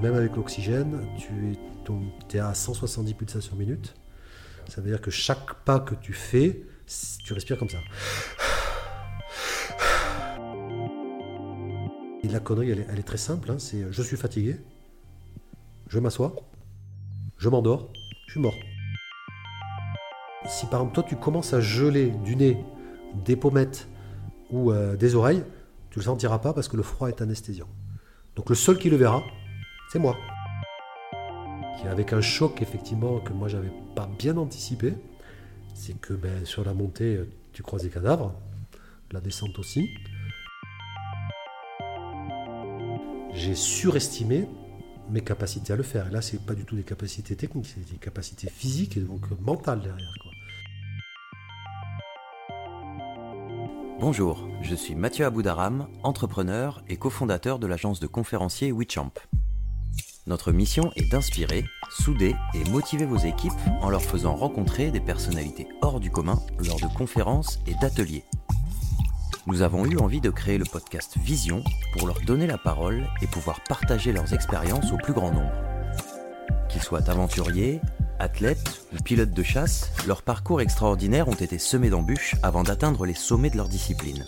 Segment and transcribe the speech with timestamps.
[0.00, 3.94] même avec l'oxygène, tu es, à 170 pulsations minute.
[4.68, 6.62] Ça veut dire que chaque pas que tu fais,
[7.24, 7.78] tu respires comme ça.
[12.36, 13.50] La connerie, elle est, très simple.
[13.50, 14.56] Hein, c'est je suis fatigué,
[15.88, 16.34] je m'assois,
[17.38, 17.90] je m'endors,
[18.26, 18.54] je suis mort.
[20.46, 22.62] Si par exemple toi tu commences à geler du nez,
[23.24, 23.88] des pommettes
[24.50, 25.44] ou euh, des oreilles,
[25.88, 27.68] tu le sentiras pas parce que le froid est anesthésiant.
[28.34, 29.22] Donc le seul qui le verra,
[29.92, 30.16] c'est moi.
[31.84, 34.94] Avec un choc effectivement que moi j'avais pas bien anticipé,
[35.74, 37.20] c'est que ben, sur la montée
[37.52, 38.34] tu croises des cadavres,
[39.12, 39.88] la descente aussi.
[43.32, 44.48] J'ai surestimé
[45.10, 46.08] mes capacités à le faire.
[46.08, 49.22] Et là, c'est pas du tout des capacités techniques, c'est des capacités physiques et donc
[49.40, 50.12] mentales derrière.
[54.00, 59.12] Bonjour, je suis Mathieu Aboudaram, entrepreneur et cofondateur de l'agence de conférenciers WeChamp.
[60.26, 65.68] Notre mission est d'inspirer, souder et motiver vos équipes en leur faisant rencontrer des personnalités
[65.82, 68.24] hors du commun lors de conférences et d'ateliers.
[69.46, 73.28] Nous avons eu envie de créer le podcast Vision pour leur donner la parole et
[73.28, 75.52] pouvoir partager leurs expériences au plus grand nombre.
[76.68, 77.80] Qu'ils soient aventuriers,
[78.18, 83.14] Athlètes ou pilotes de chasse, leurs parcours extraordinaires ont été semés d'embûches avant d'atteindre les
[83.14, 84.26] sommets de leur discipline.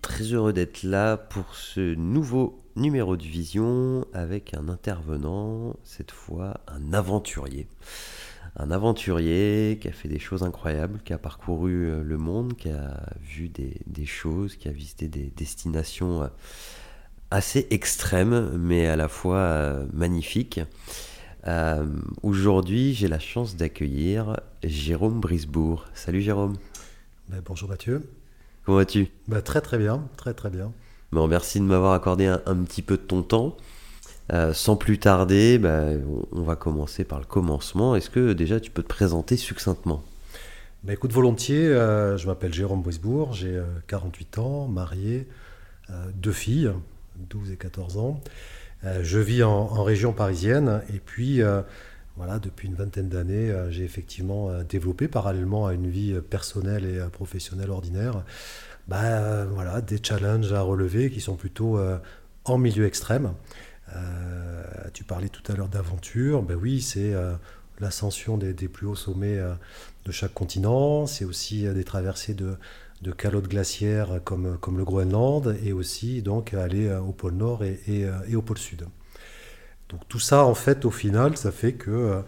[0.03, 6.59] Très heureux d'être là pour ce nouveau numéro de Vision avec un intervenant, cette fois
[6.67, 7.67] un aventurier
[8.55, 12.69] un aventurier qui a fait des choses incroyables, qui a parcouru euh, le monde, qui
[12.69, 16.27] a vu des, choses, qui a visité des destinations euh,
[17.31, 20.61] assez extrêmes, mais à la fois euh, magnifiques.
[22.21, 25.85] Aujourd'hui, j'ai la chance d'accueillir Jérôme Brisbourg.
[25.95, 26.57] Salut Jérôme.
[27.29, 28.07] Ben, bonjour Mathieu.
[28.65, 29.07] Comment vas-tu?
[29.27, 30.71] Ben, Très très bien, très très bien.
[31.11, 33.57] Bon, merci de m'avoir accordé un, petit peu de ton temps.
[34.31, 35.85] Euh, sans plus tarder, bah,
[36.31, 37.95] on va commencer par le commencement.
[37.95, 40.03] Est-ce que déjà tu peux te présenter succinctement?
[40.83, 45.27] Bah, Écoute, volontiers, euh, je m'appelle Jérôme Boisbourg, j'ai 48 euh, ans, marié,
[46.13, 46.71] deux filles,
[47.17, 48.21] 12 et 14 ans.
[49.01, 51.41] je vis en, région parisienne et puis
[52.15, 57.71] voilà, depuis une vingtaine d'années, j'ai effectivement développé parallèlement à une vie personnelle et professionnelle
[57.71, 58.23] ordinaire
[58.87, 61.79] bah, voilà, des challenges à relever qui sont plutôt
[62.45, 63.33] en milieu extrême.
[63.95, 64.63] Euh,
[64.93, 67.33] tu parlais tout à l'heure d'aventure, ben oui, c'est euh,
[67.79, 69.53] l'ascension des, plus hauts sommets euh,
[70.05, 72.57] de chaque continent, c'est aussi des traversées de,
[73.17, 78.41] calottes glaciaires comme, le Groenland, et aussi donc aller au pôle Nord et, et, au
[78.41, 78.85] pôle Sud.
[79.89, 82.21] Donc tout ça, en fait, au final, ça fait que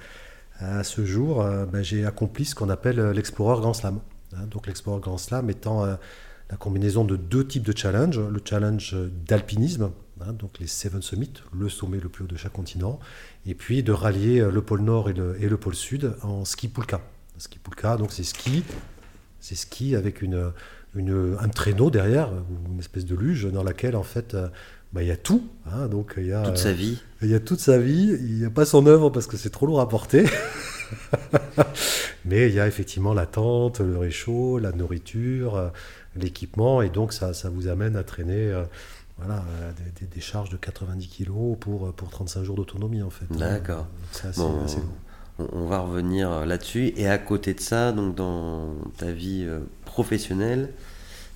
[0.59, 3.99] à ce jour, ben, j'ai accompli ce qu'on appelle l'Explorer Grand Slam.
[4.33, 4.45] Hein.
[4.49, 8.95] donc l'Explorer Grand Slam étant la combinaison de deux types de challenges, le challenge
[9.27, 9.91] d'alpinisme,
[10.27, 12.99] Hein, donc les Seven Summits, le sommet le plus haut de chaque continent,
[13.45, 17.01] et puis de rallier euh, le pôle Nord et le, pôle Sud en ski pulka.
[17.37, 18.63] Ski pulka, donc c'est ski,
[19.39, 20.51] c'est ski avec une,
[20.95, 24.47] un traîneau derrière, ou une espèce de luge dans laquelle en fait euh,
[24.93, 25.47] bah, il y a tout.
[25.65, 27.01] Hein, donc il y a toute sa vie.
[27.21, 28.15] Il y a toute sa vie.
[28.19, 30.25] Il n'y a pas son œuvre parce que c'est trop lourd à porter.
[32.25, 35.69] Mais il y a effectivement la tente, le réchaud, la nourriture, euh,
[36.15, 38.53] l'équipement, et donc ça, ça vous amène à traîner
[39.23, 39.71] voilà, euh,
[40.13, 43.25] des, charges de 90 kg pour, euh, pour 35 jours d'autonomie en fait.
[43.31, 43.87] D'accord.
[45.37, 46.93] on, va revenir là-dessus.
[46.95, 50.69] Et à côté de ça, donc dans ta vie euh, professionnelle,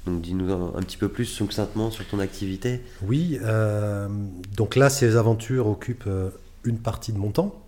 [0.06, 2.82] donc dis-nous un, petit peu plus succinctement sur ton activité.
[3.02, 3.40] Oui,
[4.56, 6.08] donc là ces aventures occupent
[6.64, 7.60] une partie de mon temps,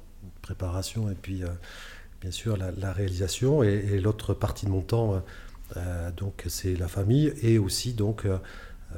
[0.44, 1.42] préparation et puis
[2.22, 5.20] bien sûr la, réalisation, et, et l'autre partie de mon temps,
[6.16, 8.28] donc c'est la famille et aussi donc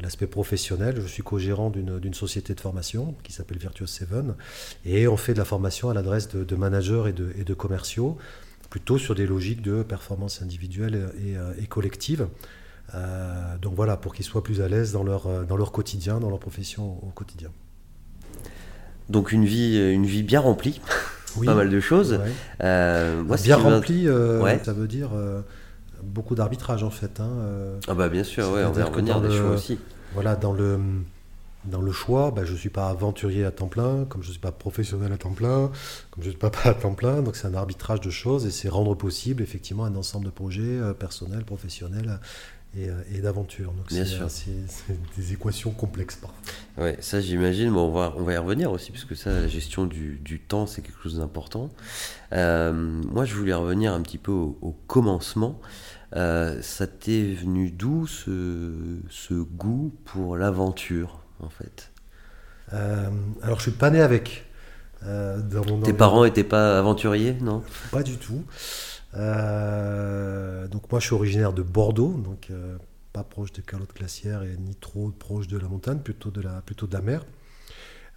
[0.02, 1.00] l'aspect professionnel.
[1.02, 4.36] Je suis co-gérant d'une société de formation qui s'appelle Virtuous Seven
[4.86, 8.18] et on fait de la formation à l'adresse de, managers et de, et de, commerciaux,
[8.70, 12.28] plutôt sur des logiques de performance individuelle et, euh, collective.
[12.96, 16.30] Euh, donc voilà, pour qu'ils soient plus à l'aise dans leur, dans leur quotidien, dans
[16.30, 17.50] leur profession au quotidien.
[19.10, 20.82] Donc une vie, une vie bien remplie.
[21.46, 22.20] pas mal de choses.
[22.60, 24.08] moi, Bien rempli,
[24.64, 25.12] ça veut dire
[26.04, 27.20] beaucoup d'arbitrage en fait.
[27.20, 27.30] Hein,
[27.88, 29.80] ah bah bien sûr, ouais, on va revenir des choix aussi.
[30.14, 30.80] Voilà, dans le
[31.66, 34.32] dans le choix, bah, je ne suis pas aventurier à temps plein, comme je ne
[34.32, 35.72] suis pas professionnel à temps plein,
[36.12, 37.22] comme je ne suis pas à temps plein.
[37.22, 40.62] Donc c'est un arbitrage de choses et c'est rendre possible effectivement un ensemble de projets
[40.64, 42.20] euh, personnels, professionnels
[42.78, 43.74] et, euh, et d'aventures.
[43.74, 44.50] Donc c'est
[45.18, 46.40] des équations complexes parfois.
[46.78, 49.48] Ouais, ça j'imagine, mais on va, on va y revenir aussi, parce que ça, la
[49.48, 51.70] gestion du, du temps, c'est quelque chose d'important.
[52.32, 55.60] Euh, moi, je voulais revenir un petit peu au, commencement.
[56.14, 61.92] Ça t'est venu d'où ce, ce goût pour l'aventure en fait?
[62.74, 63.10] Euh,
[63.42, 64.46] Alors, je suis pas né avec.
[65.06, 65.40] Euh,
[65.84, 67.64] Tes parents n'étaient pas aventuriers, non?
[67.92, 68.44] Pas du tout.
[69.16, 72.52] Euh, donc moi, je suis originaire de Bordeaux, donc
[73.14, 76.62] pas proche des calottes glaciaires et ni trop proche de la montagne, plutôt de la,
[76.62, 77.26] plutôt de la mer.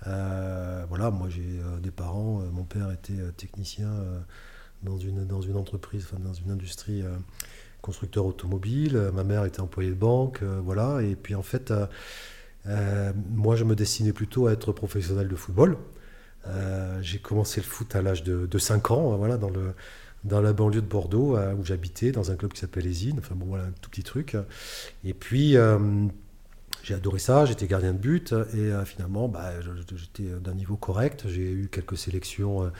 [0.04, 2.42] voilà, moi j'ai des parents.
[2.52, 3.88] mon père était technicien
[4.82, 7.02] dans une dans une entreprise, enfin dans une industrie
[7.82, 9.10] constructeur automobile.
[9.12, 11.02] Ma mère était employée de banque, voilà.
[11.02, 11.72] Et puis en fait,
[12.66, 15.76] euh, moi, je me destinais plutôt à être professionnel de football.
[16.46, 19.74] Euh, j'ai commencé le foot à l'âge de, 5 ans, voilà, dans, le,
[20.24, 23.34] dans la banlieue de Bordeaux, euh, où j'habitais, dans un club qui s'appelle Les Enfin
[23.34, 24.36] bon, voilà, un tout petit truc.
[25.04, 25.56] Et puis,
[26.82, 29.52] j'ai adoré ça, j'étais gardien de but, et finalement, bah,
[29.94, 31.24] j'étais d'un niveau correct.
[31.28, 32.70] J'ai eu quelques sélections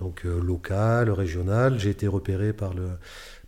[0.00, 1.78] donc, locales, régionales.
[1.78, 2.88] J'ai été repéré par le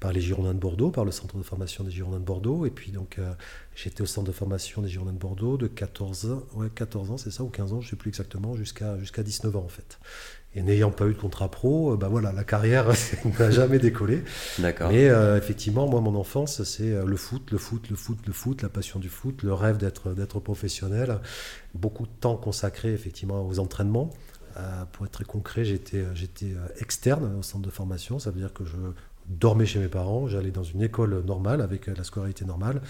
[0.02, 2.66] par les Girondins de Bordeaux, par le centre de formation des Girondins de Bordeaux.
[2.66, 3.32] Et puis donc euh,
[3.76, 7.30] j'étais au centre de formation des Girondins de Bordeaux de 14, ouais, 14 ans, c'est
[7.30, 10.00] ça, ou 15 ans, je ne sais plus exactement, jusqu'à jusqu'à 19 ans en fait.
[10.56, 12.92] Et n'ayant pas eu de contrat pro, ben voilà, la carrière
[13.38, 14.24] n'a jamais décollé.
[14.58, 14.90] D'accord.
[14.90, 18.60] Mais euh, effectivement, moi, mon enfance, c'est le foot, le foot, le foot, le foot,
[18.60, 21.20] la passion du foot, le rêve d'être d'être professionnel.
[21.74, 24.10] Beaucoup de temps consacré effectivement aux entraînements.
[24.92, 28.18] Pour être très concret, j'étais j'étais externe au centre de formation.
[28.18, 28.76] Ça veut dire que je
[29.28, 32.80] dormais chez mes parents, j'allais dans une école normale avec euh, la scolarité normale.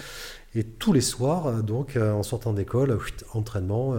[0.55, 2.99] Et tous les soirs, euh, donc euh, en sortant d'école,
[3.35, 3.95] entraînement,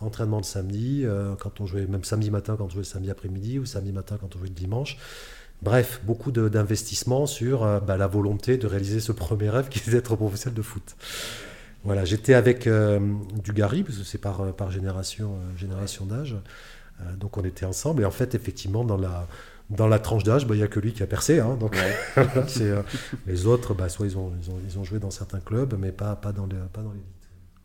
[0.00, 1.04] entraînement le samedi,
[1.40, 4.34] quand on jouait, même samedi matin quand on jouait samedi après-midi ou samedi matin quand
[4.36, 4.98] on jouait le dimanche.
[5.62, 10.14] Bref, beaucoup d'investissements sur bah, la volonté de réaliser ce premier rêve qui est d'être
[10.16, 10.96] professionnel de foot.
[11.84, 16.36] Voilà, j'étais avec du Gary, parce que c'est par, par génération, génération d'âge.
[17.16, 18.02] Donc on était ensemble.
[18.02, 19.26] Et en fait, effectivement, dans la,
[19.70, 21.40] dans la tranche d'âge, bah, il n'y a que lui qui a percé.
[21.40, 21.76] Hein, donc,
[22.18, 22.82] euh,
[23.26, 25.92] les autres, bah, soit ils ont, ils, ont, ils ont, joué dans certains clubs, mais
[25.92, 27.04] pas, pas dans l'élite.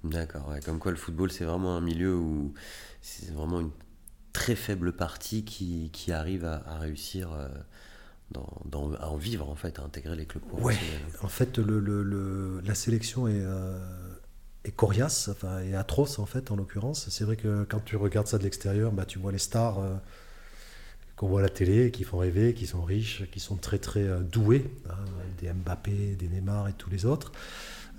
[0.04, 2.54] D'accord, comme quoi le football, c'est vraiment un milieu où
[3.02, 3.72] c'est vraiment une
[4.34, 7.48] très faible partie qui, qui arrive à, réussir euh,
[8.32, 10.76] dans, dans, à en vivre, en fait, à intégrer les clubs Ouais,
[11.22, 13.42] en fait, le, le, la sélection est.
[13.42, 13.80] Euh,
[14.66, 17.10] est coriace, enfin, est atroce en fait en l'occurrence.
[17.10, 19.80] C'est vrai que quand tu regardes ça de l'extérieur, bah, tu vois les stars
[21.16, 24.04] qu'on voit à la télé, qui font rêver, qui sont riches, qui sont très très
[24.04, 25.06] euh, doués, hein,
[25.40, 27.32] des Mbappé, des Neymar et tous les autres.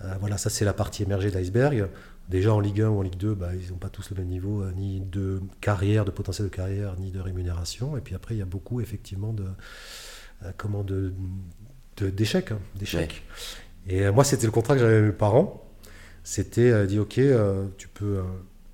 [0.03, 1.89] Euh, voilà, ça c'est la partie émergée de l'iceberg.
[2.29, 4.29] Déjà en Ligue 1 ou en Ligue 2, bah, ils n'ont pas tous le même
[4.29, 7.97] niveau, euh, ni de carrière, de potentiel de carrière, ni de rémunération.
[7.97, 9.47] Et puis après, il y a beaucoup effectivement de,
[10.57, 11.13] comment de,
[12.01, 13.23] d'échecs, hein, d'échecs.
[13.87, 15.64] Et moi, c'était le contrat que j'avais avec mes parents.
[16.25, 17.21] C'était dit, ok,
[17.77, 18.23] tu peux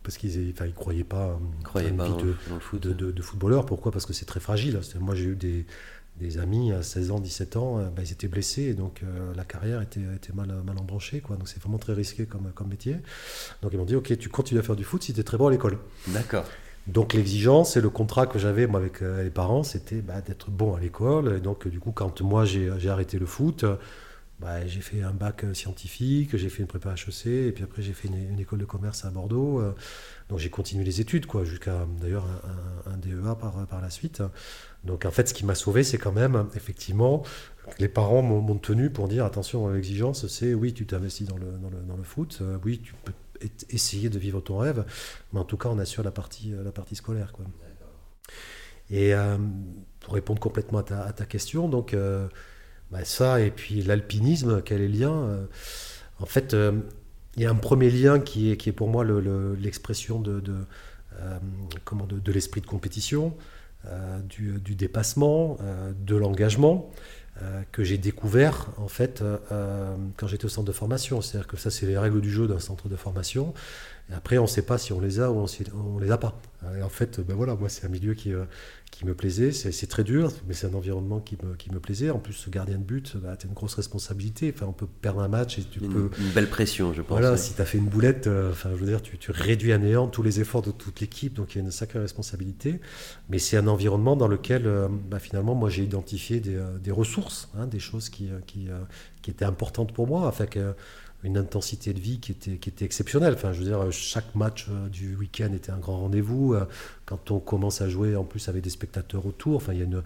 [0.02, 1.38] parce qu'ils ne croyaient pas
[1.74, 2.16] à une vie
[2.80, 3.66] de, de, de, footballeur.
[3.66, 3.92] Pourquoi?
[3.92, 4.80] Parce que c'est très fragile.
[4.98, 5.66] Moi, j'ai eu des,
[6.18, 9.32] des, amis à 16 ans, 17 ans, euh, bah, ils étaient blessés, et donc euh,
[9.36, 11.20] la carrière était, était mal, mal embranchée.
[11.20, 11.36] Quoi.
[11.36, 12.96] Donc c'est vraiment très risqué comme, comme métier.
[13.62, 15.36] Donc ils m'ont dit, ok, tu continues à faire du foot si tu es très
[15.36, 15.78] bon à l'école.
[16.08, 16.44] D'accord.
[16.86, 20.50] Donc l'exigence et le contrat que j'avais moi avec euh, les parents, c'était bah, d'être
[20.50, 21.36] bon à l'école.
[21.36, 23.64] Et donc du coup, quand moi j'ai arrêté le foot,
[24.40, 27.82] bah, j'ai fait un bac euh, scientifique, j'ai fait une prépa HEC, et puis après
[27.82, 29.60] j'ai fait une, école de commerce à Bordeaux.
[29.60, 29.74] Euh,
[30.30, 32.26] donc j'ai continué les études, quoi, jusqu'à d'ailleurs
[32.86, 34.22] un, DEA par, par la suite.
[34.84, 37.22] Donc en fait, ce qui m'a sauvé, c'est quand même, effectivement,
[37.78, 41.68] les parents m'ont tenu pour dire attention, l'exigence, c'est oui, tu t'investis dans le, dans,
[41.68, 43.12] le, dans le, foot, euh, oui, tu peux
[43.68, 44.86] essayer de vivre ton rêve,
[45.32, 47.32] mais en tout cas, on assure la partie, la partie scolaire.
[47.32, 47.44] Quoi.
[48.90, 49.12] Et
[50.00, 51.94] pour répondre complètement à ta question, donc.
[52.90, 55.46] Bah, ça, et puis l'alpinisme, quel est le lien euh,
[56.18, 56.72] En fait, euh,
[57.36, 60.42] il y a un premier lien qui est, qui est pour moi l'expression de,
[61.20, 61.38] euh,
[61.84, 63.34] comment, de, l'esprit de compétition,
[64.28, 65.56] du, du, dépassement,
[65.98, 66.90] de l'engagement.
[67.72, 69.22] que j'ai découvert en fait
[70.16, 71.22] quand j'étais au centre de formation.
[71.22, 73.54] C'est-à-dire que ça, c'est les règles du jeu d'un centre de formation.
[74.10, 76.18] Et après, on ne sait pas si on les a ou on ne les a
[76.18, 76.40] pas.
[76.76, 78.32] Et en fait, ben voilà, moi, c'est un milieu qui,
[78.90, 79.52] qui me plaisait.
[79.52, 82.10] C'est très dur, mais c'est un environnement qui me, qui me, plaisait.
[82.10, 84.52] En plus, ce gardien de but, bah, tu as une grosse responsabilité.
[84.54, 86.10] Enfin, on peut perdre un match et tu une, peux.
[86.18, 87.18] Une belle pression, je pense.
[87.18, 89.72] Voilà, si tu as fait une boulette, euh, enfin, je veux dire, tu, tu, réduis
[89.72, 92.80] à néant tous les efforts de toute l'équipe, donc il y a une sacrée responsabilité.
[93.28, 96.90] Mais c'est un environnement dans lequel, euh, bah, finalement, moi, j'ai identifié des, euh, des
[96.90, 98.68] ressources, hein, des choses qui, qui,
[99.22, 100.26] qui, étaient importantes pour moi.
[100.26, 100.74] Enfin, que,
[101.22, 103.34] une intensité de vie qui était, qui était exceptionnelle.
[103.34, 106.54] Enfin, je veux dire, chaque match euh, du week-end était un grand rendez-vous.
[106.54, 106.64] Euh,
[107.04, 109.84] quand on commence à jouer en plus avec des spectateurs autour, enfin, il y a
[109.84, 110.02] une,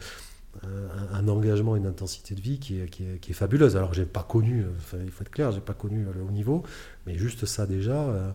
[1.12, 3.76] un, engagement, une intensité de vie qui est, qui est, fabuleuse.
[3.76, 6.64] Alors, j'ai pas connu, euh, il faut être clair, j'ai pas connu le haut niveau,
[7.06, 8.34] mais juste ça déjà,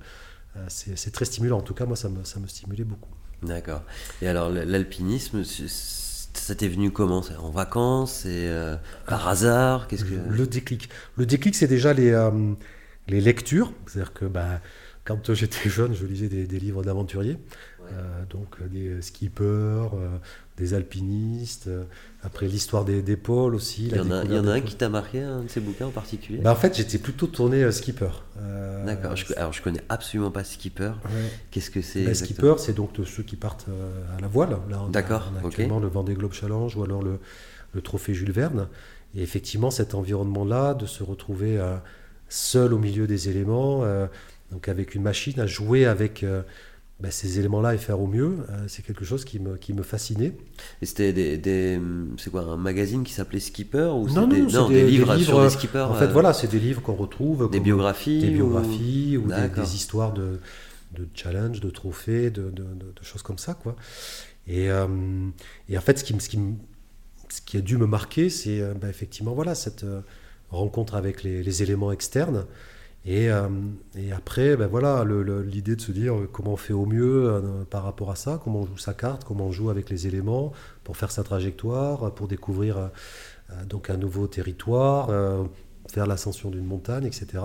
[0.68, 1.58] c'est très stimulant.
[1.58, 3.10] En tout cas, moi, ça me, ça me stimulait beaucoup.
[3.42, 3.84] D'accord.
[4.22, 5.44] Et alors, l'alpinisme,
[6.34, 8.50] ça t'est venu comment En vacances et
[9.08, 10.90] par ah, hasard Qu'est-ce que le déclic.
[11.18, 12.14] Le déclic, c'est déjà les
[13.10, 14.62] les lectures, c'est-à-dire que bah,
[15.04, 17.38] quand j'étais jeune, je lisais des, livres d'aventuriers,
[17.92, 20.18] euh, donc euh, des skippers, euh,
[20.58, 21.70] des alpinistes,
[22.24, 23.88] après l'histoire des, pôles aussi.
[23.88, 26.40] Il y, en a, un qui t'a marqué, un de ces bouquins en particulier?
[26.40, 28.10] Bah, En fait, j'étais plutôt tourné skipper.
[28.86, 30.92] D'accord, alors je connais absolument pas skipper.
[31.52, 33.68] Qu'est-ce que c'est Le Skipper, c'est donc ceux qui partent
[34.18, 34.58] à la voile.
[34.92, 37.20] D'accord, actuellement le Vendée Globe Challenge ou alors le,
[37.74, 38.68] le Trophée Jules Verne.
[39.16, 41.60] Et effectivement, cet environnement-là, de se retrouver
[42.30, 44.08] seul au milieu des éléments, euh,
[44.52, 46.26] donc avec une machine, à jouer avec
[47.00, 49.74] euh, bah, ces éléments-là et faire au mieux, euh, c'est quelque chose qui me, qui
[49.74, 50.34] me fascinait.
[50.82, 51.80] Et c'était des,
[52.18, 55.50] c'est quoi un magazine qui s'appelait Skipper ou non, des, non, des, livres, sur les
[55.50, 57.50] skippers En fait, voilà, c'est des livres qu'on retrouve.
[57.50, 60.40] Des biographies Des biographies ou, des, histoires de,
[60.98, 63.76] de challenge, de trophées, de, de, choses comme ça, quoi.
[64.48, 66.40] Et, et en fait, ce qui, ce qui,
[67.30, 69.86] ce qui a dû me marquer, c'est bah, effectivement voilà cette
[70.52, 72.46] rencontre avec les, éléments externes.
[73.06, 73.48] Et, euh,
[73.96, 77.84] et après, ben voilà, l'idée de se dire comment on fait au mieux euh, par
[77.84, 80.52] rapport à ça, comment on joue sa carte, comment on joue avec les éléments
[80.84, 82.88] pour faire sa trajectoire, pour découvrir euh,
[83.66, 85.10] donc un nouveau territoire,
[85.92, 87.44] faire l'ascension d'une montagne, etc.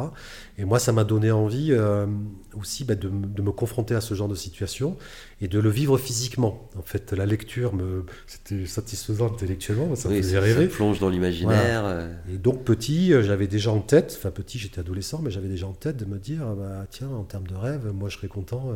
[0.58, 2.06] Et moi, ça m'a donné envie euh,
[2.54, 4.96] aussi bah, de, me confronter à ce genre de situation
[5.40, 6.68] et de le vivre physiquement.
[6.78, 10.68] En fait, la lecture, me, c'était satisfaisant intellectuellement, ça me faisait rêver.
[10.68, 11.82] Ça plonge dans l'imaginaire.
[11.84, 12.12] Euh.
[12.32, 15.66] Et donc, petit, euh, j'avais déjà en tête, enfin petit, j'étais adolescent, mais j'avais déjà
[15.66, 18.28] en tête de me dire, ah bah, tiens, en termes de rêve, moi, je serais
[18.28, 18.72] content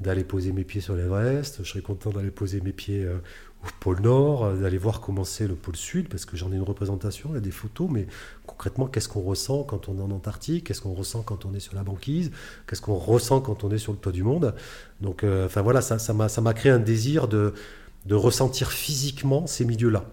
[0.00, 3.06] d'aller poser mes pieds sur l'Everest, je serais content d'aller poser mes pieds
[3.64, 6.56] au pôle Nord, euh, d'aller voir comment c'est le pôle Sud, parce que j'en ai
[6.56, 8.06] une représentation, il y a des photos, mais
[8.46, 11.60] concrètement, qu'est-ce qu'on ressent quand on est en Antarctique Qu'est-ce qu'on ressent quand on est
[11.60, 12.30] sur la banquise
[12.66, 14.54] Qu'est-ce qu'on ressent quand on est sur le toit du monde
[15.00, 17.54] Donc, euh, enfin voilà, ça, ça m'a créé un désir de,
[18.06, 20.04] de ressentir physiquement ces milieux-là.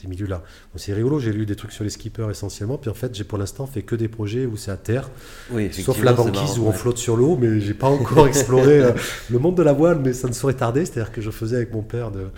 [0.00, 0.42] Ces milieux-là.
[0.76, 3.36] c'est rigolo, j'ai lu des trucs sur les skippers essentiellement, puis en fait, j'ai pour
[3.36, 5.10] l'instant fait que des projets où c'est à terre,
[5.72, 8.92] sauf la banquise où on flotte sur l'eau, mais j'ai pas encore exploré euh,
[9.28, 10.86] le monde de la voile, mais ça ne saurait tarder.
[10.86, 12.28] C'est-à-dire que je faisais avec mon père de,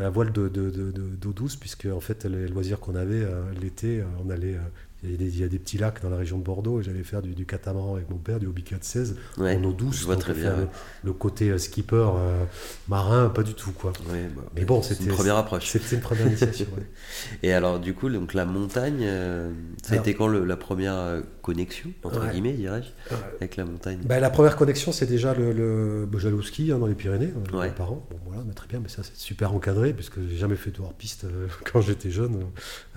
[0.00, 4.04] la voile d'eau de, douce, puisque en fait, les loisirs qu'on avait euh, l'été, euh,
[4.24, 4.56] on allait
[5.04, 7.22] euh, il y, a des, petits lacs dans la région de Bordeaux et j'allais faire
[7.22, 10.00] du, catamaran avec mon père, du Hobby 416 en eau douce.
[10.00, 10.68] Je vois très bien.
[11.04, 12.44] Le, côté euh, skipper euh,
[12.88, 13.72] marin, pas du tout.
[13.72, 13.92] quoi.
[13.92, 14.14] Bah,
[14.54, 15.66] mais bon, c'était une première approche.
[15.66, 16.66] C'était une première initiation.
[17.42, 19.50] Et alors, du coup, donc, la montagne, euh,
[19.82, 24.00] ça a été quand le, la première connexion, entre guillemets, dirais-je, avec la montagne?
[24.04, 27.70] Bah, La première connexion, c'est déjà le, le au ski hein, dans les Pyrénées, mes
[27.70, 28.06] parents.
[28.10, 30.80] Bon, voilà, mais très bien, mais ça, c'est super encadré puisque j'ai jamais fait de
[30.80, 31.26] hors-piste
[31.72, 32.44] quand j'étais jeune,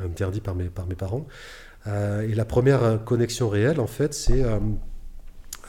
[0.04, 1.28] interdit par mes, par mes parents.
[1.88, 4.60] Euh, et la première euh, connexion réelle, en fait, c'est euh,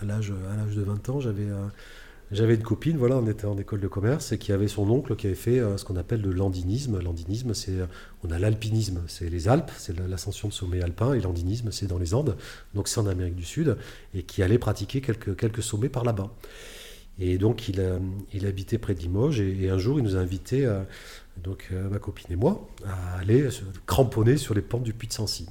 [0.01, 1.21] à l'âge de 20 ans,
[2.31, 5.17] j'avais une copine, voilà, on était en école de commerce, et qui avait son oncle
[5.17, 7.01] qui avait fait ce qu'on appelle le landinisme.
[7.01, 7.79] Landinisme, c'est,
[8.25, 11.99] on a l'alpinisme, c'est les Alpes, c'est l'ascension de sommets alpins, et l'andinisme, c'est dans
[11.99, 12.37] les Andes,
[12.75, 13.77] donc c'est en Amérique du Sud,
[14.15, 16.31] et qui allait pratiquer quelques, sommets par là-bas.
[17.21, 17.81] Et donc il,
[18.33, 20.69] il habitait près de Limoges, et, un jour il nous a invités,
[21.43, 23.49] donc ma copine et moi, à aller
[23.87, 25.47] cramponner sur les pentes du Puy de Sancy.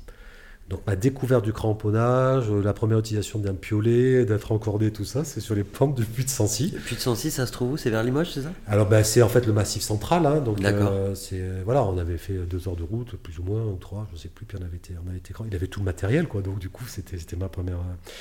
[0.70, 5.26] Donc ma découverte du cramponnage, euh, la première utilisation d'un piolet, d'être encordé, tout ça,
[5.26, 6.72] c'est sur les pentes du Puy de Sancy.
[6.74, 7.78] Le Puy de Sancy, ça se trouve où?
[7.78, 8.52] C'est vers Limoges, c'est ça?
[8.66, 10.26] Alors ben, c'est en fait le massif central.
[10.26, 13.64] Hein, donc euh, c'est voilà, on avait fait deux heures de route, plus ou moins,
[13.66, 14.46] ou trois, je ne sais plus.
[14.46, 16.42] Puis on avait été, on avait été, il avait tout le matériel, quoi.
[16.42, 17.80] Donc du coup, c'était c'était ma première.
[17.80, 18.12] Euh,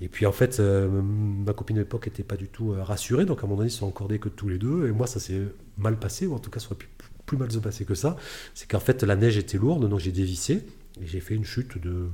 [0.00, 3.42] et puis en fait, ma copine de l'époque n'était pas du tout rassurée, donc à
[3.42, 4.86] un moment donné, ils sont encordés que tous les deux.
[4.88, 5.42] Et moi, ça s'est
[5.76, 6.88] mal passé, ou en tout cas, ça aurait pu
[7.26, 8.16] plus mal se passer que ça.
[8.54, 10.64] C'est qu'en fait, la neige était lourde, donc j'ai dévissé.
[11.02, 12.10] J'ai fait une chute de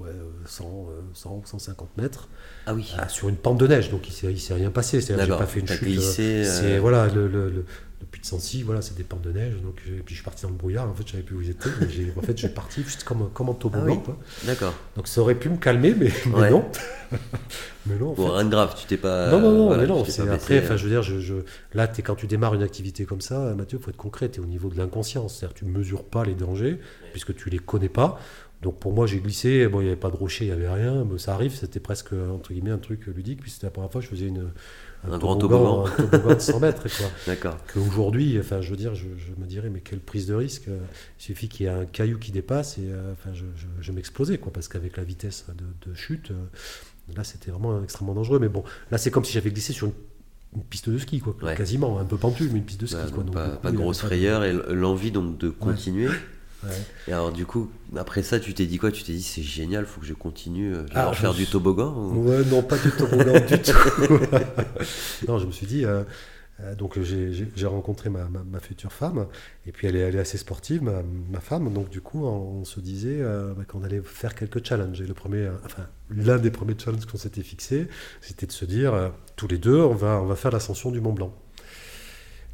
[0.00, 0.10] ouais,
[0.46, 2.28] 100, 100, 150 mètres.
[2.66, 2.92] Ah oui.
[3.08, 5.00] sur une pente de neige, donc il ne s'est rien passé.
[5.00, 5.82] C'est-à-dire que j'ai pas fait une chute.
[5.82, 7.64] Glissé, c'est voilà le, le,
[8.20, 9.54] de Sancy, voilà, c'est des pentes de neige.
[9.62, 10.88] Donc, et puis je suis parti dans le brouillard.
[10.88, 11.68] En fait, je savais plus où j'étais.
[12.16, 14.02] en fait, j'ai parti juste comme, comme en toboggan.
[14.08, 14.12] Ah
[14.46, 14.74] D'accord.
[14.96, 16.64] Donc, ça aurait pu me calmer, mais, mais non.
[17.86, 18.14] mais non.
[18.14, 18.74] bon, rien de grave.
[18.76, 19.30] Tu t'es pas.
[19.30, 19.76] Non, non, non.
[19.76, 20.04] mais non.
[20.04, 21.34] C'est après, enfin, je veux dire, je, je...
[21.74, 24.28] là, es, quand tu démarres une activité comme ça, Mathieu, faut être concret.
[24.28, 25.38] Tu es au niveau de l'inconscience.
[25.38, 26.80] C'est-à-dire, tu mesures pas les dangers
[27.12, 28.20] puisque tu les connais pas.
[28.62, 29.68] Donc pour moi, j'ai glissé.
[29.68, 31.04] Bon, il n'y avait pas de rocher, il n'y avait rien.
[31.04, 33.40] Mais ça arrive, c'était presque entre guillemets un truc ludique.
[33.42, 34.50] Puis c'était la première fois que je faisais une,
[35.04, 36.86] un, grand toboggan, un toboggan de 100 mètres.
[37.26, 37.56] D'accord.
[37.72, 39.06] Qu'aujourd'hui, enfin, je veux dire, je,
[39.38, 42.32] me dirais, mais quelle prise de risque Il suffit qu'il y ait un caillou qui
[42.32, 43.44] dépasse et euh, enfin, je,
[43.80, 45.46] je, m'explosais, quoi, parce qu'avec la vitesse
[45.86, 48.38] de, chute, euh, là, c'était vraiment extrêmement dangereux.
[48.38, 51.98] Mais bon, là, c'est comme si j'avais glissé sur une, piste de ski, quoi, quasiment,
[51.98, 52.96] un peu pentue, mais une piste de ski.
[53.14, 53.24] quoi,
[53.62, 56.08] pas, de grosse frayeur et l'envie donc de continuer.
[57.06, 58.90] Et alors du coup, après ça, tu t'es dit quoi?
[58.90, 61.92] Tu t'es dit c'est génial, faut que je continue, euh, je vais faire du toboggan
[62.14, 64.18] Ouais, non, pas du toboggan du tout.
[65.28, 66.02] non, je me suis dit, euh,
[66.60, 69.26] euh, donc j'ai rencontré ma, ma, future femme,
[69.66, 72.64] et puis elle est, elle est assez sportive, ma, ma, femme, donc du coup on,
[72.64, 73.22] se disait
[73.56, 75.00] bah, qu'on allait faire quelques challenges.
[75.00, 77.86] Et le premier, enfin l'un des premiers challenges qu'on s'était fixé,
[78.20, 81.12] c'était de se dire, tous les deux, on va, on va faire l'ascension du Mont
[81.12, 81.32] Blanc.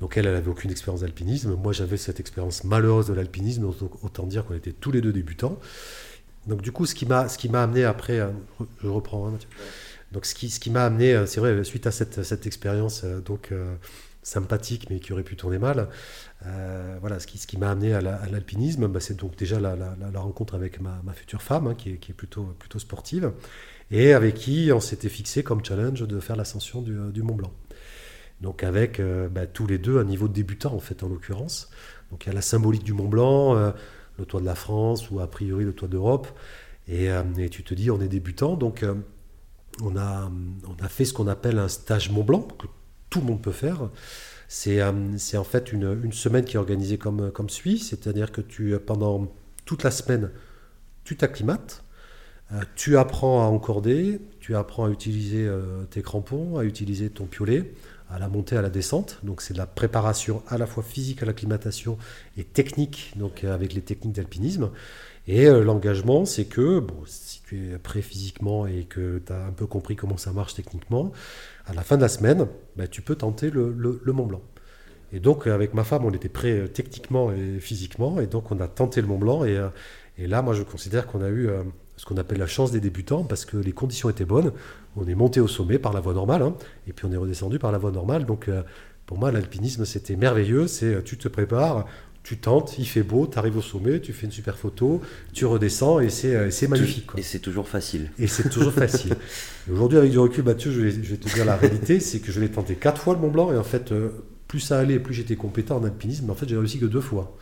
[0.00, 1.54] Donc elle, elle n'avait aucune expérience d'alpinisme.
[1.54, 3.70] Moi, j'avais cette expérience malheureuse de l'alpinisme,
[4.02, 5.58] autant dire qu'on était tous les deux débutants.
[6.46, 8.28] Donc du coup, ce qui m'a, ce qui m'a amené après, euh,
[8.82, 9.28] je reprends.
[9.28, 9.38] Hein,
[10.12, 13.02] donc ce qui, ce qui m'a amené, euh, c'est vrai, suite à cette, cette expérience
[13.04, 13.52] euh, donc
[14.22, 15.88] sympathique, mais qui aurait pu tourner mal,
[17.00, 20.20] voilà, ce qui, ce qui m'a amené à, l'alpinisme, bah, c'est donc déjà la, la,
[20.20, 23.32] rencontre avec ma, ma future femme, hein, qui, est, qui, est, plutôt, plutôt sportive,
[23.90, 27.52] et avec qui on s'était fixé comme challenge de faire l'ascension du, du Mont Blanc.
[28.44, 31.70] Donc avec euh, bah, tous les deux un niveau de débutant en fait en l'occurrence.
[32.10, 33.70] Donc il y a la symbolique du Mont Blanc, euh,
[34.18, 36.28] le toit de la France ou a priori le toit d'Europe.
[36.86, 38.84] Et, euh, tu te dis on est débutant, donc
[39.82, 40.30] on, a,
[40.68, 42.66] on a fait ce qu'on appelle un stage Mont Blanc que
[43.08, 43.88] tout le monde peut faire.
[44.46, 48.78] C'est en fait une, une, semaine qui est organisée comme, comme suit, c'est-à-dire que tu
[48.78, 49.32] pendant
[49.64, 50.30] toute la semaine
[51.04, 51.82] tu t'acclimates,
[52.76, 55.48] tu apprends à encorder, tu apprends à utiliser
[55.90, 57.72] tes crampons, à utiliser ton piolet,
[58.14, 59.18] à la montée, à la descente.
[59.25, 61.99] Donc c'est de la préparation à la fois physique à l'acclimatation
[62.37, 64.71] et technique, donc euh, avec les techniques d'alpinisme.
[65.26, 69.44] Et euh, l'engagement, c'est que bon, si tu es prêt physiquement et que tu as
[69.47, 71.12] un peu compris comment ça marche techniquement,
[71.66, 74.42] à la fin de la semaine, bah, tu peux tenter le, Mont Blanc.
[75.12, 78.61] Et donc avec ma femme, on était prêt euh, techniquement et physiquement, et donc on
[78.61, 79.44] a tenté le Mont Blanc.
[79.44, 81.48] Et là, moi, je considère qu'on a eu
[81.96, 84.53] ce qu'on appelle la chance des débutants, parce que les conditions étaient bonnes.
[84.96, 86.54] On est monté au sommet par la voie normale, hein,
[86.87, 88.26] et puis on est redescendu par la voie normale.
[88.26, 88.62] Donc euh,
[89.07, 90.66] pour moi, l'alpinisme, c'était merveilleux.
[90.66, 91.87] C'est euh, tu te prépares,
[92.22, 95.00] tu tentes, il fait beau, tu arrives au sommet, tu fais une super photo,
[95.33, 97.11] tu redescends, et c'est euh, magnifique.
[97.16, 98.11] Et c'est toujours facile.
[98.18, 99.16] Et c'est toujours facile.
[99.72, 102.30] Aujourd'hui, avec du recul, Mathieu, je vais, je vais te dire la réalité, c'est que
[102.30, 103.92] je l'ai tenté quatre fois le Mont Blanc, et en fait,
[104.46, 107.00] plus ça allait, plus j'étais compétent en alpinisme, mais en fait, j'ai réussi que deux
[107.00, 107.37] fois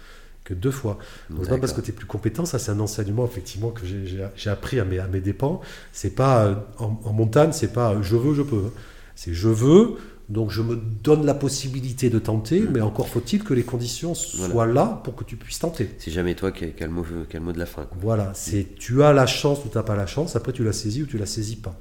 [0.45, 0.99] que deux fois.
[1.43, 4.51] C'est pas parce que tu es plus compétent, ça c'est un enseignement effectivement que j'ai
[4.51, 5.61] appris à mes, à mes dépens.
[5.93, 8.65] C'est pas euh, en, montagne, c'est pas je veux, je peux.
[8.67, 8.73] Hein.
[9.15, 9.97] C'est je veux,
[10.29, 12.71] donc je me donne la possibilité de tenter, mm.
[12.73, 15.91] mais encore faut-il que les conditions soient là pour que tu puisses tenter.
[15.99, 17.05] C'est jamais toi qui as le mot,
[17.53, 17.87] de la fin.
[18.01, 20.73] Voilà, c'est tu as la chance ou tu n'as pas la chance, après tu la
[20.73, 21.79] saisis ou tu la saisis pas.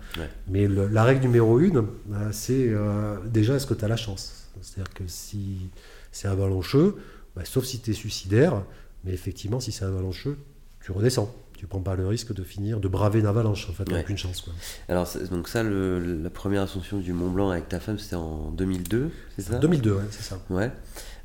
[0.48, 4.50] Mais la règle numéro une, euh, c'est euh, déjà est-ce que tu as la chance?
[4.62, 5.70] C'est-à-dire que si
[6.12, 6.98] c'est avalancheux,
[7.42, 8.64] bah, sauf si tu es suicidaire,
[9.04, 10.38] mais effectivement, si c'est avalancheux,
[10.80, 11.34] tu redescends.
[11.58, 14.02] Tu prends pas le risque de finir, de braver une avalanche, en fait, ouais.
[14.02, 14.42] aucune chance.
[14.42, 14.54] Quoi.
[14.90, 19.12] Alors, donc ça, la première ascension du Mont Blanc avec ta femme, c'était en 2002,
[19.36, 19.60] c'est ça?
[19.60, 20.40] 2002, ouais, c'est ça.
[20.52, 20.72] Ouais.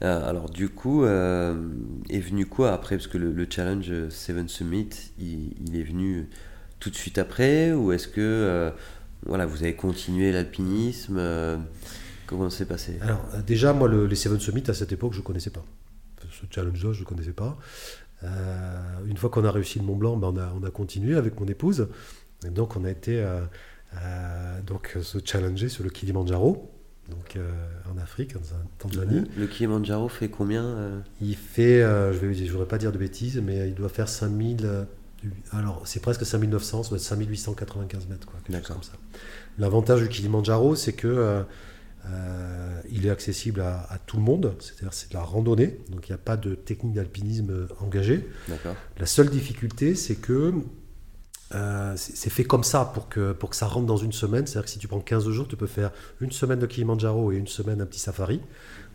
[0.03, 1.55] Euh, alors, du coup, euh,
[2.09, 2.97] est venu quoi après?
[2.97, 6.29] Parce que le, challenge Seven Summit, il, est venu
[6.81, 8.71] tout de suite après Ou est-ce que euh,
[9.25, 11.21] voilà, vous avez continué l'alpinisme?
[12.27, 12.99] Comment s'est passé?
[13.03, 15.65] Alors, déjà, moi, le, les Seven Summit, à cette époque, je ne connaissais pas.
[16.49, 17.59] Ce challenge-là, je ne connaissais pas.
[18.25, 18.29] Euh,
[19.07, 21.39] une fois qu'on a réussi le Mont Blanc, ben on, a, on, a, continué avec
[21.39, 21.89] mon épouse.
[22.47, 23.41] Et donc, on a été euh,
[23.95, 26.71] euh, donc, se challenger sur le Kilimanjaro,
[27.11, 27.39] donc
[27.93, 28.41] en Afrique, en
[28.79, 29.25] Tanzanie.
[29.37, 33.75] Le, Kilimanjaro fait combien Il fait, je ne voudrais pas dire de bêtises, mais il
[33.75, 34.69] doit faire 5000.
[35.53, 38.93] alors, c'est presque 5900, ça doit être 5895 mètres, quoi, comme ça.
[39.59, 41.45] L'avantage du Kilimanjaro, c'est que
[42.09, 46.13] euh, il est accessible à, tout le monde, c'est-à-dire c'est de la randonnée, donc il
[46.13, 48.29] n'y a pas de technique d'alpinisme engagée.
[48.99, 50.55] La seule difficulté, c'est que
[51.55, 54.47] euh, c'est fait comme ça pour que, pour que ça rentre dans une semaine.
[54.47, 57.37] C'est-à-dire que si tu prends 15 jours, tu peux faire une semaine de Kilimanjaro et
[57.37, 58.41] une semaine un petit safari.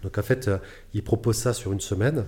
[0.04, 0.58] Donc en fait, euh,
[0.94, 2.26] il propose ça sur une semaine,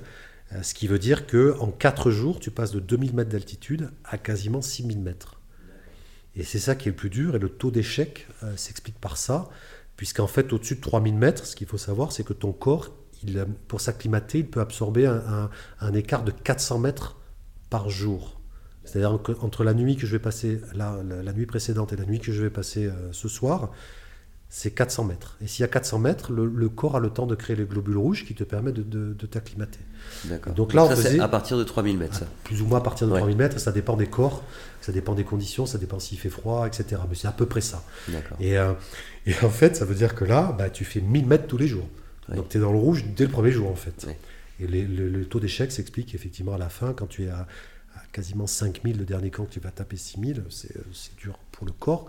[0.61, 4.19] ce qui veut dire que en 4 jours, tu passes de 2000 mètres d'altitude à
[4.19, 5.39] quasiment 6000 mètres.
[6.35, 7.35] Et c'est ça qui est le plus dur.
[7.35, 9.49] Et le taux d'échec euh, s'explique par ça.
[9.95, 12.89] Puisqu'en fait, au-dessus de 3000 mètres, ce qu'il faut savoir, c'est que ton corps,
[13.67, 17.17] pour s'acclimater, il peut absorber un, écart de 400 mètres
[17.69, 18.41] par jour.
[18.83, 22.19] C'est-à-dire qu'entre la nuit que je vais passer, la, la, nuit précédente et la nuit
[22.19, 23.71] que je vais passer ce soir,
[24.55, 25.35] c'est 400 mètres.
[25.41, 27.97] Et s'il y a 400 mètres, le, corps a le temps de créer les globules
[27.97, 29.79] rouges qui te permettent de, t'acclimater.
[30.25, 30.53] D'accord.
[30.53, 32.27] Donc là, on faisait, à partir de 3000 mètres, ça.
[32.43, 34.43] Plus ou moins à partir de 3000 mètres, ça dépend des corps,
[34.79, 37.01] ça dépend des conditions, ça dépend s'il fait froid, etc.
[37.09, 37.83] Mais c'est à peu près ça.
[38.39, 38.73] Et, euh,
[39.25, 41.67] et, en fait, ça veut dire que là, bah, tu fais 1000 mètres tous les
[41.67, 41.89] jours.
[42.29, 44.05] Donc tu es dans le rouge dès le premier jour, en fait.
[44.59, 47.47] Et le, taux d'échec s'explique effectivement à la fin, quand tu es à,
[48.11, 52.07] quasiment 5000, le dernier camp que tu vas taper 6000, c'est dur pour le corps.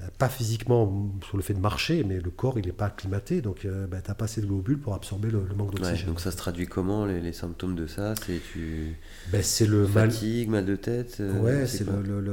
[0.00, 3.40] Euh, pas physiquement sur le fait de marcher, mais le corps il n'est pas acclimaté,
[3.40, 6.08] donc euh, bah, tu n'as pas assez de globules pour absorber le, manque d'oxygène.
[6.08, 8.14] donc ça se traduit comment les, symptômes de ça?
[8.14, 8.94] C'est tu
[9.32, 11.16] ben, le fatigue, mal, de tête.
[11.20, 11.86] Euh, ouais, c'est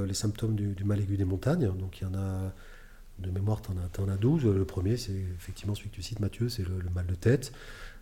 [0.07, 1.71] les symptômes du, mal aigu des montagnes.
[1.77, 2.51] Donc il y en a
[3.19, 3.71] de mémoire, tu
[4.01, 4.43] en, as 12.
[4.43, 7.53] Le premier, c'est effectivement celui que tu cites, Mathieu, c'est le, mal de tête.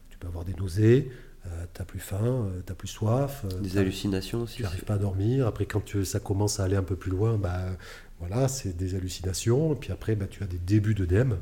[0.10, 1.12] Tu peux avoir des nausées.
[1.43, 3.45] tu n'as plus faim, tu n'as plus soif.
[3.62, 4.56] Des hallucinations aussi.
[4.56, 5.45] Tu n'arrives pas à dormir.
[5.45, 7.78] Après, quand tu, ça commence à aller un peu plus loin, bah,
[8.21, 9.73] voilà, c'est des hallucinations.
[9.73, 11.38] Et puis après, bah, tu as des débuts d'œdème.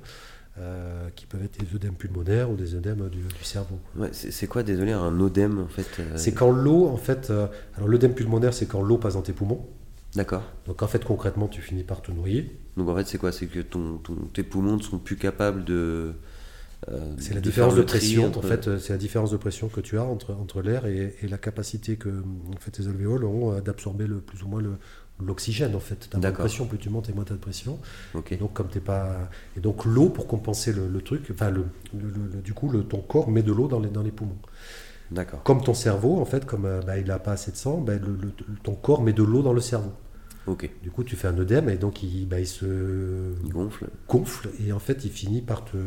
[0.58, 3.80] Euh, qui peuvent être des œdèmes pulmonaires ou des œdèmes du, cerveau.
[4.12, 7.30] c'est quoi, désolé, un œdème en fait euh C'est quand l'eau, en fait.
[7.30, 9.66] Euh, alors l'œdème pulmonaire, c'est quand l'eau passe dans tes poumons.
[10.16, 10.44] D'accord.
[10.66, 12.60] Donc en fait, concrètement, tu finis par te noyer.
[12.76, 13.32] Donc en fait, c'est quoi?
[13.32, 14.02] C'est que ton,
[14.34, 16.16] tes poumons ne sont plus capables de.
[17.20, 18.30] c'est la différence de pression.
[18.36, 21.30] En fait, c'est la différence de pression que tu as entre, entre l'air et, et,
[21.30, 24.72] la capacité que en fait, tes alvéoles ont d'absorber le plus ou moins le,
[25.24, 26.08] l'oxygène en fait.
[26.10, 27.80] T'as moins de pression, plus tu montes et moins t'as de pression.
[28.30, 31.66] Et donc comme t'es pas et donc l'eau pour compenser le, truc, enfin le,
[32.44, 34.38] du coup le, ton corps met de l'eau dans les dans les poumons.
[35.12, 35.42] D'accord.
[35.44, 37.94] Comme ton cerveau en fait, comme euh, bah, il n'a pas assez de sang, bah,
[38.62, 39.92] ton corps met de l'eau dans le cerveau.
[40.46, 40.70] Ok.
[40.84, 43.88] Du coup tu fais un œdème et donc il, bah, il se gonfle.
[44.08, 45.78] gonfle et en fait il finit par te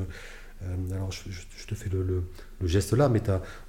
[0.65, 2.25] euh, alors je, te fais le,
[2.65, 3.23] geste là, mais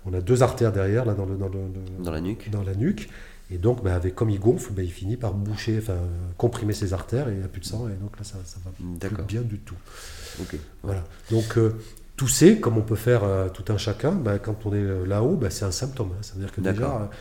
[0.06, 1.60] on a deux artères derrière là dans le, dans, le,
[2.04, 2.50] dans la nuque.
[2.52, 3.10] Dans la nuque.
[3.54, 5.98] Et donc, bah, avec, comme il gonfle, bah, il finit par boucher, enfin,
[6.38, 7.88] comprimer ses artères et il n'y a plus de sang.
[7.88, 9.76] Et donc là, ça, ça va plus bien du tout.
[10.82, 11.04] Voilà.
[11.30, 11.78] Donc, euh,
[12.16, 15.36] tousser, comme on peut faire euh, tout un chacun, bah, quand on est euh, là-haut,
[15.36, 16.14] bah, c'est un symptôme.
[16.14, 16.22] Hein.
[16.22, 17.12] Ça veut dire que déjà,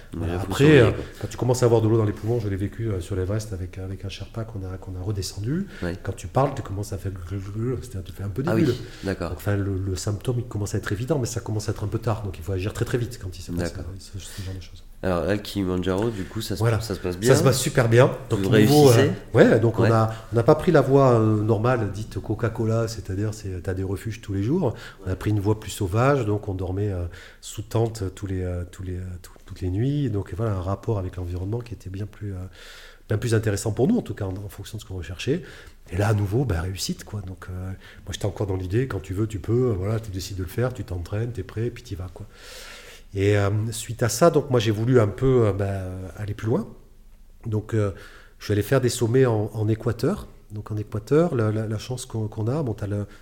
[0.41, 3.15] après, quand tu commences à avoir de l'eau dans les poumons, je l'ai vécu sur
[3.15, 5.67] l'Everest avec, avec un Sherpa qu'on a, qu'on a redescendu.
[6.03, 7.13] Quand tu parles, tu commences à faire.
[7.29, 8.67] C'est-à-dire, tu fais un peu des ah oui,
[9.05, 9.33] d'accord.
[9.37, 11.99] Enfin, le, symptôme, il commence à être évident, mais ça commence à être un peu
[11.99, 12.23] tard.
[12.23, 14.83] Donc, il faut agir très très vite quand il se passe ce genre de choses.
[15.05, 17.33] Alors, Al Kilimanjaro, du coup, ça se, ça se passe bien.
[17.33, 18.17] Ça se passe super bien.
[18.31, 21.43] Donc, Vous réussissez euh, Ouais, donc on n'a on a pas pris la voie euh,
[21.43, 24.75] normale, dite Coca-Cola, c'est-à-dire tu as des refuges tous les jours.
[25.05, 27.07] On a pris une voie plus sauvage, donc on dormait euh,
[27.41, 29.01] sous tente tous les, tous les,
[29.45, 30.09] toutes les nuits.
[30.09, 32.35] Donc voilà, un rapport avec l'environnement qui était bien plus,
[33.09, 35.43] bien plus intéressant pour nous, en tout cas, en, fonction de ce qu'on recherchait.
[35.91, 37.03] Et là, à nouveau, bah, réussite.
[37.03, 37.23] Quoi.
[37.23, 39.75] Donc, moi, j'étais encore dans l'idée, quand tu veux, tu peux.
[39.77, 42.07] Voilà, tu décides de le faire, tu t'entraînes, tu es prêt, puis tu y vas.
[42.15, 42.27] Quoi.
[43.15, 45.83] Et euh, suite à ça, donc moi j'ai voulu un peu euh, bah,
[46.17, 46.67] aller plus loin.
[47.47, 47.93] Donc euh,
[48.39, 50.29] je suis allé faire des sommets en, Équateur.
[50.51, 52.77] Donc en Équateur, la, chance qu'on a, bon,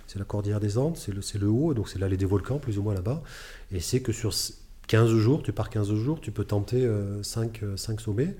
[0.07, 2.77] c'est la cordillère des Andes, c'est le, le, haut, donc c'est l'allée des volcans plus
[2.77, 3.21] ou moins là-bas.
[3.71, 4.33] Et c'est que sur
[4.87, 6.89] 15 jours, tu pars 15 jours, tu peux tenter
[7.21, 8.35] 5, 5, sommets,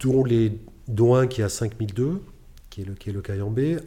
[0.00, 2.22] dont, les, dont un qui est à 5002,
[2.70, 3.22] qui est le, qui est le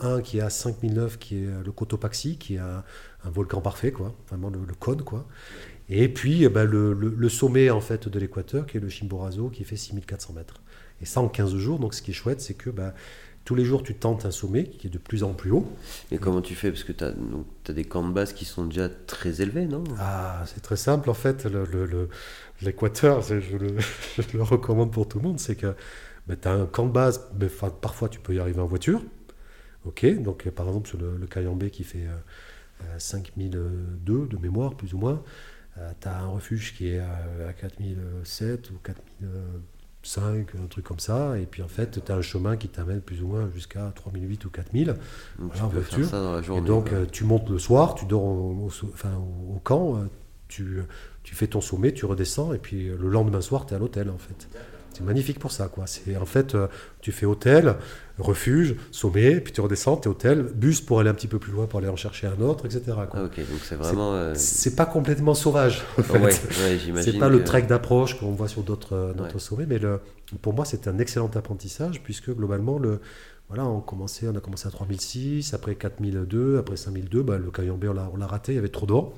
[0.02, 2.84] un qui est à 5009, qui est le Cotopaxi, qui est un,
[3.26, 5.26] volcan parfait, quoi, vraiment le, le code, quoi.
[5.89, 9.63] Et puis eh ben, le, sommet en fait de l'équateur, qui est le Chimborazo, qui
[9.63, 10.62] fait 6400 mètres.
[11.02, 12.93] Et ça en 15 jours, donc ce qui est chouette, c'est que ben,
[13.43, 15.67] tous les jours tu tentes un sommet qui est de plus en plus haut.
[16.12, 16.72] Et comment tu fais?
[16.72, 17.13] Parce que tu as,
[17.67, 19.84] as, des camps de base qui sont déjà très élevés, non?
[20.00, 21.46] Ah, c'est très simple en fait.
[22.62, 25.76] L'équateur, je, je, le recommande pour tout le monde, c'est que
[26.28, 27.48] ben, tu as un camp de base, mais
[27.82, 29.02] parfois tu peux y arriver en voiture.
[29.86, 32.08] Ok, donc par exemple sur le, le Cayambé qui fait
[32.98, 33.60] 5002
[34.13, 35.22] euh, de mémoire, plus ou moins.
[35.78, 41.38] Euh, tu as un refuge qui est à, 4007 ou 4005, un truc comme ça.
[41.40, 44.46] Et puis en fait, tu as un chemin qui t'amène plus ou moins jusqu'à 3008
[44.46, 44.96] ou 4000
[45.62, 46.08] en voiture.
[46.56, 50.06] et donc euh, tu montes le soir, tu dors au, enfin, au camp, euh,
[50.48, 50.80] tu,
[51.24, 54.10] tu, fais ton sommet, tu redescends, et puis le lendemain soir, tu es à l'hôtel
[54.10, 54.48] en fait.
[54.94, 55.68] C'est magnifique pour ça.
[55.68, 55.86] Quoi.
[55.88, 56.68] C'est, en fait, euh,
[57.02, 57.76] tu fais hôtel,
[58.20, 61.52] refuge, sommet, puis tu redescends, tu es hôtel, bus pour aller un petit peu plus
[61.52, 62.98] loin, pour aller en chercher un autre, etc.
[62.98, 64.14] Ah, ok, donc c'est vraiment.
[64.14, 65.84] Euh, c'est, pas complètement sauvage.
[65.98, 66.32] En fait.
[67.02, 70.00] c'est pas le trek d'approche qu'on voit sur d'autres, euh, sommets, mais le,
[70.42, 73.00] pour moi, c'est un excellent apprentissage, puisque globalement, le,
[73.50, 77.88] voilà, on, commençait, on a commencé à 3006, après 4002, après 5002, bah, le Cayambé,
[77.88, 79.14] on l'a, on l'a raté, il y avait trop d'or.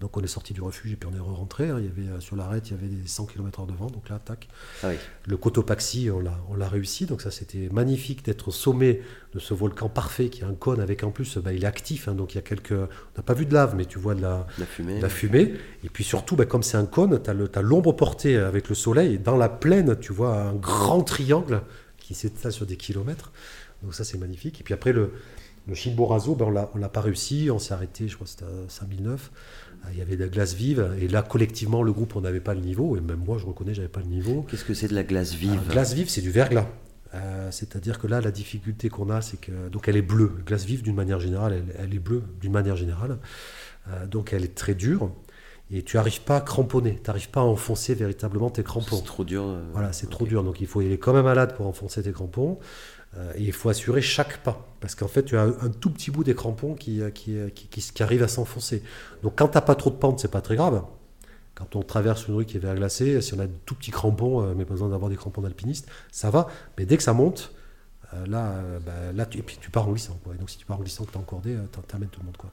[0.00, 1.70] Donc on est sorti du refuge et puis on est rentré.
[1.70, 1.78] Hein.
[1.78, 3.86] Il y avait, euh, sur l'arête, il y avait des 100 km/h de vent.
[3.86, 4.46] Donc là, tac.
[4.82, 4.88] Ah
[5.26, 7.06] le Cotopaxi, on l'a, on l'a réussi.
[7.06, 9.00] Donc ça, c'était magnifique d'être au sommet
[9.32, 12.08] de ce volcan parfait qui est un cône avec en plus, bah, il est actif.
[12.08, 12.14] Hein.
[12.14, 12.72] donc il y a quelques.
[12.72, 15.00] On n'a pas vu de lave, mais tu vois de la, la, fumée.
[15.00, 15.54] la fumée.
[15.82, 19.14] Et puis surtout, bah, comme c'est un cône, tu as, l'ombre portée avec le soleil.
[19.14, 21.62] Et dans la plaine, tu vois un grand triangle
[21.96, 23.32] qui s'étale sur des kilomètres.
[23.82, 24.60] Donc ça, c'est magnifique.
[24.60, 25.12] Et puis après, le,
[25.66, 27.48] le Chimborazo, ben on ne l'a pas réussi.
[27.50, 29.30] On s'est arrêté, je crois que c'était à 5009.
[29.86, 30.94] Euh, il y avait de la glace vive.
[31.00, 32.96] Et là, collectivement, le groupe, on n'avait pas le niveau.
[32.96, 34.42] Et même moi, je reconnais, j'avais pas le niveau.
[34.42, 36.66] Qu'est-ce que c'est de la glace vive La glace vive, c'est du verglas.
[37.14, 40.32] Euh, c'est-à-dire que là, la difficulté qu'on a, c'est que donc elle est bleue.
[40.44, 43.18] Glace vive, d'une manière générale, elle, est bleue d'une manière générale.
[43.88, 45.12] Euh, donc elle est très dure
[45.70, 48.96] et tu n'arrives pas à cramponner, tu n'arrives pas à enfoncer véritablement tes crampons.
[48.96, 49.56] C'est trop dur.
[49.72, 50.44] Voilà, c'est trop dur.
[50.44, 52.58] Donc il faut y aller comme un malade pour enfoncer tes crampons.
[53.16, 54.66] Euh, et il faut assurer chaque pas.
[54.80, 57.66] Parce qu'en fait, tu as un tout petit bout des crampons qui, euh, euh, qui,
[57.68, 58.82] qui, qui, arrive à s'enfoncer.
[59.22, 60.82] Donc quand tu n'as pas trop de pente, c'est pas très grave.
[61.54, 64.54] Quand on traverse une rue qui est verglacée, si on a de tout petits crampons,
[64.54, 66.48] mais pas besoin d'avoir des crampons d'alpiniste, ça va.
[66.76, 67.50] Mais dès que ça monte,
[68.26, 70.20] là, bah, là tu, et puis tu pars en glissant.
[70.22, 70.34] Quoi.
[70.34, 72.26] Et donc si tu pars en glissant, que tu as encordé, tu amènes tout le
[72.26, 72.36] monde.
[72.36, 72.50] Quoi.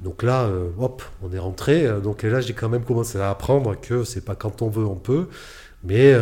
[0.00, 2.00] Donc là, hop, on est rentré.
[2.00, 4.96] Donc là, j'ai quand même commencé à apprendre que c'est pas quand on veut, on
[4.96, 5.28] peut.
[5.84, 6.14] Mais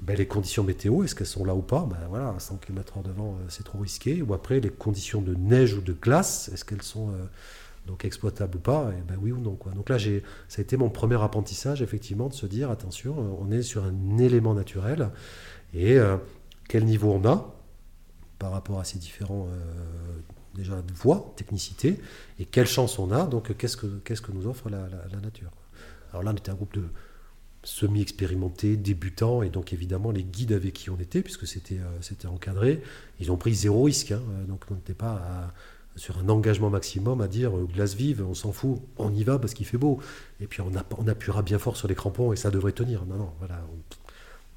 [0.00, 1.86] ben, les conditions météo, est-ce qu'elles sont là ou pas?
[1.90, 4.22] Ben, voilà, 100 km/h devant, euh, c'est trop risqué.
[4.22, 7.24] Ou après, les conditions de neige ou de glace, est-ce qu'elles sont euh,
[7.86, 8.92] donc exploitables ou pas?
[8.96, 9.56] Et ben, Oui ou non.
[9.56, 9.72] Quoi.
[9.72, 13.50] Donc là, ça a été mon premier apprentissage, effectivement, de se dire attention, euh, on
[13.50, 15.10] est sur un élément naturel
[15.74, 15.98] et
[16.66, 17.54] quel niveau on a
[18.38, 19.48] par rapport à ces différents
[20.54, 22.00] déjà voies, technicité,
[22.38, 24.88] et quelle chance on a, donc qu'est-ce que, qu'est-ce que nous offre la
[25.20, 25.50] nature?
[26.10, 26.84] Alors là, on était un groupe de
[27.68, 32.82] semi-expérimentés, débutants, et donc évidemment les guides avec qui on était, puisque c'était euh, encadré,
[33.20, 34.12] ils ont pris zéro risque.
[34.12, 34.22] Hein.
[34.48, 35.52] donc on n'était pas
[35.96, 39.38] sur un engagement maximum à dire euh, glace vive, on s'en fout, on y va
[39.38, 40.00] parce qu'il fait beau.
[40.40, 43.04] Et puis on, appuiera bien fort sur les crampons et ça devrait tenir.
[43.06, 43.60] Non, non, voilà.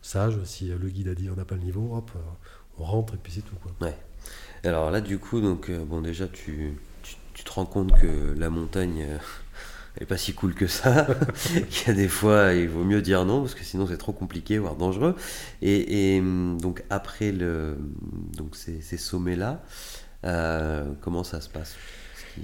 [0.01, 2.11] sage, si le guide a dit on n'a pas le niveau, hop,
[2.77, 3.55] on rentre et puis c'est tout.
[3.61, 3.73] Quoi.
[3.81, 3.95] Ouais.
[4.63, 6.77] Alors là, du coup, donc, euh, bon, déjà, tu,
[7.33, 9.07] te rends compte que la montagne
[10.05, 11.07] pas si cool que ça.
[11.55, 14.13] Il y a des fois, il vaut mieux dire non parce que sinon c'est trop
[14.13, 15.15] compliqué, voire dangereux.
[15.61, 17.77] Et, hum, donc après le,
[18.35, 19.63] donc ces, sommets-là,
[20.25, 21.75] euh, comment ça se passe?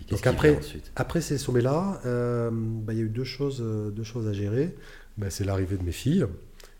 [0.09, 0.59] Donc après,
[0.95, 4.75] après ces sommets-là, euh, bah, il y a eu deux choses, deux choses à gérer.
[5.17, 6.25] Bah, c'est l'arrivée de mes filles,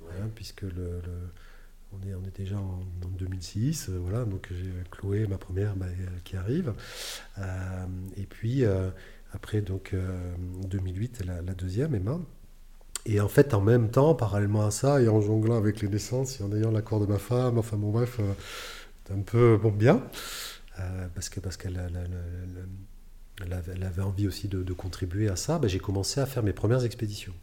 [0.04, 1.02] hein, puisque le,
[1.92, 2.84] on, est, on est déjà en,
[3.18, 5.88] 2006, euh, voilà, donc j'ai Chloé, ma première, bah,
[6.24, 6.74] qui arrive.
[8.18, 8.64] et puis
[9.38, 9.96] après, donc,
[10.68, 12.20] 2008, euh, la, deuxième, Emma.
[13.06, 16.42] Et en fait, en même temps, parallèlement à ça, et en jonglant avec les naissances
[16.42, 20.02] et en ayant l'accord de ma femme, enfin bon bref, euh, un peu bon bien,
[20.80, 21.80] euh, parce que parce qu'elle
[23.46, 26.84] elle avait envie aussi de, contribuer à ça, ben, j'ai commencé à faire mes premières
[26.84, 27.34] expéditions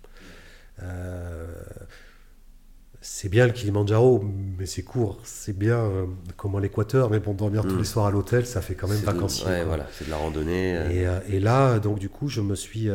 [3.07, 4.25] c'est bien le Kilimanjaro,
[4.59, 5.21] mais c'est court.
[5.25, 6.07] C'est bien euh,
[6.39, 7.79] comme l'Équateur, mais bon, dormir tous mm.
[7.79, 9.47] les soirs à l'hôtel, ça fait quand même vacancier.
[9.47, 10.75] Ouais, voilà, c'est de la randonnée.
[10.75, 10.89] Euh.
[10.91, 12.89] Euh, et, là, donc du coup, je me suis,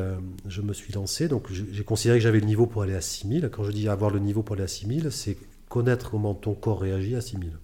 [0.48, 1.28] je me suis lancé.
[1.28, 3.52] Donc j'ai considéré que j'avais le niveau pour aller à 6000.
[3.54, 5.38] Quand je dis avoir le niveau pour aller à 6000, c'est
[5.70, 7.60] connaître comment ton corps réagit à 6000.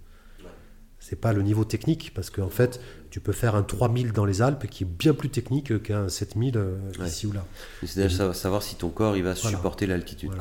[0.99, 2.79] C'est pas le niveau technique, parce qu'en fait,
[3.09, 6.59] tu peux faire un 3000 dans les Alpes qui est bien plus technique qu'un 7000
[7.05, 7.43] ici ou là.
[7.83, 10.31] C'est déjà savoir si ton corps il va supporter l'altitude.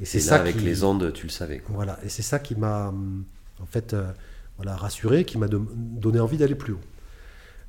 [0.00, 1.62] Et c'est ça avec les Andes, tu le savais.
[1.68, 2.92] Voilà, et c'est ça qui m'a
[3.60, 4.10] en fait euh,
[4.56, 6.80] voilà, rassuré, qui m'a donné envie d'aller plus haut.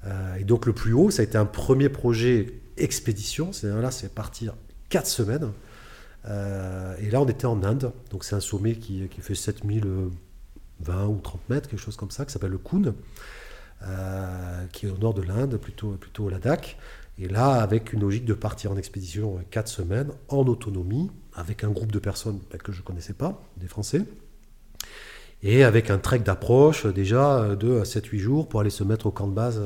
[0.06, 3.54] Euh, et donc le plus haut, ça a été un premier projet expédition.
[3.54, 4.56] C'est là, c'est partir
[4.90, 5.52] 4 semaines.
[6.26, 7.92] Euh, et là, on était en Inde.
[8.12, 12.26] Donc c'est un sommet qui, qui fait 7020 ou 30 mètres, quelque chose comme ça,
[12.26, 12.94] qui s'appelle le Kun,
[14.72, 16.78] qui est au nord de l'Inde, plutôt, plutôt au Ladakh.
[17.20, 21.69] Et là, avec une logique de partir en expédition 4 semaines, en autonomie, avec un
[21.69, 24.02] groupe de personnes que je ne connaissais pas, des Français,
[25.43, 29.28] et avec un trek d'approche déjà de 7-8 jours pour aller se mettre au camp
[29.28, 29.62] de base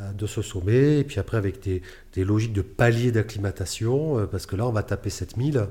[0.00, 1.82] euh, de ce sommet, et puis après avec des,
[2.24, 5.68] logiques de paliers d'acclimatation, euh, parce que là on va taper 7000.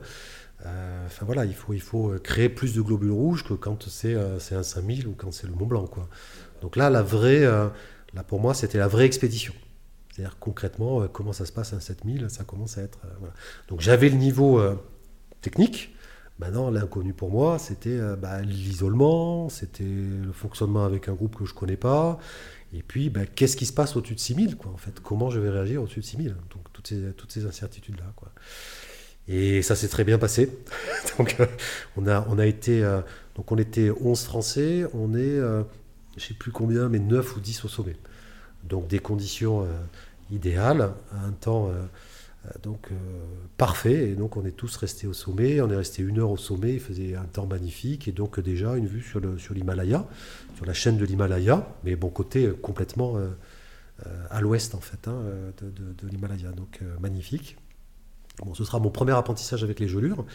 [0.65, 4.15] Euh, enfin voilà, il faut, il faut créer plus de globules rouges que quand c'est
[4.15, 5.87] un 5000 ou quand c'est le Mont Blanc.
[5.87, 6.07] Quoi.
[6.61, 9.53] Donc là, la vraie, là pour moi, c'était la vraie expédition.
[10.15, 12.99] C'est-à-dire concrètement, euh, comment ça se passe à 7000, ça commence à être...
[13.03, 13.27] Euh,
[13.67, 14.61] Donc j'avais le niveau
[15.45, 15.91] euh, technique.
[16.39, 21.53] Maintenant, l'inconnu pour moi, c'était bah, l'isolement, c'était le fonctionnement avec un groupe que je
[21.53, 22.19] connais pas.
[22.73, 24.99] Et puis, bah, qu'est-ce qui se passe au-dessus de 6000 quoi, en fait?
[25.01, 28.11] Comment je vais réagir au-dessus de 6000 Donc toutes ces, incertitudes-là.
[28.17, 28.33] Quoi.
[29.29, 30.51] Et ça s'est très bien passé.
[31.17, 31.37] donc
[31.95, 32.81] on, a, on a été...
[33.35, 35.39] donc on était 11 Français, on est,
[36.17, 37.95] je sais plus combien, mais 9 ou 10 au sommet.
[38.65, 39.65] Donc des conditions
[40.31, 41.71] idéal, un temps
[42.45, 42.89] euh, donc
[43.57, 46.37] parfait, et donc on est tous restés au sommet, on est resté une heure au
[46.37, 49.19] sommet, il faisait un temps magnifique, et donc déjà une vue sur
[49.53, 50.05] l'Himalaya,
[50.49, 53.17] sur, sur, la chaîne de l'Himalaya, mais bon côté complètement
[54.29, 55.21] à l'ouest en fait hein,
[55.61, 57.57] de, l'Himalaya, donc magnifique.
[58.43, 60.25] Bon, ce sera mon premier apprentissage avec les gelures.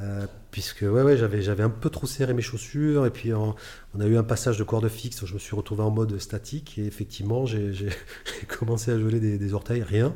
[0.00, 3.06] Euh, puisque ouais, ouais, j'avais, j'avais un peu trop serré mes chaussures.
[3.06, 3.54] Et puis on,
[4.00, 5.24] a eu un passage de corde fixe.
[5.24, 6.78] Je me suis retrouvé en mode statique.
[6.78, 7.72] Et effectivement j'ai,
[8.58, 10.14] commencé à geler des, orteils, rien,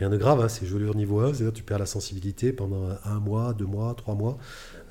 [0.00, 3.20] rien de grave, hein, c'est gelure niveau 1, c'est-à-dire tu perds la sensibilité pendant un
[3.20, 4.38] mois, deux mois, trois mois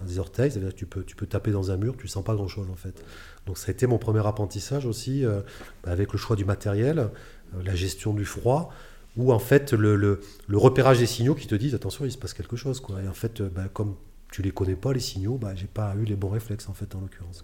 [0.05, 2.35] des orteils, c'est-à-dire que tu peux, tu peux taper dans un mur, tu sens pas
[2.35, 3.03] grand-chose en fait.
[3.45, 5.41] Donc ça a été mon premier apprentissage aussi euh,
[5.83, 8.71] bah, avec le choix du matériel, euh, la gestion du froid
[9.17, 10.21] ou en fait le,
[10.53, 13.01] repérage des signaux qui te disent attention il se passe quelque chose quoi.
[13.03, 13.95] Et en fait bah, comme
[14.31, 16.93] tu les connais pas les signaux, bah, j'ai pas eu les bons réflexes en fait
[16.95, 17.43] en l'occurrence.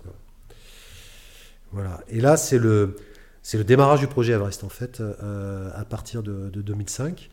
[1.71, 2.03] Voilà.
[2.07, 2.95] Et là c'est le
[3.41, 7.29] c'est le démarrage du projet Everest en fait euh, à partir de, 2005.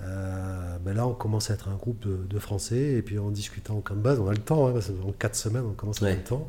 [0.00, 3.76] Euh, ben là, on commence à être un groupe de, Français et puis en discutant
[3.76, 6.06] en camp de base, on a le temps, hein, en quatre semaines, on commence à
[6.06, 6.48] avoir le temps.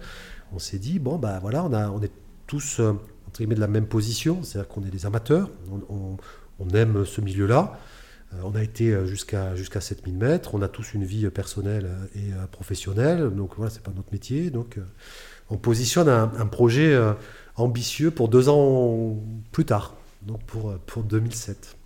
[0.53, 2.12] On s'est dit bon bah voilà, on a, on est
[2.47, 2.93] tous euh,
[3.27, 5.49] entre guillemets de la même position, c'est-à-dire qu'on est des amateurs,
[5.89, 6.17] on,
[6.60, 7.79] on aime ce milieu-là.
[8.34, 12.31] Euh, on a été jusqu'à jusqu'à 7000 mètres, on a tous une vie personnelle et
[12.51, 14.49] professionnelle, donc voilà, c'est pas notre métier.
[14.49, 14.79] Donc
[15.49, 16.99] on positionne un, projet
[17.55, 19.17] ambitieux pour deux ans
[19.51, 21.77] plus tard, donc pour, pour 2007.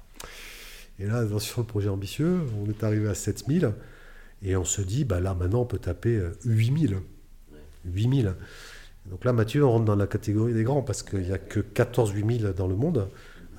[1.00, 3.74] Et là, sur le projet ambitieux, on est arrivé à 7000
[4.42, 6.98] et on se dit, bah là maintenant on peut taper 8000.
[7.86, 8.36] 8000.
[9.10, 11.60] Donc là, Mathieu, on rentre dans la catégorie des grands parce qu'il n'y a que
[11.60, 13.10] 14 8000 dans le monde.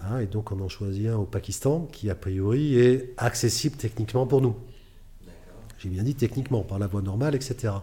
[0.02, 4.26] Hein, et donc on en choisit un au Pakistan qui a priori est accessible techniquement
[4.26, 4.56] pour nous.
[5.78, 7.74] J'ai bien dit techniquement, par la voie normale, etc.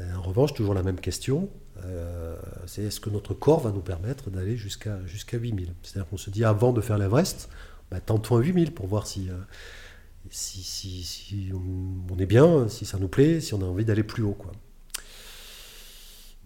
[0.00, 1.50] Euh, en revanche, toujours la même question,
[1.84, 6.16] euh, c'est est-ce que notre corps va nous permettre d'aller jusqu'à jusqu'à 8000 C'est-à-dire qu'on
[6.16, 7.50] se dit avant de faire l'Everest,
[7.92, 9.34] bah, tentons 8000 pour voir si, euh,
[10.30, 14.02] si, si, si on, est bien, si ça nous plaît, si on a envie d'aller
[14.02, 14.32] plus haut.
[14.32, 14.50] Quoi.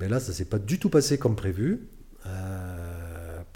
[0.00, 1.88] Mais là, ça ne s'est pas du tout passé comme prévu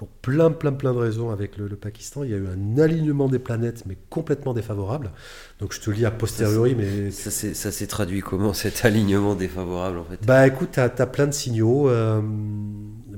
[0.00, 2.24] pour plein, plein, plein de raisons avec le, Pakistan.
[2.24, 5.10] Il y a eu un alignement des planètes, mais complètement défavorable.
[5.58, 7.10] Donc je te lis a posteriori, mais...
[7.10, 10.24] Ça s'est traduit comment, cet alignement défavorable, en fait?
[10.24, 11.90] Bah écoute, tu as, plein de signaux.
[11.90, 12.22] Euh,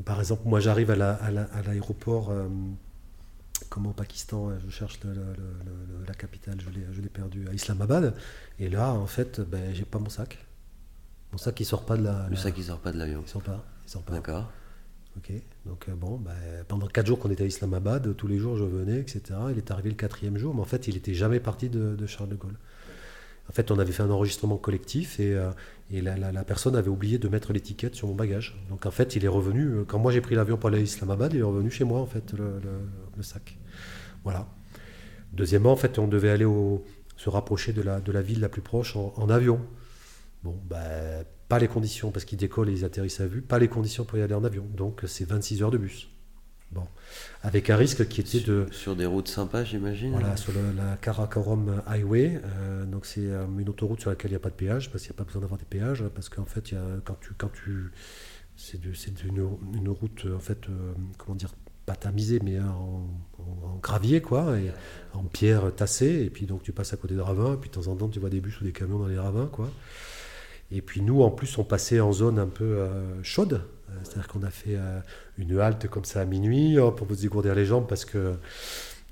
[0.04, 2.30] par exemple, moi j'arrive à l'aéroport...
[2.30, 2.48] La, à euh,
[3.72, 5.00] comment au Pakistan, je cherche
[6.06, 8.14] la capitale, je l'ai perdu, à Islamabad.
[8.58, 10.38] Et là, en fait, ben, j'ai pas mon sac.
[11.32, 12.28] Mon sac, il sort pas de la...
[12.28, 13.22] Le sac, il sort pas de l'avion.
[13.26, 13.64] Il sort pas.
[13.86, 14.12] Il sort pas.
[14.12, 14.50] D'accord.
[15.16, 15.30] Ok,
[15.66, 16.32] donc euh, bon, bah,
[16.68, 19.22] pendant quatre jours qu'on était à Islamabad, tous les jours je venais, etc.
[19.50, 22.30] Il est arrivé le quatrième jour, mais en fait il n'était jamais parti de, Charles
[22.30, 22.56] de Gaulle.
[23.50, 25.50] En fait, on avait fait un enregistrement collectif et, euh,
[25.90, 28.56] et la, personne avait oublié de mettre l'étiquette sur mon bagage.
[28.70, 30.82] Donc en fait, il est revenu, euh, quand moi j'ai pris l'avion pour aller à
[30.82, 32.60] Islamabad, il est revenu chez moi en fait, le,
[33.20, 33.58] sac.
[34.24, 34.48] Voilà.
[35.32, 36.84] Deuxièmement, en fait, on devait aller au,
[37.16, 39.60] se rapprocher de la, de la ville la plus proche en, en avion.
[40.42, 43.68] Bon, bah, pas les conditions, parce qu'ils décollent et ils atterrissent à vue, pas les
[43.68, 44.64] conditions pour y aller en avion.
[44.74, 46.08] Donc c'est 26 heures de bus.
[46.72, 46.88] Bon.
[47.42, 48.66] Avec un risque qui était de.
[48.70, 52.40] Sur des routes sympas, j'imagine Voilà, sur la Karakoram Highway.
[52.42, 55.04] Euh, donc c'est euh, une autoroute sur laquelle il n'y a pas de péage, parce
[55.04, 57.34] qu'il n'y a pas besoin d'avoir des péages, parce qu'en fait, y a, quand tu.
[57.36, 57.92] Quand tu
[58.56, 58.78] c'est
[59.24, 61.52] une, une, route, en fait, euh, comment dire,
[61.86, 63.08] pas tamisée, mais en,
[63.82, 64.70] gravier, quoi, et
[65.14, 66.22] en pierre tassée.
[66.24, 68.08] Et puis donc tu passes à côté de ravins, et puis de temps en temps
[68.08, 69.68] tu vois des bus ou des camions dans les ravins, quoi.
[70.72, 73.60] Et puis nous, en plus, on passait en zone un peu euh, chaude.
[73.90, 75.00] Euh, c'est-à-dire qu'on a fait euh,
[75.36, 78.34] une halte comme ça à minuit pour vous dégourdir les jambes parce que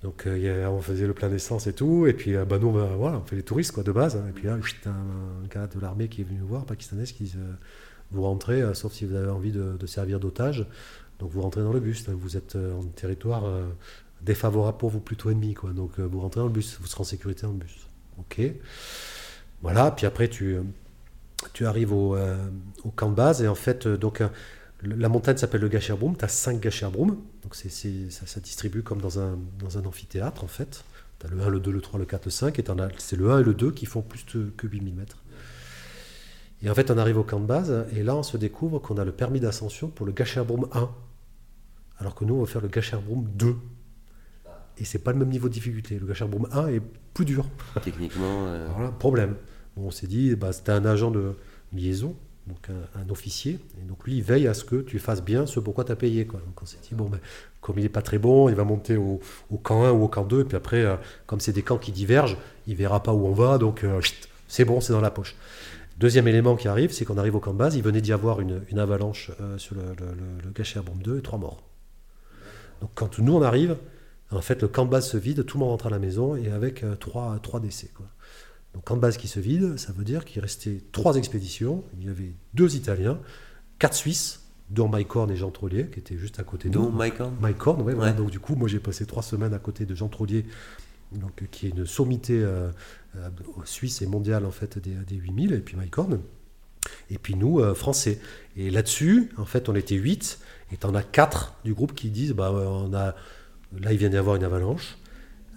[0.03, 2.07] donc on faisait le plein d'essence et tout.
[2.07, 4.17] Et puis bah, nous, on, voilà, on fait les touristes quoi, de base.
[4.17, 4.25] Hein.
[4.31, 7.25] Et puis là, un, un gars de l'armée qui est venu nous voir, pakistanais, qui
[7.25, 7.37] dit
[8.11, 10.67] vous rentrez, sauf si vous avez envie de, servir d'otage.
[11.21, 12.09] Donc vous rentrez dans le bus.
[12.09, 13.45] vous êtes en territoire
[14.23, 15.55] défavorable pour vous, plutôt ennemi.
[15.75, 17.87] Donc vous rentrez dans le bus, vous serez en sécurité dans le bus.
[18.19, 18.41] Ok.
[19.63, 20.57] Voilà, puis après tu,
[21.61, 22.37] arrives au, euh,
[22.97, 24.29] camp de base et en fait, euh, donc, euh,
[24.83, 27.69] la montagne s'appelle le Gacherbroum, tu as 5 Gacherbroum, donc ça,
[28.27, 29.37] ça distribue comme dans un,
[29.85, 30.85] amphithéâtre en fait.
[31.19, 32.65] Tu as le 1, le 2, le 3, le 4, le 5, et
[32.97, 35.19] c'est le 1 et le 2 qui font plus que 8000 mètres.
[36.63, 38.97] Et en fait, on arrive au camp de base, et là, on se découvre qu'on
[38.97, 40.89] a le permis d'ascension pour le Gacherbroum 1,
[42.01, 43.57] alors que nous, on va faire le Gacherbroum 2.
[44.79, 45.99] Et c'est pas le même niveau de difficulté.
[45.99, 46.83] Le Gacherbroum 1 est
[47.15, 47.47] plus dur.
[47.83, 48.47] Techniquement.
[48.75, 49.37] voilà, problème
[49.77, 51.35] on s'est dit, bah, c'était un agent de
[51.73, 52.15] liaison,
[52.47, 55.61] donc un, officier, et donc lui, il veille à ce que tu fasses bien ce
[55.61, 56.27] pourquoi tu as payé.
[56.27, 56.41] Quoi.
[56.41, 57.21] Donc on s'est dit, bon, ben,
[57.61, 59.21] comme il n'est pas très bon, il va monter au,
[59.63, 61.93] camp 1 ou au camp 2, et puis après, euh, comme c'est des camps qui
[61.93, 62.37] divergent,
[62.67, 64.01] il verra pas où on va, donc euh,
[64.49, 65.37] c'est bon, c'est dans la poche.
[65.99, 68.41] Deuxième élément qui arrive, c'est qu'on arrive au camp de base, il venait d'y avoir
[68.41, 71.63] une, avalanche euh, sur le, le, le, 2 et trois morts.
[72.81, 73.77] Donc quand nous on arrive,
[74.33, 76.37] En fait, le camp de base se vide, tout le monde rentre à la maison
[76.37, 77.91] et avec euh, trois, trois décès.
[77.93, 78.07] Quoi.
[78.75, 81.83] Donc, camp de base qui se vide, ça veut dire qu'il restait trois expéditions.
[81.99, 83.19] Il y avait deux Italiens,
[83.79, 86.91] quatre Suisses, dont Mike Horn et Jean Trollier, qui étaient juste à côté de nous.
[86.91, 88.13] Mike Horn Mike Horn, ouais.
[88.13, 90.47] Donc, du coup, moi, j'ai passé trois semaines à côté de Jean Trollier,
[91.11, 92.71] donc, qui est une sommité euh,
[93.17, 93.29] euh,
[93.65, 96.21] suisse et mondiale, en fait, des, des 8000, et puis Mike Horn.
[97.11, 98.21] Et puis nous, euh, français.
[98.57, 100.39] Et là-dessus, en fait, on était 8,
[100.73, 103.15] et t'en as 4 du groupe qui disent, bah, on a,
[103.81, 104.97] là, il vient d'y avoir une avalanche.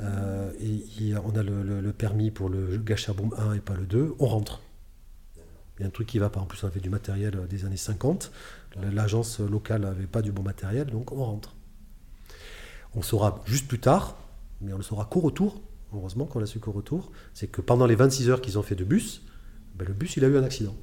[0.01, 4.25] Euh, et, on a le, permis pour le Gachaboom 1 et pas le 2, on
[4.25, 4.61] rentre.
[5.77, 6.39] Il y a un truc qui va pas.
[6.39, 8.31] En plus, on avait du matériel des années 50.
[8.91, 11.55] L'agence locale n'avait pas du bon matériel, donc on rentre.
[12.95, 14.17] On saura juste plus tard,
[14.61, 15.61] mais on le saura qu'au retour.
[15.95, 17.11] Heureusement qu'on l'a su qu'au retour.
[17.33, 19.23] C'est que pendant les 26 heures qu'ils ont fait de bus,
[19.75, 20.75] ben le bus il a eu un accident.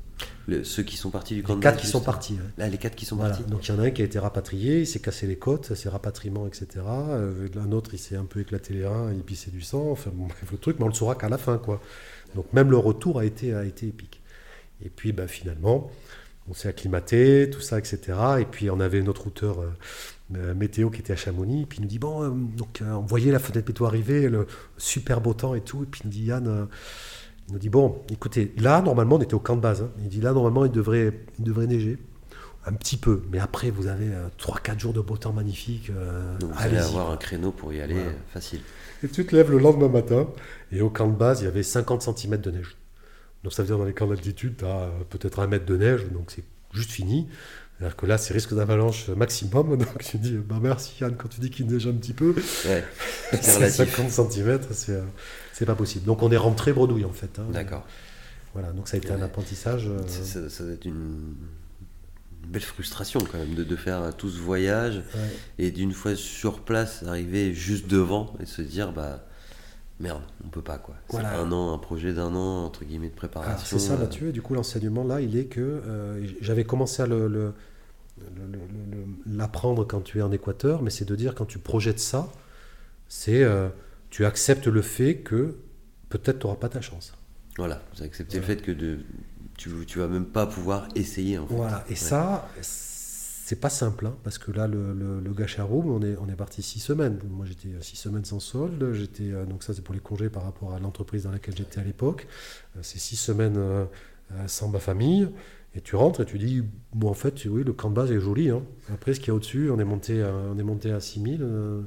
[0.47, 2.34] Le, ceux qui sont partis du camp Les quatre qui sont partis.
[2.34, 2.41] Ouais.
[2.59, 3.34] Là, les quatre qui sont voilà.
[3.34, 3.51] partis.
[3.51, 5.74] Donc il y en a un qui a été rapatrié, il s'est cassé les côtes,
[5.74, 6.66] c'est rapatriement, etc.
[6.76, 9.91] Euh, un autre, il s'est un peu éclaté les reins, il pissait du sang.
[9.91, 11.80] Enfin, bon, bref, le truc, mais on le saura qu'à la fin, quoi.
[12.34, 14.20] Donc même le retour a été, a été épique.
[14.84, 15.91] Et puis ben, finalement,
[16.49, 18.18] on s'est acclimaté, tout ça, etc.
[18.41, 21.82] Et puis on avait notre routeur euh, météo qui était à Chamonix, et puis il
[21.82, 24.47] nous dit bon, euh, donc euh, on voyait la fenêtre météo arriver, le
[24.78, 26.64] super beau temps et tout, et puis il nous dit Yann, euh,
[27.51, 29.90] il nous dit bon, écoutez, là normalement on était au camp de base, hein.
[29.98, 31.98] il dit là normalement il devrait, il devrait neiger.
[32.66, 35.90] Un petit peu, mais après vous avez 3-4 jours de beau temps magnifique.
[36.40, 38.11] Donc vous allez avoir un créneau pour y aller voilà.
[38.32, 38.61] facile.
[39.03, 40.28] Et tu te lèves le lendemain matin,
[40.70, 42.76] et au camp de base il y avait 50 cm de neige.
[43.42, 46.07] Donc ça veut dire dans les camps d'altitude, tu as peut-être un mètre de neige,
[46.12, 47.28] donc c'est juste fini.
[47.80, 49.76] Alors que là, c'est risque d'avalanche maximum.
[49.78, 52.34] Donc tu dis, bah merci Yann, quand tu dis qu'il neige un petit peu,
[52.66, 52.84] ouais,
[53.40, 55.01] 50 cm, c'est,
[55.61, 56.07] c'est pas possible.
[56.07, 57.39] Donc on est rentré bredouille en fait.
[57.39, 57.45] Hein.
[57.53, 57.85] D'accord.
[58.55, 59.15] Voilà, donc ça a été ouais.
[59.15, 59.89] un apprentissage.
[59.89, 59.99] Euh...
[60.07, 61.35] Ça, ça, doit être une
[62.49, 65.67] belle frustration quand même de, de faire tout ce voyage ouais.
[65.67, 69.23] et d'une fois sur place, arriver juste devant et se dire, bah
[70.01, 70.95] merde, on peut pas quoi.
[71.11, 73.53] C'est un an, un projet d'un an entre guillemets de préparation.
[73.53, 74.29] Alors, c'est ça, Mathieu.
[74.29, 77.53] Et du coup, l'enseignement là, il est que euh, j'avais commencé à le-
[79.27, 82.33] l'apprendre quand tu es en Équateur, mais c'est de dire quand tu projettes ça,
[83.09, 83.69] c'est euh,
[84.11, 85.57] tu acceptes le fait que
[86.09, 87.13] peut-être tu n'auras pas ta chance.
[87.57, 88.53] Voilà, vous acceptez Voilà.
[88.55, 88.99] le fait que de,
[89.57, 91.55] tu, tu vas même pas pouvoir essayer en fait.
[91.55, 91.85] Voilà.
[91.89, 91.97] Et Ouais.
[91.97, 96.29] ça, c'est pas simple, hein, parce que là, le, le, le Gacharoum, on est, on
[96.29, 97.19] est parti six semaines.
[97.29, 98.93] Moi, j'étais euh, six semaines sans solde.
[98.93, 101.81] J'étais, euh, donc ça, c'est pour les congés par rapport à l'entreprise dans laquelle j'étais
[101.81, 102.27] à l'époque.
[102.77, 103.59] Euh, c'est six semaines
[104.47, 105.29] sans ma famille.
[105.75, 106.63] Et tu rentres et tu dis,
[106.95, 108.51] bon, en fait, oui, le camp de base est joli.
[108.51, 108.63] hein.
[108.93, 111.41] Après, ce qu'il y a au-dessus, on est monté à, on est monté à 6000,
[111.43, 111.83] euh,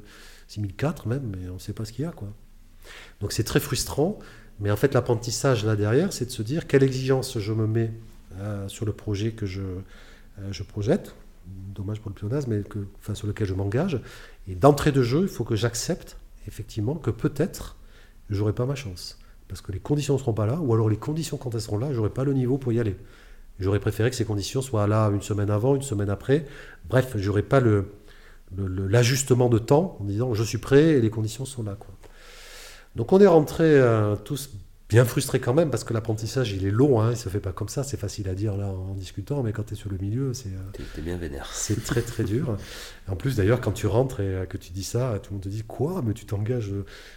[0.54, 2.28] 6004 même, mais on ne sait pas ce qu'il y a, quoi.
[3.20, 4.18] Donc c'est très frustrant.
[4.60, 7.92] Mais en fait, l'apprentissage là derrière, c'est de se dire quelle exigence je me mets
[8.38, 9.82] euh, sur le projet que je, euh,
[10.50, 11.14] je projette.
[11.46, 14.00] Dommage pour le pléonasme, mais que, enfin, sur lequel je m'engage.
[14.48, 17.76] Et d'entrée de jeu, il faut que j'accepte effectivement que peut-être
[18.30, 19.18] j'aurai pas ma chance.
[19.48, 21.78] Parce que les conditions ne seront pas là, ou alors les conditions quand elles seront
[21.78, 22.96] là, j'aurai pas le niveau pour y aller.
[23.60, 26.46] J'aurais préféré que ces conditions soient là une semaine avant, une semaine après.
[26.88, 27.92] Bref, j'aurais pas le,
[28.88, 31.76] l'ajustement de temps en disant je suis prêt et les conditions sont là.
[31.78, 31.94] Quoi.
[32.96, 34.50] Donc on est rentrés euh, tous
[34.90, 37.52] bien frustrés quand même parce que l'apprentissage il est long, hein, il se fait pas
[37.52, 39.96] comme ça, c'est facile à dire là en discutant, mais quand tu es sur le
[39.98, 41.48] milieu, c'est, euh, T'es t'es bien vénère.
[41.52, 42.56] c'est très très dur.
[43.08, 45.42] En plus d'ailleurs quand tu rentres et euh, que tu dis ça, tout le monde
[45.44, 46.70] te dit quoi Mais tu t'engages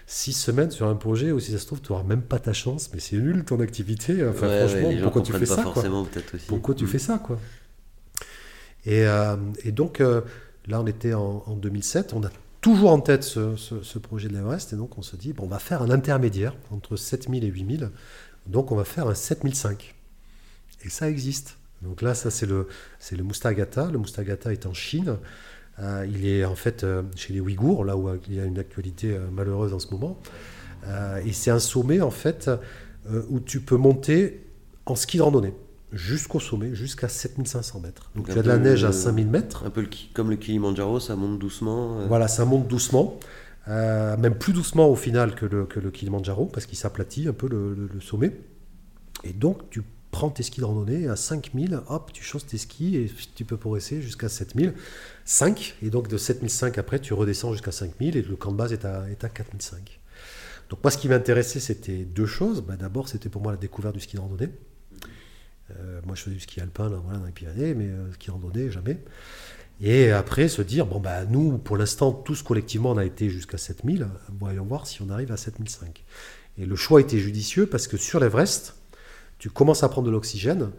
[0.07, 2.53] six semaines sur un projet où si ça se trouve tu n'auras même pas ta
[2.53, 4.25] chance, mais c'est nul ton activité.
[4.27, 5.83] Enfin Ouais, ouais, franchement, pourquoi tu fais ça quoi?
[6.47, 6.87] pourquoi tu Mm.
[6.87, 7.37] fais ça, quoi?
[8.85, 9.35] Et, euh,
[9.65, 10.01] et donc,
[10.67, 12.29] là, on était en, en 2007, on a
[12.61, 15.59] toujours en tête ce, projet de l'Everest, et donc on se dit, bon, on va
[15.59, 17.91] faire un intermédiaire entre 7000 et 8000,
[18.47, 19.95] donc on va faire un 7005.
[20.83, 21.57] Et ça existe.
[21.81, 22.67] Donc là, ça, c'est le,
[23.11, 23.89] le Mustagata.
[23.91, 25.17] Le Mustagata est en Chine.
[25.79, 28.57] Euh, il est en fait euh, chez les Ouïghours, là où il y a une
[28.57, 30.19] actualité euh, malheureuse en ce moment.
[31.25, 32.49] Et c'est un sommet, en fait,
[33.29, 34.45] où tu peux monter
[34.85, 35.53] en ski de randonnée
[35.93, 38.11] jusqu'au sommet, jusqu'à 7500 mètres.
[38.15, 39.63] Donc tu as de la neige à euh, 5000 mètres.
[39.65, 41.99] Un peu le comme le Kilimanjaro, ça monte doucement.
[42.01, 43.19] euh, Voilà, ça monte doucement,
[43.67, 47.33] euh, même plus doucement au final que le, que le Kilimanjaro, parce qu'il s'aplatit un
[47.33, 48.33] peu le, le- le sommet.
[49.23, 49.81] Et donc tu
[50.11, 53.57] prends tes skis de randonnée à 5000, hop, tu chausses tes skis et tu peux
[53.57, 54.73] progresser jusqu'à 7000.
[55.25, 58.71] 5, et donc de 7005 après, tu redescends jusqu'à 5000 et le camp de base
[58.73, 59.99] est à, est à 4005.
[60.69, 62.61] Donc moi, ce qui m'intéressait, c'était deux choses.
[62.61, 64.49] Bah, D'abord, c'était pour moi la découverte du ski de randonnée.
[65.71, 68.31] Euh, moi, je faisais du ski alpin là, voilà, dans les Pyrénées, mais euh, ski
[68.31, 68.97] randonnée, jamais.
[69.81, 73.57] Et après, se dire, bon, bah, nous, pour l'instant, tous collectivement, on a été jusqu'à
[73.57, 74.07] 7000.
[74.39, 76.03] Voyons voir si on arrive à 7005.
[76.57, 78.75] Et le choix était judicieux parce que sur l'Everest,
[79.37, 80.71] tu commences à prendre de l'oxygène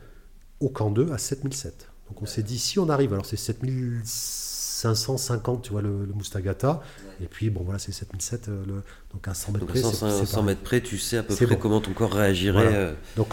[0.59, 1.89] au camp 2 à 7007.
[2.09, 6.80] Donc on s'est dit, si on arrive, alors c'est 550, tu vois, le, le Mustagata.
[7.22, 8.82] Et puis, bon, voilà, c'est 7007, euh, le,
[9.12, 9.80] donc à 100 mètres Donc près.
[9.80, 10.47] à c'est- 100, c'est 100 pareil.
[10.47, 11.57] mètres près, tu sais à peu près bon.
[11.57, 12.76] comment ton corps réagirait Voilà.
[12.76, 13.32] euh, Donc.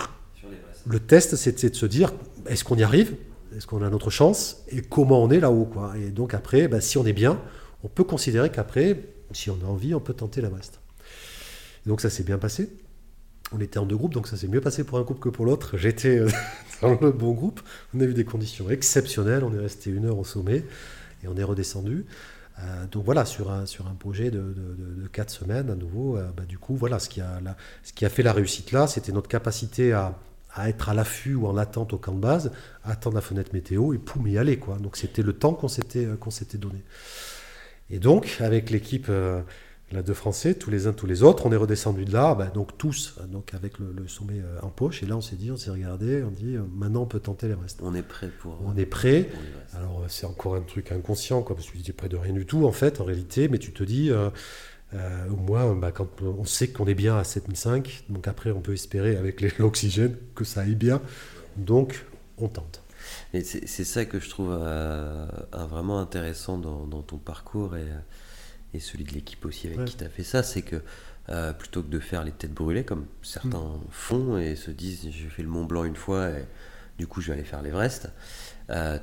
[0.85, 2.13] Le test, c'était de se dire,
[2.47, 3.15] est-ce qu'on y arrive?
[3.55, 4.63] Est-ce qu'on a notre chance?
[4.69, 5.93] Et comment on est là-haut quoi?
[5.97, 7.39] Et donc après, bah, si on est bien,
[7.83, 10.41] on peut considérer qu'après, si on a envie, on peut tenter.
[10.41, 12.69] Et Donc ça s'est bien passé.
[13.51, 15.45] On était en deux groupes, donc ça s'est mieux passé pour un groupe que pour
[15.45, 15.77] l'autre.
[15.77, 16.29] J'étais euh,
[16.81, 17.61] dans le bon groupe.
[17.93, 19.43] On a eu des conditions exceptionnelles.
[19.43, 20.65] On est resté une heure au sommet
[21.23, 22.05] et on est redescendu.
[22.59, 24.53] Euh, donc voilà, sur un, sur un projet de,
[25.11, 27.41] quatre semaines à nouveau, euh, bah, du coup, voilà, ce qui a,
[27.83, 30.17] ce qui a fait la réussite là, c'était notre capacité à,
[30.55, 32.51] à être à l'affût ou en attente au camp de base,
[32.83, 34.57] attendre la fenêtre météo et poum, y aller.
[34.57, 34.77] Quoi.
[34.77, 36.81] Donc c'était le temps qu'on s'était, euh, qu'on s'était donné.
[37.91, 39.41] Et donc, avec l'équipe euh,
[39.91, 42.77] de Français, tous les uns, tous les autres, on est redescendu de là, bah, donc
[42.77, 45.03] tous, euh, donc avec le, le sommet en poche.
[45.03, 47.47] Et là, on s'est dit, on s'est regardé, on dit, euh, maintenant on peut tenter
[47.47, 47.79] l'Everest.
[47.83, 48.57] On est prêt pour.
[48.65, 49.23] On est prêt.
[49.23, 49.79] pour.
[49.79, 52.45] Alors c'est encore un truc inconscient, quoi, parce que tu es près de rien du
[52.45, 54.29] tout en fait, en réalité, mais tu te dis, euh,
[54.95, 58.61] euh, au moins, bah, quand on sait qu'on est bien à 7005, donc après on
[58.61, 61.01] peut espérer avec l'oxygène que ça aille bien,
[61.57, 62.05] donc
[62.37, 62.81] on tente.
[63.33, 65.27] Et c'est c'est ça que je trouve euh,
[65.69, 67.99] vraiment intéressant dans, dans ton parcours et, euh,
[68.73, 69.85] et celui de l'équipe aussi avec Ouais.
[69.85, 70.81] qui tu as fait ça, c'est que
[71.29, 73.79] euh, plutôt que de faire les têtes brûlées comme certains Mm.
[73.91, 76.45] font et se disent j'ai fait le Mont Blanc une fois et
[76.97, 78.09] du coup je vais aller faire l'Everest,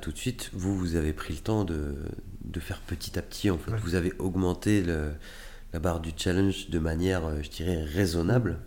[0.01, 1.95] tout de suite vous vous avez pris le temps de,
[2.43, 3.71] de faire petit à petit en fait.
[3.71, 3.77] Ouais.
[3.83, 5.11] Vous avez augmenté le-
[5.73, 8.59] la barre du challenge de manière euh, je dirais raisonnable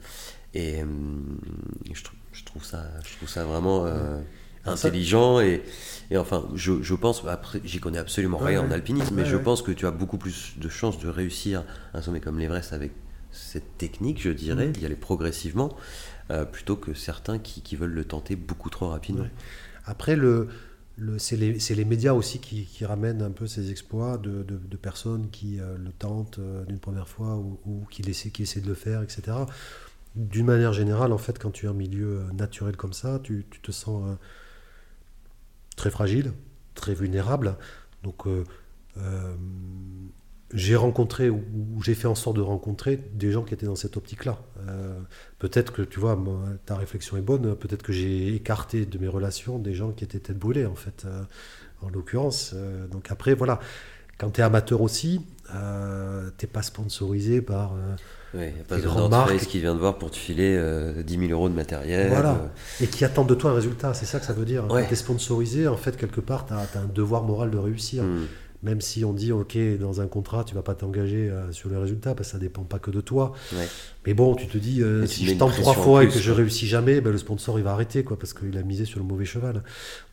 [0.54, 1.38] et hum,
[1.92, 4.20] je, trouve, je trouve ça je trouve ça vraiment euh,
[4.64, 5.62] intelligent et,
[6.10, 8.68] et enfin je, je pense après j'y connais absolument rien ouais.
[8.68, 11.62] en alpinisme mais Ouais, je pense que tu as beaucoup plus de chances de réussir
[11.94, 12.92] un sommet comme l'Everest avec
[13.30, 14.72] cette technique je dirais Mhm.
[14.72, 15.76] d'y aller progressivement
[16.30, 19.26] euh, plutôt que certains qui, qui veulent le tenter beaucoup trop rapidement.
[19.84, 20.48] Après, le,
[21.18, 25.60] c'est les, les médias aussi qui, ramènent un peu ces exploits de, de- personnes qui
[25.60, 29.02] euh, le tentent euh, d'une première fois ou, qui, essaient, qui essaient de le faire,
[29.02, 29.36] etc.
[30.14, 33.44] D'une manière générale, en fait, quand tu es en milieu euh, naturel comme ça, tu,
[33.62, 34.16] te sens
[35.76, 36.32] très fragile,
[36.74, 37.56] très vulnérable.
[38.02, 38.26] Donc,
[40.54, 41.42] j'ai rencontré ou,
[41.82, 44.38] j'ai fait en sorte de rencontrer des gens qui étaient dans cette optique-là.
[44.68, 44.98] Euh,
[45.38, 49.08] peut-être que, tu vois, moi, ta réflexion est bonne, peut-être que j'ai écarté de mes
[49.08, 51.22] relations des gens qui étaient tête brûlée, en fait, euh,
[51.82, 52.52] en l'occurrence.
[52.54, 53.58] Euh, donc après, voilà,
[54.18, 55.20] quand tu es amateur aussi,
[56.38, 57.72] t'es pas sponsorisé par...
[57.74, 57.96] euh,
[58.34, 59.46] Ouais, y a pas Les de grandes North Face marques.
[59.48, 62.32] qui vient te voir pour te filer euh, 10 000 euros de matériel Voilà.
[62.32, 64.64] euh, et qui attendent de toi un résultat, c'est ça que ça veut dire.
[64.70, 64.82] Ouais.
[64.82, 68.02] Quand tu es sponsorisé, en fait, quelque part, tu as, un devoir moral de réussir.
[68.02, 68.26] hmm.
[68.62, 71.78] Même si on dit, OK, dans un contrat, tu vas pas t'engager euh, sur le
[71.78, 73.32] résultat, parce que ça dépend pas que de toi.
[73.52, 73.68] Ouais.
[74.06, 76.66] Mais bon, tu te dis, euh, si je tente trois fois et que je réussis
[76.66, 79.24] jamais, ben, le sponsor, il va arrêter, quoi, parce qu'il a misé sur le mauvais
[79.24, 79.62] cheval.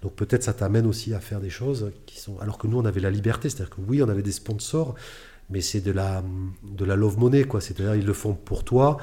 [0.02, 2.38] Donc peut-être ça t'amène aussi à faire des choses qui sont...
[2.40, 4.96] Alors que nous, on avait la liberté, c'est-à-dire que oui, on avait des sponsors,
[5.50, 6.24] mais c'est de la,
[6.64, 7.62] de la love money, quoi.
[7.62, 8.98] C'est-à-dire ils le font pour toi.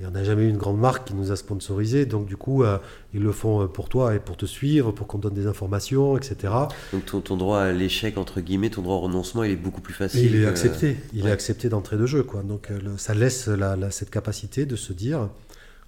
[0.00, 2.62] Et on n'a jamais eu une grande marque qui nous a sponsorisé, donc du coup,
[2.62, 2.78] euh,
[3.12, 6.16] ils le font euh, pour toi et pour te suivre, pour qu'on donne des informations,
[6.16, 6.52] etc.
[6.94, 9.82] donc ton, ton droit à l'échec entre guillemets ton droit au renoncement il est beaucoup
[9.82, 11.28] plus Et facile il est que- accepté, il ouais.
[11.28, 12.42] est accepté d'entrée de jeu, quoi.
[12.42, 15.28] Donc euh, le- ça laisse la- la- cette capacité de se dire,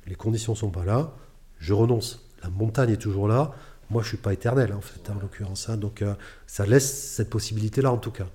[0.06, 1.12] les conditions sont pas là,
[1.58, 2.28] je renonce.
[2.42, 3.52] La montagne est toujours là.
[3.88, 5.68] Moi, je suis pas éternel, en fait, en l'occurrence.
[5.70, 5.76] hein.
[5.78, 6.12] Donc euh,
[6.46, 8.26] ça laisse cette possibilité-là, en tout cas.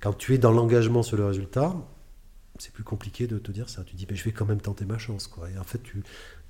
[0.00, 1.74] Quand tu es dans l'engagement sur le résultat,
[2.60, 3.82] c'est plus compliqué de te dire ça.
[3.84, 5.48] Tu dis, ben, je vais quand même tenter ma chance, quoi.
[5.50, 6.02] Et en fait, tu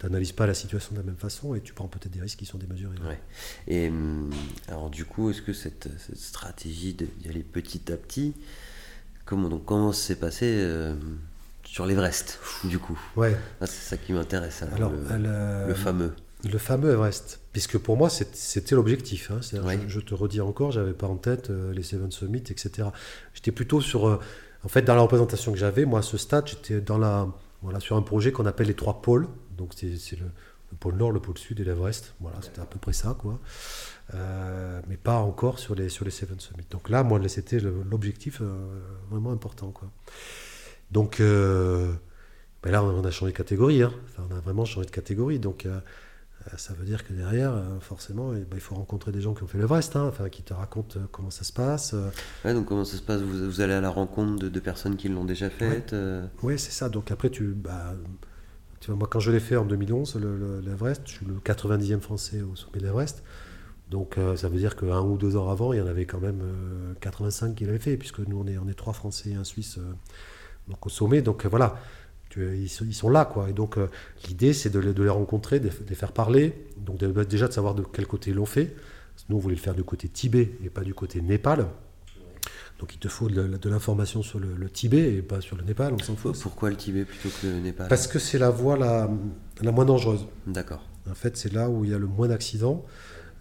[0.02, 2.46] n'analyses pas la situation de la même façon et tu prends peut-être des risques qui
[2.46, 2.96] sont démesurés.
[3.06, 3.20] Ouais.
[3.68, 4.30] Et hum,
[4.68, 8.34] alors du coup, est-ce que cette, cette stratégie d'y aller petit à petit,
[9.24, 10.94] comment donc comment ça s'est passé euh,
[11.64, 12.98] sur l'Everest du coup?
[13.16, 13.36] Ouais.
[13.60, 14.62] Ah, C'est ça qui m'intéresse.
[14.62, 16.12] alors, Alors, le, elle, euh, le fameux.
[16.50, 19.30] Le fameux Everest, puisque pour moi c'était l'objectif.
[19.30, 19.40] hein.
[19.42, 19.78] C'est-à-dire, Ouais.
[19.86, 22.88] je, je te redis encore, j'avais pas en tête euh, les Seven Summits, etc.
[23.34, 24.18] J'étais plutôt sur, euh,
[24.64, 27.28] en fait, dans la représentation que j'avais, moi à ce stade, j'étais dans la,
[27.62, 29.26] voilà, sur un projet qu'on appelle les trois pôles.
[29.56, 30.26] Donc c'est le,
[30.70, 32.14] le pôle Nord, le pôle Sud et l'Everest.
[32.20, 33.38] Voilà, c'était à peu près ça, quoi.
[34.14, 36.66] Euh, mais pas encore sur les sur les Seven Summits.
[36.70, 38.80] Donc là, moi, c'était l'objectif euh,
[39.10, 39.88] vraiment important, quoi.
[40.90, 41.92] Donc euh,
[42.62, 43.82] ben là, on a changé de catégorie.
[43.82, 43.92] hein.
[44.08, 45.38] Enfin, on a vraiment changé de catégorie.
[45.38, 45.66] Donc,
[46.56, 49.42] ça veut dire que derrière, euh, forcément, eh ben, il faut rencontrer des gens qui
[49.42, 51.92] ont fait l'Everest, hein, enfin, qui te racontent euh, comment ça se passe.
[51.94, 52.08] euh.
[52.44, 53.20] Ouais, donc comment ça se passe?
[53.20, 56.58] Vous, vous allez à la rencontre de, de personnes qui l'ont déjà faite euh, Oui,
[56.58, 56.88] c'est ça.
[56.88, 57.94] Donc après, tu, bah,
[58.80, 61.34] tu vois, moi, quand je l'ai fait en 2011, le- le- l'Everest, je suis le
[61.44, 63.22] 90e Français au sommet de l'Everest.
[63.90, 66.20] Donc euh, ça veut dire qu'un ou deux ans avant, il y en avait quand
[66.20, 69.34] même euh, 85 qui l'avaient fait, puisque nous, on est, on est trois Français et
[69.34, 69.92] un Suisse euh,
[70.68, 71.22] donc, au sommet.
[71.22, 71.76] Donc euh, voilà,
[72.30, 73.26] tu- ils, sont, ils sont là.
[73.26, 73.50] Quoi.
[73.50, 73.88] Et donc euh,
[74.26, 77.24] l'idée, c'est de, les- de les rencontrer, de, de les faire parler, donc de- bah,
[77.24, 78.74] déjà de savoir de quel côté ils l'ont fait.
[79.28, 81.66] Nous, on voulait le faire du côté Tibet et pas du côté Népal.
[82.78, 85.98] Donc il te faut de, l'information sur le, Tibet et pas sur le Népal, on
[85.98, 86.34] s'en fout.
[86.40, 87.88] Pourquoi le Tibet plutôt que le Népal?
[87.88, 89.10] Parce que c'est la voie la,
[89.60, 90.26] la moins dangereuse.
[90.46, 90.88] D'accord.
[91.10, 92.86] En fait, c'est là où il y a le moins d'accidents,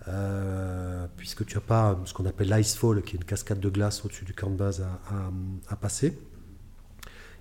[0.10, 4.04] euh, puisque tu n'as pas ce qu'on appelle l'icefall, qui est une cascade de glace
[4.04, 4.84] au-dessus du camp de base
[5.70, 6.20] à, passer.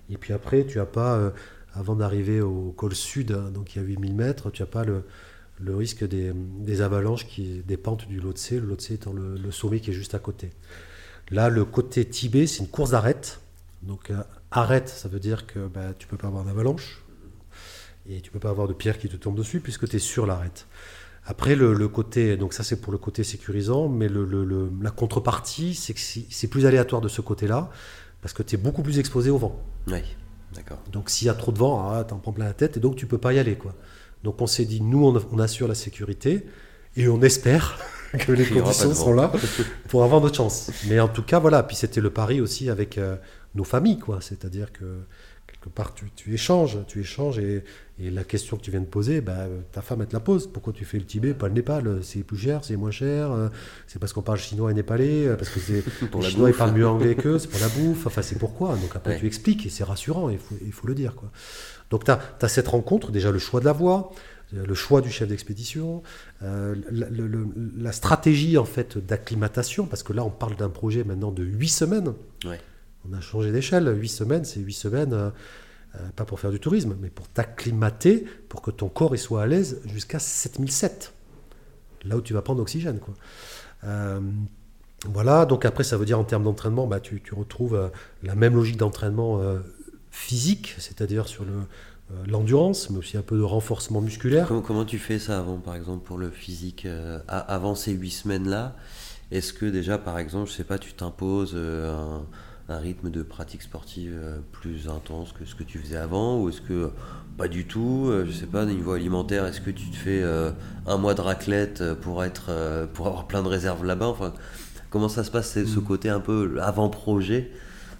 [0.09, 1.31] Et puis après, tu n'as pas, euh,
[1.73, 4.83] avant d'arriver au col sud, hein, donc il y a 8000 mètres, tu n'as pas
[4.83, 5.03] le,
[5.75, 9.93] risque des, avalanches, qui, des pentes du Lhotse, le Lhotse étant le, sommet qui est
[9.93, 10.51] juste à côté.
[11.31, 13.39] Là, le côté Tibet, c'est une course d'arête.
[13.83, 17.03] Donc, euh, arrête, ça veut dire que bah, tu ne peux pas avoir d'avalanche
[18.09, 19.99] et tu ne peux pas avoir de pierre qui te tombe dessus puisque tu es
[19.99, 20.65] sur l'arête.
[21.25, 25.99] Après, le, côté, donc ça c'est pour le côté sécurisant, mais la contrepartie, c'est que
[25.99, 27.69] c'est plus aléatoire de ce côté-là
[28.21, 29.59] parce que tu es beaucoup plus exposé au vent.
[29.87, 30.01] Oui,
[30.55, 30.79] d'accord.
[30.91, 32.79] Donc s'il y a trop de vent, ah, tu en prends plein la tête et
[32.79, 33.55] donc tu peux pas y aller.
[33.55, 33.73] quoi.
[34.23, 36.45] Donc on s'est dit, nous, on, assure la sécurité
[36.95, 37.79] et on espère
[38.19, 39.31] que les conditions sont là
[39.87, 40.71] pour avoir notre chance.
[40.87, 41.63] Mais en tout cas, voilà.
[41.63, 43.15] Puis c'était le pari aussi avec euh,
[43.55, 44.19] nos familles, quoi.
[44.21, 45.03] C'est-à-dire que
[45.61, 47.63] quelque part, tu, échanges, tu échanges et,
[47.99, 50.47] la question que tu viens de poser, bah, ta femme, elle te la pose.
[50.47, 51.99] Pourquoi tu fais le Tibet, pas le Népal?
[52.01, 53.49] C'est plus cher, c'est moins cher, euh,
[53.87, 55.83] c'est parce qu'on parle chinois et népalais, euh, parce que c'est,
[56.15, 58.77] les Chinois, ils parlent mieux anglais qu'eux, c'est pour la bouffe, enfin, c'est pourquoi.
[58.77, 61.29] Donc après, tu expliques et c'est rassurant, il faut, il faut le dire, quoi.
[61.89, 64.11] Donc tu as, cette rencontre, déjà le choix de la voie,
[64.53, 66.01] euh, le choix du chef d'expédition,
[66.43, 71.43] euh, la, stratégie en fait d'acclimatation, parce que là on parle d'un projet maintenant de
[71.43, 72.13] 8 semaines.
[73.07, 75.29] On a changé d'échelle, 8 semaines, c'est 8 semaines, euh,
[76.15, 79.81] pas pour faire du tourisme, mais pour t'acclimater, pour que ton corps soit à l'aise
[79.85, 81.13] jusqu'à 7007,
[82.05, 82.99] là où tu vas prendre oxygène.
[82.99, 83.13] Quoi.
[85.05, 87.89] voilà, donc après ça veut dire en termes d'entraînement, bah, tu, retrouves
[88.23, 89.41] la même logique d'entraînement
[90.11, 91.53] physique, c'est-à-dire sur le,
[92.11, 94.51] euh, l'endurance, mais aussi un peu de renforcement musculaire.
[94.65, 98.75] Comment, tu fais ça avant, par exemple, pour le physique euh, Avant ces huit semaines-là,
[99.29, 102.17] est-ce que déjà, par exemple, je sais pas, tu t'imposes euh,
[102.69, 104.19] un, rythme de pratique sportive
[104.51, 106.91] plus intense que ce que tu faisais avant Ou est-ce que
[107.37, 110.23] pas du tout Je sais pas, au niveau alimentaire, est-ce que tu te fais
[110.85, 114.07] un mois de raclette pour, être, pour avoir plein de réserves là-bas?
[114.07, 114.33] Enfin,
[114.89, 115.83] Comment ça se passe, ce hmm.
[115.83, 117.51] côté un peu avant-projet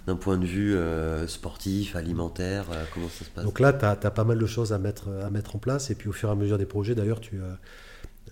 [0.06, 3.44] d'un point de vue euh, sportif, alimentaire euh, Comment ça se passe?
[3.44, 5.90] Donc là, tu as, pas mal de choses à mettre, à mettre en place.
[5.90, 7.40] Et puis au fur et à mesure des projets, d'ailleurs, tu,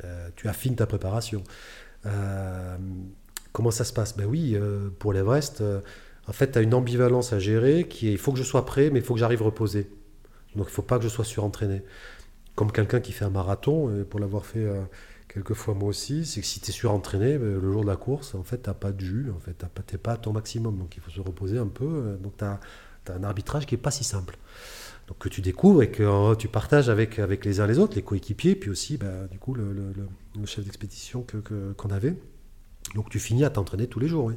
[0.04, 1.44] euh, tu affines ta préparation.
[3.52, 4.16] comment ça se passe?
[4.16, 4.56] Ben oui,
[4.98, 5.62] pour l'Everest,
[6.28, 8.64] en fait, tu as une ambivalence à gérer qui est il faut que je sois
[8.64, 9.90] prêt, mais il faut que j'arrive reposé.
[10.54, 11.82] Donc il ne faut pas que je sois surentraîné.
[12.54, 14.66] Comme quelqu'un qui fait un marathon, pour l'avoir fait
[15.28, 18.34] quelquefois moi aussi, c'est que si tu es surentraîné, ben, le jour de la course,
[18.34, 20.78] en fait, tu n'as pas de jus, en fait, tu n'es pas à ton maximum.
[20.78, 21.84] Donc il faut se reposer un peu.
[21.84, 22.60] Euh, donc tu as,
[23.10, 24.36] un arbitrage qui n'est pas si simple.
[25.06, 28.02] Donc que tu découvres et que euh, tu partages avec, les uns les autres, les
[28.02, 29.94] coéquipiers, puis aussi ben, du coup le,
[30.44, 31.24] chef d'expédition
[31.76, 32.14] qu'on avait.
[32.94, 34.32] Donc tu finis à t'entraîner tous les jours.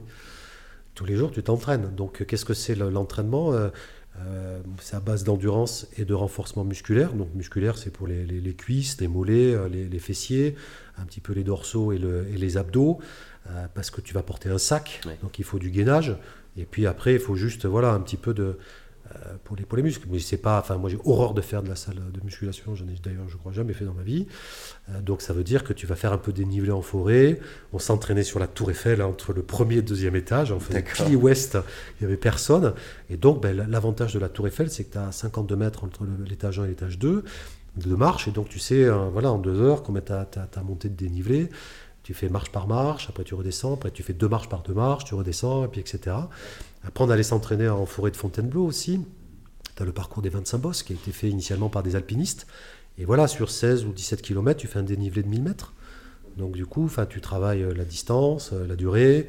[0.96, 1.96] Tous les jours, tu t'entraînes.
[1.96, 3.70] Donc qu'est-ce que c'est l'entraînement euh,
[4.20, 7.14] euh, c'est à base d'endurance et de renforcement musculaire.
[7.14, 10.56] Donc musculaire, c'est pour les, cuisses, les mollets, euh, les, fessiers,
[10.98, 13.00] un petit peu les dorsaux et, les abdos,
[13.50, 16.16] euh, parce que tu vas porter un sac, donc il faut du gainage.
[16.58, 18.54] Et puis après, il faut juste voilà un petit peu de, euh,
[19.44, 20.08] pour, les, pour les muscles.
[20.10, 22.86] Mais c'est pas, enfin, moi j'ai horreur de faire de la salle de musculation, j'en
[22.86, 24.28] ai d'ailleurs, je crois, jamais fait dans ma vie.
[24.90, 27.40] Euh, donc ça veut dire que tu vas faire un peu dénivelé en forêt.
[27.74, 30.52] On s'entraînait sur la Tour Eiffel entre le premier et le deuxième étage.
[30.52, 31.58] On faisait pli ouest,
[32.00, 32.74] il n'y avait personne.
[33.10, 36.06] Et donc ben, l'avantage de la Tour Eiffel, c'est que tu as 52 mètres entre
[36.28, 37.24] l'étage 1 et l'étage 2
[37.78, 38.28] de marche.
[38.28, 40.96] Et donc tu sais, euh, voilà, en deux heures, combien tu as, as, monté de
[40.96, 41.50] dénivelé.
[42.04, 44.74] Tu fais marche par marche, après tu redescends, après tu fais deux marches par deux
[44.74, 46.16] marches, tu redescends, et puis etc.
[46.84, 49.02] Après, on allait s'entraîneau en forêt de Fontainebleau aussi.
[49.76, 52.48] Tu as le parcours des 25 bosses qui a été fait initialement par des alpinistes.
[52.98, 55.74] Et voilà, sur 16 ou 17 km, tu fais un dénivelé de 1000 mètres.
[56.38, 59.28] Donc du coup, tu travailles euh, la distance, euh, la durée,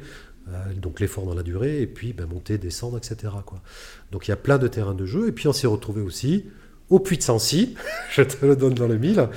[0.49, 3.33] euh, donc l'effort dans la durée, et puis ben, monter, descendre, etc.
[4.11, 5.27] Donc il y a plein de terrains de jeu.
[5.27, 6.45] Et puis on s'est retrouvé aussi
[6.89, 7.75] au Puy de Sancy,
[8.11, 9.27] je te le donne dans le mille,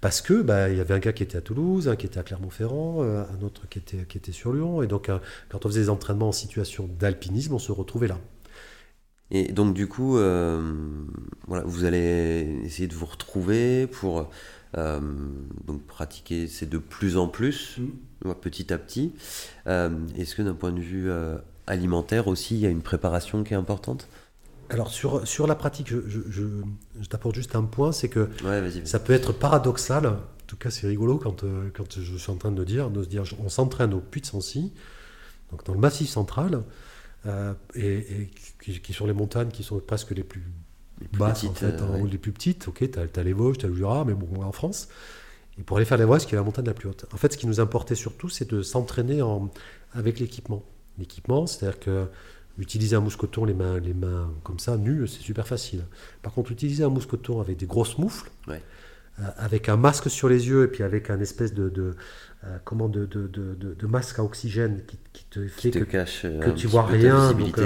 [0.00, 2.18] parce que bah, il y avait un gars qui était à Toulouse, un qui était
[2.18, 4.82] à Clermont-Ferrand, euh, un autre qui était, qui était sur Lyon.
[4.82, 5.18] Et donc, euh,
[5.50, 8.18] quand on faisait des entraînements en situation d'alpinisme, on se retrouvait là.
[9.30, 10.72] Et donc, du coup, euh,
[11.46, 14.30] voilà, vous allez essayer de vous retrouver pour
[15.66, 17.78] donc pratiquer c'est de plus en plus,
[18.24, 18.34] mmh.
[18.34, 19.12] petit à petit.
[19.66, 21.10] Est-ce que d'un point de vue
[21.66, 24.08] alimentaire aussi, il y a une préparation qui est importante?
[24.70, 28.28] Alors sur, sur la pratique, je, je, t'apporte juste un point, c'est que
[28.84, 30.16] ça peut être paradoxal, en
[30.46, 33.08] tout cas c'est rigolo quand, euh, quand je suis en train de dire, de se
[33.08, 34.72] dire on s'entraîne au Puy de Sancy,
[35.50, 36.62] donc dans le massif central,
[37.26, 40.44] euh, et, qui, sont les montagnes qui sont presque les plus,
[41.18, 43.68] basses en fait, euh, ou les plus petites, ok, tu as, les Vosges, tu as
[43.68, 44.88] le Jura, mais bon, en France,
[45.58, 47.06] et pour aller faire l'Everest, qui est la montagne la plus haute.
[47.12, 49.20] En fait, ce qui nous importait surtout, c'est de s'entraîner
[49.92, 50.62] avec l'équipement.
[51.00, 51.46] équipement.
[51.46, 52.06] C'est-à-dire que
[52.60, 55.84] utiliser un mousqueton les mains, les mains comme ça, nues, c'est super facile.
[56.22, 58.30] Par contre, utiliser un mousqueton avec des grosses moufles,
[59.36, 61.94] avec un masque sur les yeux et puis avec un espèce de, de
[62.64, 64.80] comment de, de, de, masque à oxygène
[65.12, 67.32] qui, te fait que, cache que tu vois rien.
[67.32, 67.58] Donc,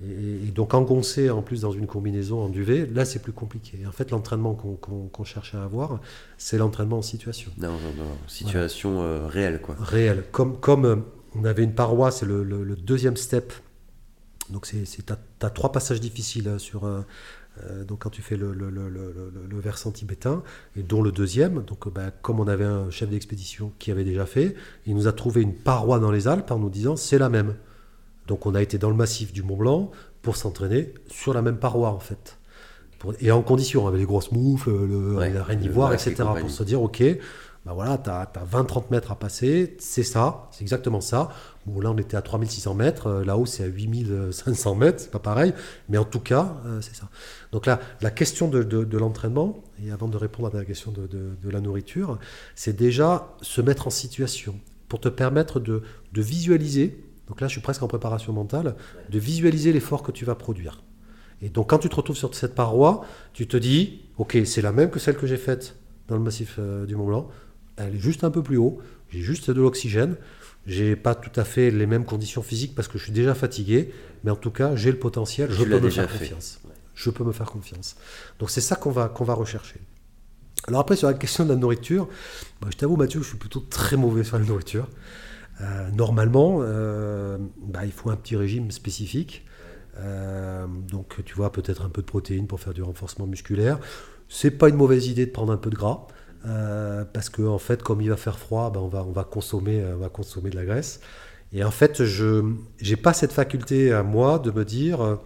[0.00, 3.78] et, donc engoncé en plus dans une combinaison en duvet, là c'est plus compliqué.
[3.86, 6.00] En fait, l'entraînement qu'on cherche à avoir,
[6.36, 7.50] c'est l'entraînement en situation.
[7.58, 9.76] Non, non, non, situation euh, réelle quoi.
[9.80, 10.22] Réelle.
[10.30, 10.96] Comme, comme euh,
[11.34, 13.52] on avait une paroi, c'est le, le, deuxième step.
[14.50, 16.86] Donc c'est, tu as, trois passages difficiles hein, sur,
[17.64, 20.42] euh, donc quand tu fais le, le, versant tibétain,
[20.76, 24.26] et dont le deuxième, donc bah, comme on avait un chef d'expédition qui avait déjà
[24.26, 24.54] fait,
[24.86, 27.54] il nous a trouvé une paroi dans les Alpes en nous disant c'est la même.
[28.26, 29.90] Donc on a été dans le massif du Mont Blanc
[30.22, 32.38] pour s'entraîner sur la même paroi en fait.
[33.20, 36.16] et en condition, avec les grosses moufles, le, la reine d'ivoire, etc.
[36.40, 37.02] Pour se dire, ok,
[37.68, 41.28] bah voilà, tu as, 20-30 mètres à passer, c'est ça, c'est exactement ça.
[41.66, 45.18] Bon, là on était à 3600 mètres, euh, là-haut c'est à 8500 mètres, c'est pas
[45.18, 45.52] pareil,
[45.90, 47.10] mais en tout cas, euh, c'est ça.
[47.52, 51.60] Donc là, la question de, l'entraînement, et avant de répondre à la question de, la
[51.60, 52.18] nourriture,
[52.54, 54.58] c'est déjà se mettre en situation
[54.88, 55.82] pour te permettre de,
[56.14, 58.74] visualiser donc là, je suis presque en préparation mentale,
[59.10, 60.82] de visualiser l'effort que tu vas produire.
[61.42, 63.04] Et donc quand tu te retrouves sur cette paroi,
[63.34, 65.76] tu te dis, ok, c'est la même que celle que j'ai faite
[66.08, 67.28] dans le massif euh, du Mont Blanc,
[67.78, 68.78] elle est juste un peu plus haut,
[69.10, 70.16] j'ai juste de l'oxygène,
[70.66, 73.92] j'ai pas tout à fait les mêmes conditions physiques parce que je suis déjà fatigué,
[74.24, 76.60] mais en tout cas, j'ai le potentiel, je peux me faire confiance.
[76.94, 77.96] Je peux me faire confiance.
[78.38, 79.80] Donc c'est ça qu'on va, qu'on va rechercher.
[80.66, 82.08] Alors après, sur la question de la nourriture,
[82.68, 84.88] je t'avoue Mathieu, je suis plutôt très mauvais sur la nourriture.
[85.60, 89.44] Euh, normalement, euh, bah, il faut un petit régime spécifique.
[89.98, 93.78] Euh, donc, tu vois, peut-être un peu de protéines pour faire du renforcement musculaire.
[94.28, 96.06] C'est pas une mauvaise idée de prendre un peu de gras.
[96.42, 99.84] Parce que en fait, comme il va faire froid, bah, on, va, on, va consommer,
[99.94, 101.00] on va consommer de la graisse.
[101.52, 102.44] Et en fait, je
[102.82, 105.18] n'ai pas cette faculté à moi de me dire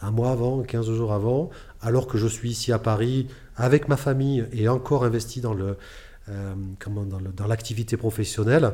[0.00, 1.50] un mois avant, 15 jours avant,
[1.80, 5.54] alors que je suis ici à Paris avec ma famille et encore investi dans
[6.28, 8.72] dans l'activité professionnelle,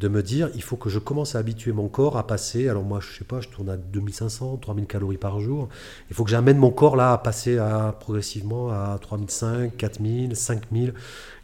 [0.00, 2.82] de me dire, il faut que je commence à habituer mon corps à passer, alors
[2.82, 5.68] moi je sais pas, je tourne à 2500, 3000 calories par jour,
[6.08, 10.94] il faut que j'amène mon corps là à passer à, progressivement à 3500, 4000, 5000,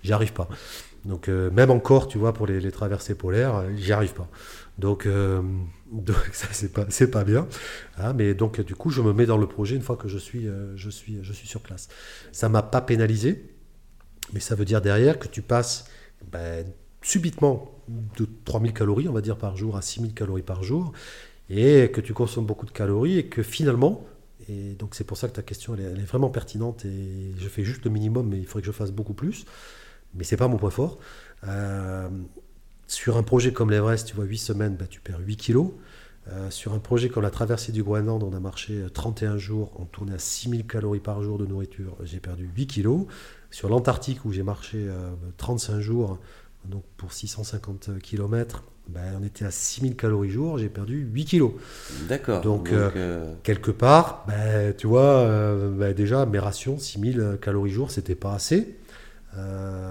[0.03, 0.49] j'y arrive pas.
[1.05, 4.29] Donc euh, même encore, tu vois, pour les, traversées polaires, j'y arrive pas.
[4.79, 5.43] Donc, euh,
[6.33, 7.47] ça c'est pas, pas bien.
[7.99, 10.19] Hein, mais donc du coup, je me mets dans le projet une fois que je
[10.19, 11.89] suis, euh, je suis, je suis sur place.
[12.33, 13.51] Ça m'a pas pénalisé,
[14.33, 15.85] mais ça veut dire derrière que tu passes
[16.33, 16.67] ben,
[17.07, 17.71] subitement
[18.19, 20.93] de 3000 calories, on va dire, par jour à 6000 calories par jour,
[21.49, 24.05] et que tu consommes beaucoup de calories, et que finalement,
[24.49, 27.63] et donc c'est pour ça que ta question elle est, vraiment pertinente, et je fais
[27.63, 29.45] juste le minimum, mais il faudrait que je fasse beaucoup plus,
[30.15, 30.99] mais c'est pas mon point fort.
[31.47, 32.09] Euh,
[32.89, 35.71] sur un projet comme l'Everest, tu vois, 8 semaines, bah, tu perds 8 kilos.
[36.29, 39.85] Euh, sur un projet comme la traversée du Groenland, on a marché 31 jours, on
[39.85, 43.07] tournait à 6000 calories par jour de nourriture, j'ai perdu 8 kilos.
[43.53, 44.89] Sur l'Antarctique, où j'ai marché
[45.37, 46.19] 35 euh, jours,
[46.69, 51.53] donc pour 650 km, ben, on était à 6000 calories jour, j'ai perdu 8 kilos.
[52.09, 52.41] D'accord.
[52.43, 57.73] Donc, euh, euh, quelque part, ben, tu vois, euh, ben, déjà mes rations, 6000 calories
[57.73, 58.77] jour, c'était pas assez,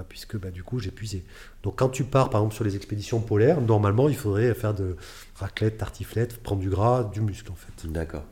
[0.10, 1.24] puisque du coup j'ai puisé.
[1.62, 4.96] Donc quand tu pars par exemple sur les expéditions polaires, normalement il faudrait faire de
[5.36, 7.92] raclette, tartiflette, prendre du gras, du muscle en fait.
[7.92, 8.24] D'accord.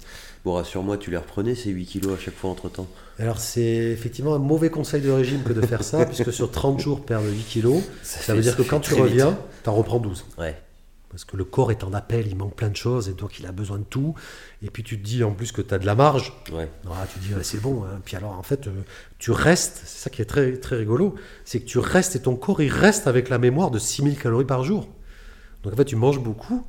[0.45, 2.87] Bon, rassure-moi, tu les reprenais ces 8 kilos à chaque fois entre temps
[3.19, 6.79] alors c'est effectivement un mauvais conseil de régime que de faire ça, puisque sur 30
[6.79, 10.25] jours, perdre 8 kilos, ça, veut dire que quand tu reviens, tu en reprends 12.
[10.37, 10.55] Ouais.
[11.09, 13.45] Parce que le corps est en appel, il manque plein de choses, et donc il
[13.45, 14.15] a besoin de tout.
[14.63, 16.33] Et puis tu te dis en plus que tu as de la marge.
[16.51, 16.67] Ouais.
[16.87, 17.83] Ah, tu te dis, c'est bon.
[17.83, 18.01] Hein.
[18.03, 18.71] Puis alors en fait, euh,
[19.19, 21.13] tu restes, c'est ça qui est très, très rigolo,
[21.45, 24.45] c'est que tu restes et ton corps, il reste avec la mémoire de 6000 calories
[24.45, 24.89] par jour.
[25.61, 26.65] Donc en fait, tu manges beaucoup,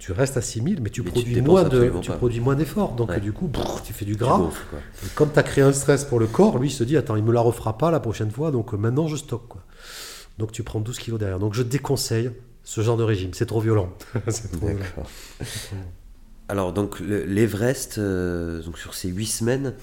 [0.00, 2.94] tu restes à 6000, mais tu produis moins de, tu produis moins d'efforts.
[2.94, 3.50] Donc du coup,
[3.84, 4.40] tu fais du gras.
[5.14, 7.22] comme tu as créé un stress pour le corps, lui il se dit attends, il
[7.22, 9.62] me la refera pas la prochaine fois, donc euh, maintenant je stocke quoi.
[10.38, 11.38] Donc tu prends 12 kilos derrière.
[11.38, 12.30] Donc je déconseille
[12.64, 13.90] ce genre de régime, c'est trop violent.
[16.48, 19.74] Alors donc l'Everest, euh, donc sur ces 8 semaines,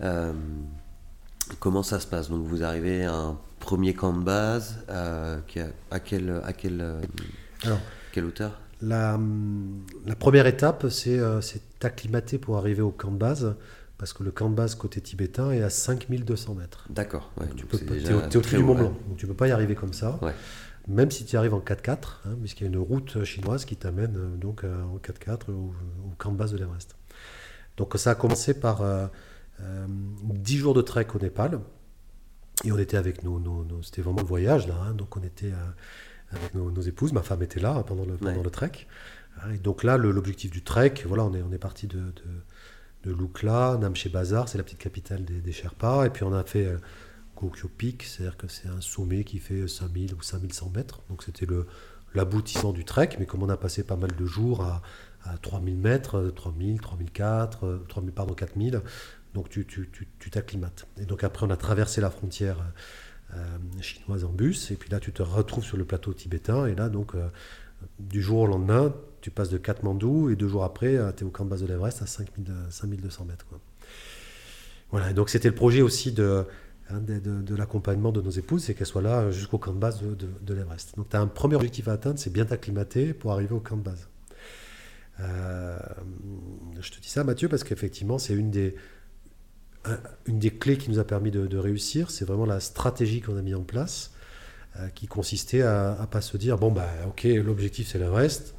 [0.00, 0.32] euh,
[1.60, 2.30] comment ça se passe?
[2.30, 6.00] Donc vous arrivez à un premier camp de base, à quelle à
[6.54, 6.94] quelle,
[8.12, 8.58] quelle hauteur?
[8.80, 9.18] La,
[10.18, 13.56] première étape, euh, c'est t'acclimater pour arriver au camp de base,
[13.96, 16.86] parce que le camp de base côté tibétain est à 5200 mètres.
[16.90, 17.32] D'accord.
[17.56, 19.92] tu peux, es au, au du Mont Blanc, donc tu peux pas y arriver comme
[19.92, 20.18] ça.
[20.86, 24.16] Même si tu arrives en 4x4, hein, puisqu'il y a une route chinoise qui t'amène
[24.16, 25.74] euh, donc euh, en 4x4 au,
[26.16, 26.96] camp de base de l'Everest.
[27.76, 28.82] Donc ça a commencé par
[29.60, 31.60] 10 jours de trek au Népal.
[32.64, 33.40] Et on était avec nos,
[33.82, 34.94] c'était vraiment le voyage là, hein.
[34.94, 35.52] donc on était
[36.32, 37.12] avec nos, épouses.
[37.12, 38.86] Ma femme était là pendant le, pendant le trek.
[39.52, 42.24] Et donc là, l'objectif du trek, voilà, on est, on est parti de, de,
[43.04, 46.42] de Lukla, Namche Bazar, c'est la petite capitale des, des, Sherpas, et puis on a
[46.42, 46.78] fait euh,
[47.36, 51.46] Gokyo Peak, c'est-à-dire que c'est un sommet qui fait 5000 ou 5100 mètres, donc c'était
[52.14, 54.82] l'aboutissement du trek, mais comme on a passé pas mal de jours à,
[55.24, 58.82] à 3000 mètres, 3000, 3004, 3000, pardon, 4000,
[59.34, 59.64] donc tu
[60.30, 60.74] t'acclimates.
[60.76, 62.64] Tu, tu, et donc après, on a traversé la frontière euh,
[63.80, 66.88] chinoise en bus, et puis là, tu te retrouves sur le plateau tibétain, et là,
[66.88, 67.28] donc, euh,
[67.98, 71.26] du jour au lendemain, tu passes de Katmandou, et deux jours après, euh, tu es
[71.26, 73.46] au camp de base de l'Everest à 5000, 5200 mètres.
[73.48, 73.60] Quoi.
[74.90, 76.44] Voilà, donc c'était le projet aussi de,
[76.90, 80.00] hein, de, de, l'accompagnement de nos épouses, c'est qu'elles soient là jusqu'au camp de base
[80.00, 80.96] de, de l'Everest.
[80.96, 83.76] Donc tu as un premier objectif à atteindre, c'est bien t'acclimater pour arriver au camp
[83.76, 84.08] de base.
[85.20, 85.78] Euh,
[86.80, 88.76] je te dis ça, Mathieu, parce qu'effectivement, c'est une des,
[90.26, 92.10] une des clés qui nous a permis de, réussir.
[92.10, 94.12] C'est vraiment la stratégie qu'on a mis en place,
[94.76, 98.54] euh, qui consistait à ne pas se dire bon, bah, ok, l'objectif c'est l'Everest,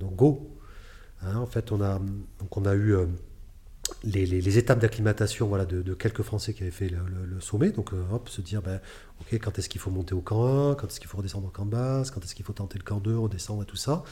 [0.00, 0.56] donc go.
[1.22, 1.98] Hein, en fait, on a,
[2.38, 3.06] donc on a eu euh,
[4.04, 7.70] les, étapes d'acclimatation voilà, de, quelques Français qui avaient fait le, le, le sommet.
[7.70, 8.80] Donc, euh, se dire ben,
[9.20, 11.50] ok, quand est-ce qu'il faut monter au camp 1, quand est-ce qu'il faut redescendre au
[11.50, 14.04] camp de base, quand est-ce qu'il faut tenter le camp 2, redescendre et tout ça.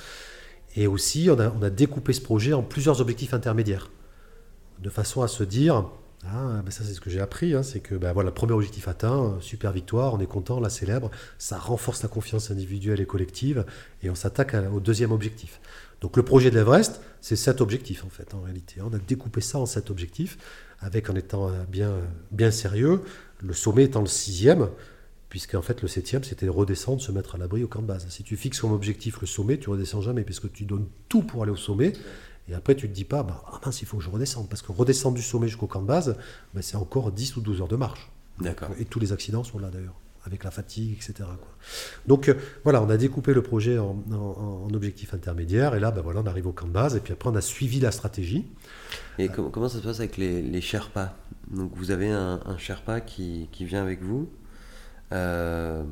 [0.74, 3.90] Et aussi, on a, découpé ce projet en plusieurs objectifs intermédiaires,
[4.78, 5.88] de façon à se dire,
[6.32, 9.36] ah, ça c'est ce que j'ai appris, hein, c'est que ben voilà, premier objectif atteint,
[9.40, 13.64] super victoire, on est content, la célèbre, ça renforce la confiance individuelle et collective,
[14.02, 15.60] et on s'attaque au deuxième objectif.
[16.00, 18.80] Donc le projet de l'Everest, c'est sept objectifs en fait, en réalité.
[18.82, 20.38] On a découpé ça en sept objectifs,
[20.80, 21.92] avec en étant bien,
[22.30, 23.02] bien sérieux,
[23.40, 24.68] le sommet étant le sixième,
[25.28, 28.06] puisqu'en fait le septième c'était redescendre, se mettre à l'abri au camp de base.
[28.08, 31.42] Si tu fixes comme objectif le sommet, tu redescends jamais, puisque tu donnes tout pour
[31.42, 31.92] aller au sommet,
[32.48, 34.48] et après, tu ne te dis pas, bah, ah mince, il faut que je redescende.
[34.48, 36.16] Parce que redescendre du sommet jusqu'au camp de base,
[36.54, 38.10] bah, c'est encore 10 ou 12 heures de marche.
[38.40, 38.70] D'accord.
[38.78, 39.94] Et tous les accidents sont là d'ailleurs,
[40.24, 41.14] avec la fatigue, etc.
[41.20, 41.48] Quoi.
[42.06, 42.34] Donc euh,
[42.64, 45.74] voilà, on a découpé le projet en, en, en objectif intermédiaire.
[45.74, 46.94] Et là, bah, voilà, on arrive au camp de base.
[46.94, 48.46] Et puis après, on a suivi la stratégie.
[49.18, 51.14] Et euh, comment, comment ça se passe avec les, les Sherpas?
[51.50, 54.28] Donc vous avez un, un Sherpa qui, qui, vient avec vous.
[55.12, 55.84] Euh,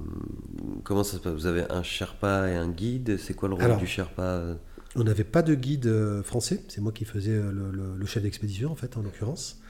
[0.85, 1.33] comment ça se passe?
[1.33, 4.57] Vous avez un Sherpa et un guide C'est quoi le rôle Alors, du Sherpa?
[4.97, 8.71] On n'avait pas de guide euh, français, c'est moi qui faisais le, le, chef d'expédition
[8.71, 9.61] en fait, en l'occurrence.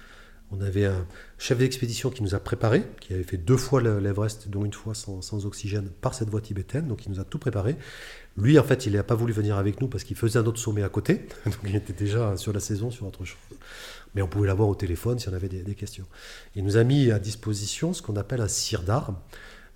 [0.50, 1.06] On avait un
[1.38, 4.94] chef d'expédition qui nous a préparé, qui avait fait deux fois l'Everest, dont une fois
[4.94, 7.76] sans, oxygène, par cette voie tibétaine, donc il nous a tout préparé.
[8.36, 10.60] Lui, en fait, il n'a pas voulu venir avec nous parce qu'il faisait un autre
[10.60, 13.38] sommet à côté, donc il était déjà sur la saison, sur autre chose.
[14.14, 16.06] Mais on pouvait l'avoir au téléphone si on avait des, questions.
[16.54, 19.20] Il nous a mis à disposition ce qu'on appelle un sirdar.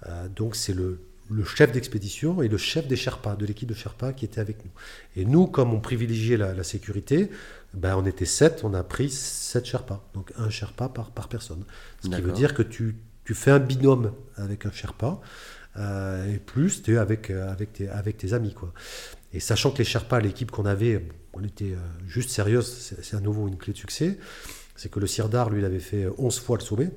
[0.06, 3.74] Euh, donc c'est le, le chef d'expédition et le chef des Sherpas, de l'équipe de
[3.74, 4.70] Sherpas qui était avec nous.
[5.16, 7.30] Et nous, comme on privilégiait la, la sécurité,
[7.74, 11.64] ben on était sept, on a pris sept Sherpas, donc un Sherpa par, par personne.
[12.02, 15.20] Ce qui veut dire que tu, tu, fais un binôme avec un Sherpa,
[15.76, 18.54] euh, et plus tu es avec, avec, tes, avec tes amis.
[18.54, 18.72] Quoi.
[19.32, 21.74] Et sachant que les Sherpas, l'équipe qu'on avait, on était
[22.06, 24.18] juste sérieuse, c'est à nouveau une clé de succès,
[24.78, 26.90] c'est que le Sirdar, lui, il avait fait 11 fois le sommet,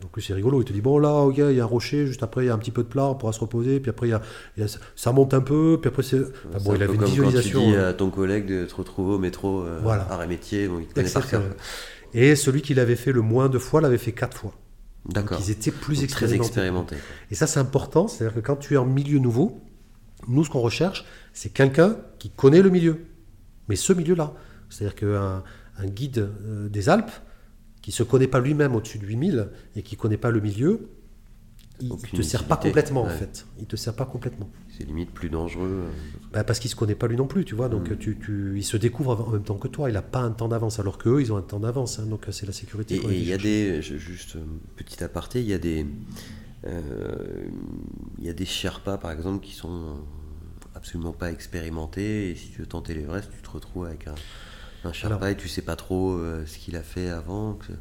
[0.00, 2.22] donc c'est rigolo, il te dit bon là, ok, il y a un rocher, juste
[2.22, 4.08] après il y a un petit peu de plat, on pourra se reposer, puis après
[4.08, 4.22] il y a,
[4.56, 6.20] il y a ça monte un peu, puis après c'est.
[6.20, 7.60] Enfin, bon, il avait une visualisation.
[7.60, 10.02] Quand tu dis à ton collègue de te retrouver au métro euh, voilà.
[10.04, 11.42] à métier, bon, il te connaît par cœur.
[12.12, 14.52] Et celui qui l'avait fait le moins de fois l'avait fait quatre fois.
[15.06, 15.38] D'accord.
[15.40, 16.38] Ils étaient plus Donc, expérimentés.
[16.38, 16.96] Très expérimentés.
[17.30, 19.62] Et ça c'est important, c'est-à-dire que quand tu es en milieu nouveau,
[20.28, 23.06] nous ce qu'on recherche, c'est quelqu'un qui connaît le milieu,
[23.68, 24.34] mais ce milieu-là.
[24.68, 25.42] C'est-à-dire qu'un
[25.78, 27.10] un guide euh, des Alpes,
[27.82, 30.40] qui ne se connaît pas lui-même au-dessus de 8000 et qui ne connaît pas le
[30.40, 30.88] milieu,
[31.82, 33.12] il ne te sert pas complètement ouais.
[33.12, 33.46] en fait.
[33.58, 34.50] Il te sert pas complètement.
[34.76, 35.84] C'est limite plus dangereux.
[36.32, 37.68] Bah, parce qu'il ne se connaît pas lui non plus, tu vois.
[37.68, 37.96] Donc mmh.
[37.96, 39.88] tu, tu, il se découvre en même temps que toi.
[39.88, 41.98] Il n'a pas un temps d'avance, alors qu'eux, ils ont un temps d'avance.
[41.98, 42.96] Hein, donc c'est la sécurité.
[42.96, 44.36] Et il y a des, juste
[44.76, 45.86] petit aparté, il y a des,
[46.66, 47.46] euh,
[48.18, 49.96] il y a des Sherpas par exemple qui sont
[50.74, 52.30] absolument pas expérimentés.
[52.30, 54.14] Et si tu veux tenter l'Everest, tu te retrouves avec un
[54.84, 57.54] un Sherpa et tu sais pas trop euh, ce qu'il a fait avant.
[57.54, 57.72] Que...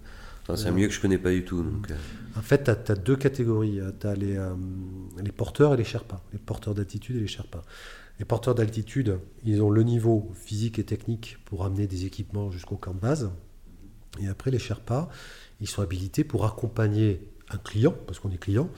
[0.43, 1.63] Enfin, c'est un milieu que je connais pas du tout.
[1.63, 1.95] Donc, euh...
[2.35, 3.79] En fait, tu as, as, deux catégories.
[3.99, 4.53] Tu as les, euh,
[5.23, 6.23] les, porteurs et les Sherpas.
[6.33, 7.63] Les porteurs d'altitude et les Sherpas.
[8.19, 12.75] Les porteurs d'altitude, ils ont le niveau physique et technique pour amener des équipements jusqu'au
[12.75, 13.31] camp de base.
[14.19, 15.09] Et après, les Sherpas,
[15.61, 18.69] ils sont habilités pour accompagner un client, parce qu'on est client,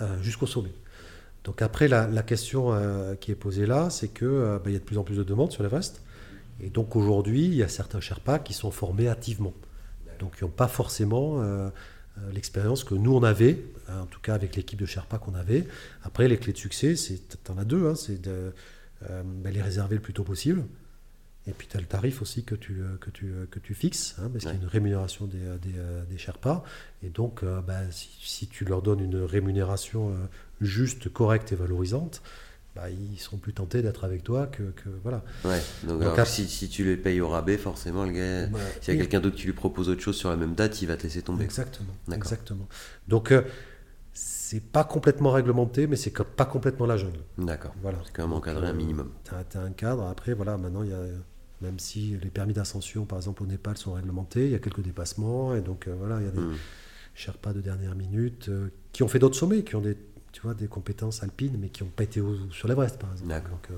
[0.00, 0.72] euh, jusqu'au sommet.
[1.44, 4.78] Donc après, la, la question euh, qui est posée là, c'est qu'il bah, y a
[4.78, 6.02] de plus en plus de demandes sur l'Everest.
[6.60, 9.54] Et donc aujourd'hui, il y a certains Sherpas qui sont formés hâtivement.
[10.18, 11.70] Donc ils n'ont pas forcément euh,
[12.32, 15.66] l'expérience que nous on avait, en tout cas avec l'équipe de Sherpa qu'on avait.
[16.02, 18.52] Après, les clés de succès, tu en as deux, hein, c'est de
[19.08, 20.64] euh, ben, les réserver le plus tôt possible.
[21.46, 24.28] Et puis tu as le tarif aussi que tu, que tu, que tu fixes, hein,
[24.30, 24.50] parce ouais.
[24.50, 25.78] qu'il y a une rémunération des, des,
[26.10, 26.62] des Sherpas.
[27.02, 30.14] Et donc, euh, si, si, tu leur donnes une rémunération
[30.60, 32.22] juste, correcte et valorisante,
[32.78, 34.62] bah, ils seront plus tentés d'être avec toi que,
[35.02, 35.24] voilà.
[35.44, 39.20] Ouais, donc, si, tu les payes au rabais, forcément, le gars, s'il y a quelqu'un
[39.20, 41.42] d'autre qui lui propose autre chose sur la même date, il va te laisser tomber.
[41.42, 41.92] Exactement.
[42.12, 42.68] Exactement.
[43.08, 43.42] Donc, euh,
[44.12, 47.18] c'est pas complètement réglementé, mais c'est pas complètement la jungle.
[47.36, 47.74] D'accord.
[47.82, 47.98] Voilà.
[48.04, 49.10] C'est quand même encadré un euh, minimum.
[49.24, 50.04] Tu as, un cadre.
[50.04, 51.02] Après, voilà, maintenant, il y a,
[51.60, 54.82] même si les permis d'ascension, par exemple, au Népal sont réglementés, il y a quelques
[54.82, 55.56] dépassements.
[55.56, 56.54] Et donc, euh, voilà, il y a des hmm.
[57.16, 58.48] Sherpas de dernière minute
[58.92, 59.96] qui ont fait d'autres sommets, qui ont des
[60.32, 63.32] tu vois, des compétences alpines, mais qui n'ont pas été sur l'Everest, par exemple.
[63.70, 63.74] Euh,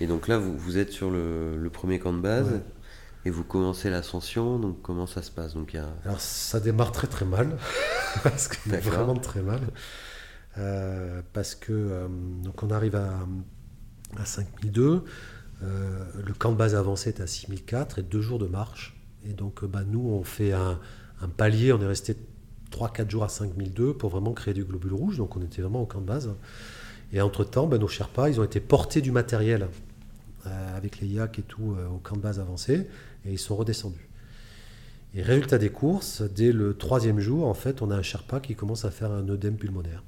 [0.00, 2.60] et donc là, vous, vous êtes sur le, premier camp de base.
[3.26, 5.54] Et vous commencez l'ascension, donc comment ça se passe?
[5.54, 5.74] Donc,
[6.04, 7.56] Alors ça démarre très très mal,
[8.22, 9.60] parce que vraiment très mal.
[10.58, 12.06] Euh, parce que euh,
[12.42, 13.26] donc on arrive à,
[14.18, 15.04] à 5002,
[15.62, 18.94] le camp de base avancé est à 6004 et deux jours de marche.
[19.24, 20.78] Et donc bah, nous on fait un,
[21.22, 22.18] un palier, on est resté
[22.74, 25.18] 3-4 jours à 5002 pour vraiment créer du globule rouge.
[25.18, 26.34] Donc on était vraiment au camp de base.
[27.12, 29.68] Et entre-temps, ben, nos Sherpas, ils ont été portés du matériel
[30.46, 32.88] euh, avec les yaks et tout euh, au camp de base avancé
[33.24, 34.08] et ils sont redescendus.
[35.14, 38.56] Et résultat des courses, dès le troisième jour, en fait, on a un Sherpa qui
[38.56, 40.02] commence à faire un œdème pulmonaire.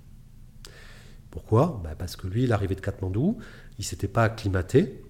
[1.30, 1.80] Pourquoi?
[1.84, 3.38] Ben, Parce que lui, il de Katmandou,
[3.78, 5.04] il s'était pas acclimaté,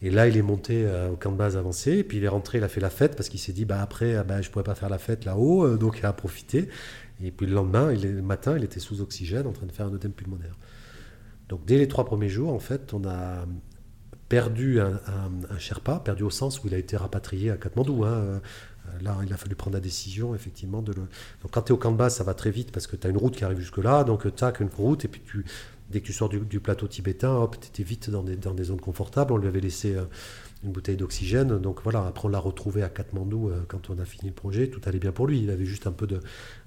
[0.00, 2.58] et là, il est monté euh, au camp de base avancé, puis il est rentré,
[2.58, 4.52] il a fait la fête, parce qu'il s'est dit, bah, après, ah, bah, je ne
[4.52, 6.68] pourrais pas faire la fête là-haut, euh, donc il a profité.
[7.22, 9.92] Et puis le lendemain, le matin, il était sous oxygène, en train de faire un
[9.92, 10.56] œdème pulmonaire.
[11.48, 13.44] Donc dès les trois premiers jours, en fait, on a
[14.28, 15.00] perdu un,
[15.58, 18.04] Sherpa, perdu au sens où il a été rapatrié à Katmandou.
[18.04, 18.12] Hein.
[18.12, 18.38] Euh,
[19.00, 21.02] là, il a fallu prendre la décision, effectivement, de le...
[21.42, 23.06] Donc quand tu es au camp de base, ça va très vite, parce que tu
[23.06, 25.44] as une route qui arrive jusque-là, donc tu as qu'une route, et puis tu
[25.90, 29.32] dès que tu sors du, plateau tibétain, hop, tu étais vite dans des, zones confortables.
[29.32, 30.04] On lui avait laissé euh,
[30.64, 31.58] une bouteille d'oxygène.
[31.58, 34.68] Donc voilà, après on l'a retrouvé à Katmandou euh, quand on a fini le projet.
[34.68, 35.40] Tout allait bien pour lui.
[35.40, 36.06] Il avait juste un peu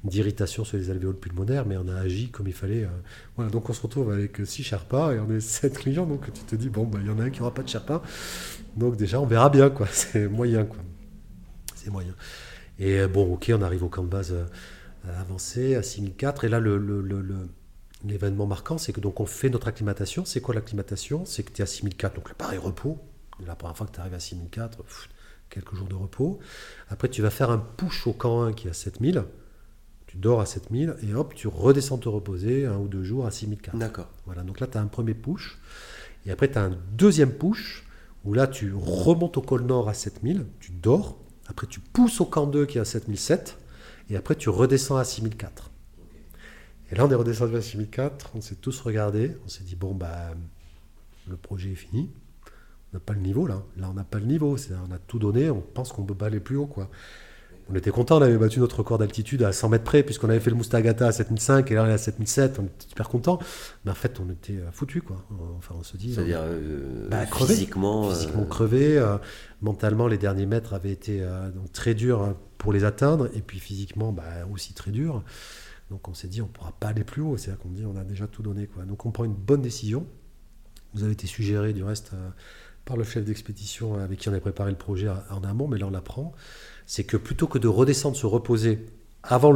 [0.03, 2.83] d'irritation sur les alvéoles pulmonaires, mais on a agi comme il fallait.
[2.83, 2.89] Euh.
[3.35, 6.07] Voilà, donc on se retrouve avec 6 Sherpas et on est 7 clients.
[6.07, 7.69] Donc tu te dis, bon, bah, il y en a un qui n'aura pas de
[7.69, 8.01] Sherpa.
[8.75, 9.69] Donc déjà, on verra bien.
[9.69, 9.87] quoi.
[9.91, 10.65] C'est moyen.
[10.65, 10.79] quoi.
[11.75, 12.15] C'est moyen.
[12.79, 14.33] Et bon, ok, on arrive au camp de base
[15.19, 16.45] avancé à 6004.
[16.45, 16.79] Et là, le
[18.05, 20.25] l'événement marquant, c'est que donc on fait notre acclimatation.
[20.25, 21.25] C'est quoi l'acclimatation?
[21.25, 22.99] C'est que tu es à 6004, donc le pareil repos.
[23.45, 24.83] La première fois que tu arrives à 6004,
[25.49, 26.39] quelques jours de repos.
[26.89, 29.23] Après, tu vas faire un push au camp 1 qui est à 7000.
[30.07, 33.31] Tu dors à 7000 et hop, tu redescends te reposer un ou deux jours à
[33.31, 33.77] 6004.
[33.77, 34.09] D'accord.
[34.25, 35.57] Voilà, donc là, tu as un premier push.
[36.25, 37.87] Et après, tu as un deuxième push
[38.25, 41.17] où là, tu remontes au col nord à 7000, tu dors.
[41.47, 43.57] Après, tu pousses au camp 2 qui est à 7007.
[44.09, 45.70] Et après, tu redescends à 6004.
[46.91, 49.93] Et là, on est redescendu à 6004, on s'est tous regardés, on s'est dit, bon,
[49.93, 50.31] bah,
[51.27, 52.09] le projet est fini.
[52.91, 53.63] On n'a pas le niveau là.
[53.77, 54.57] Là, on n'a pas le niveau.
[54.57, 56.65] On a tout donné, on pense qu'on ne peut pas aller plus haut.
[56.65, 56.89] quoi.
[57.69, 60.41] On était content, on avait battu notre record d'altitude à 100 mètres près, puisqu'on avait
[60.41, 63.39] fait le Mustagata à 7005 et là on est à 7007, on était super content.
[63.85, 65.25] Mais en fait, on était euh, foutu quoi.
[65.57, 66.13] Enfin, on se dit.
[66.13, 68.09] C'est-à-dire euh, bah, physiquement.
[68.09, 69.01] Euh, physiquement crevé.
[69.61, 71.21] mentalement, les derniers mètres avaient été
[71.55, 75.23] donc, très durs pour les atteindre, et puis physiquement, bah, aussi très durs.
[75.91, 77.37] Donc on s'est dit, on ne pourra pas aller plus haut.
[77.37, 78.67] C'est-à-dire qu'on dit, on a déjà tout donné.
[78.87, 80.07] Donc on prend une bonne décision.
[80.93, 82.29] Vous avez été suggéré du reste euh,
[82.85, 85.87] par le chef d'expédition avec qui on a préparé le projet en amont, mais là
[85.87, 86.33] on l'apprend.
[86.85, 88.85] C'est que plutôt que de redescendre, se reposer
[89.21, 89.51] avant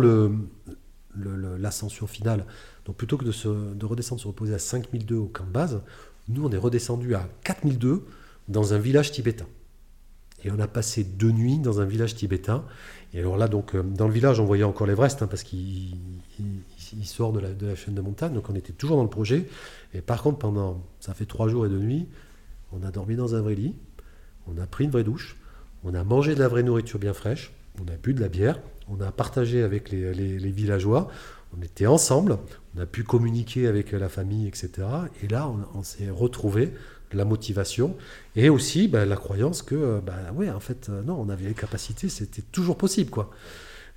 [1.15, 2.45] l'ascension finale,
[2.85, 5.81] donc plutôt que de, de redescendre, se reposer à 5002 au camp base,
[6.27, 8.05] nous on est redescendu à 4002
[8.47, 9.47] dans un village tibétain.
[10.43, 12.63] Et on a passé deux nuits dans un village tibétain.
[13.15, 15.97] Et alors là, donc, euh, dans le village, on voyait encore l'Everest, hein, parce qu'il
[17.03, 19.47] sort de la, chaîne de montagne, donc on était toujours dans le projet.
[19.93, 22.07] Et par contre, pendant, ça fait trois jours et deux nuits,
[22.73, 23.73] on a dormi dans un vrai lit,
[24.47, 25.37] on a pris une vraie douche,
[25.85, 28.59] on a mangé de la vraie nourriture bien fraîche, on a bu de la bière,
[28.89, 31.07] on a partagé avec les, villageois,
[31.57, 32.37] on était ensemble,
[32.75, 34.69] on a pu communiquer avec la famille, etc.
[35.23, 36.73] Et là, on, on s'est retrouvés
[37.13, 37.95] la motivation
[38.35, 41.53] et aussi bah, la croyance que, bah, ouais, en fait, euh, non, on avait les
[41.53, 43.31] capacités, c'était toujours possible, quoi.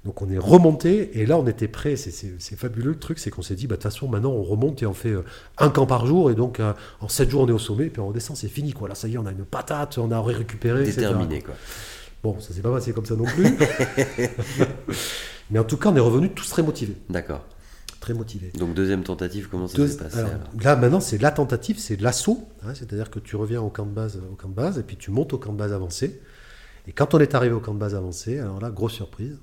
[0.05, 1.97] Donc on est remonté et là on était prêt.
[1.97, 4.81] C'est fabuleux le truc, c'est qu'on s'est dit, bah, de toute façon maintenant on remonte
[4.83, 5.25] et on fait euh,
[5.59, 7.91] un camp par jour et donc euh, en sept jours on est au sommet et
[7.91, 8.89] puis on redescend, c'est fini quoi.
[8.89, 10.85] Là ça y est, on a une patate, on a récupéré.
[10.85, 11.55] Déterminé quoi.
[12.23, 13.49] Bon, ça s'est pas passé comme ça non plus.
[15.51, 16.97] Mais en tout cas on est revenu tous très motivés.
[17.11, 17.45] D'accord
[18.09, 18.51] très motivé.
[18.57, 20.25] Donc deuxième tentative, comment ça s'est passé
[20.63, 23.93] Là maintenant c'est la tentative, c'est l'assaut, hein, c'est-à-dire que tu reviens au camp de
[23.93, 26.21] base, au camp de base, et puis tu montes au camp de base avancé.
[26.87, 29.39] Et quand on est arrivé au camp de base avancé, alors là grosse surprise,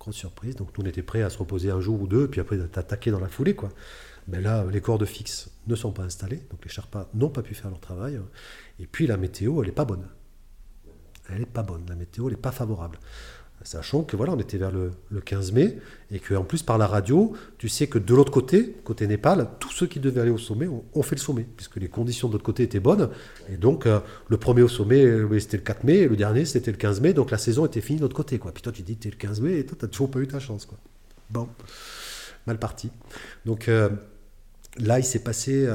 [0.00, 0.56] grosse surprise.
[0.56, 3.10] Donc nous on était prêts à se reposer un jour ou deux, puis après t'attaquer
[3.10, 3.68] dans la foulée quoi.
[4.26, 7.54] Mais là les cordes fixes ne sont pas installées, donc les Sherpas n'ont pas pu
[7.54, 8.18] faire leur travail.
[8.80, 10.08] Et puis la météo elle est pas bonne.
[11.30, 12.98] Elle est pas bonne, la météo elle est pas favorable.
[13.62, 15.78] Sachant que voilà, on était vers le, 15 mai
[16.12, 19.48] et que en plus par la radio, tu sais que de l'autre côté, côté Népal,
[19.58, 22.34] tous ceux qui devaient aller au sommet ont, fait le sommet puisque les conditions de
[22.34, 23.10] l'autre côté étaient bonnes.
[23.50, 23.98] Et donc euh,
[24.28, 27.00] le premier au sommet, euh, c'était le 4 mai, et le dernier c'était le 15
[27.00, 28.38] mai, donc la saison était finie de l'autre côté.
[28.38, 28.52] Quoi.
[28.52, 30.38] Puis toi tu dis es le 15 mai et toi t'as toujours pas eu ta
[30.38, 30.64] chance.
[30.64, 30.78] Quoi.
[31.30, 31.48] Bon,
[32.46, 32.90] mal parti.
[33.44, 33.90] Donc euh,
[34.78, 35.68] là il s'est passé,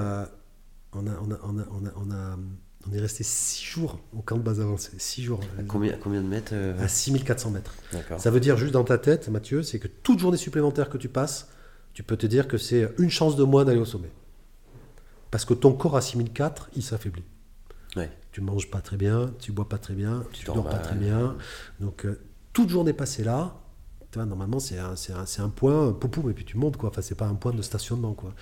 [0.94, 2.38] on a
[2.88, 4.92] on est resté 6 jours au camp de base avancée.
[4.98, 5.40] 6 jours.
[5.58, 7.76] À combien, combien de mètres euh À 6400 mètres.
[8.18, 11.10] Ça veut dire juste dans ta tête, Mathieu, c'est que toute journée supplémentaire que tu
[11.10, 11.50] passes,
[11.94, 14.12] tu peux te dire que c'est une chance de moins d'aller au sommet.
[15.32, 17.24] Parce que ton corps à 6004, il s'affaiblit.
[17.96, 18.12] Ouais.
[18.32, 21.36] Tu manges pas très bien, tu bois pas très bien, tu, dors, pas très bien.
[21.80, 22.20] Donc, euh,
[22.52, 23.64] toute journée passée là,
[24.16, 26.90] normalement, c'est un, un, un, point, et puis tu montes, quoi.
[26.90, 28.34] Enfin, c'est pas un point de stationnement, quoi.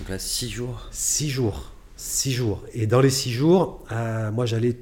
[0.00, 1.72] Donc là, 6 jours 6 jours.
[1.96, 2.62] Six jours.
[2.72, 4.76] Et dans les six jours, euh, moi j'allais,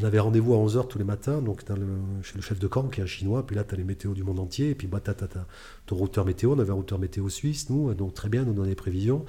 [0.00, 1.62] on avait rendez-vous à 11h tous les matins, donc
[2.22, 4.14] chez le chef de camp qui est un chinois, puis là tu as les météos
[4.14, 5.14] du monde entier, et puis bah, tu as,
[5.86, 8.70] ton routeur météo, on avait un routeur météo suisse, nous, donc très bien, nous donnait
[8.70, 9.24] des prévisions.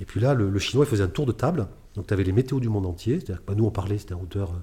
[0.00, 2.32] Et puis là, le, chinois il faisait un tour de table, donc tu avais les
[2.32, 4.54] météos du monde entier, c'est-à-dire que bah, nous on parlait, c'était un routeur euh,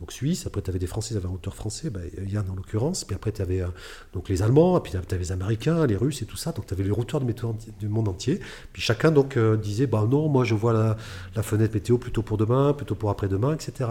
[0.00, 2.56] donc suisse, après tu avais des Français, tu avais un auteur français, bah, Yann en
[2.56, 3.68] l'occurrence, puis après tu avais euh,
[4.12, 6.74] donc les Allemands, puis tu avais les Américains, les Russes et tout ça, donc tu
[6.74, 8.40] avais les routeurs du monde entier,
[8.72, 10.96] puis chacun donc euh, disait, bah non, moi je vois
[11.34, 13.90] la, fenêtre météo plutôt pour demain, plutôt pour après-demain, etc.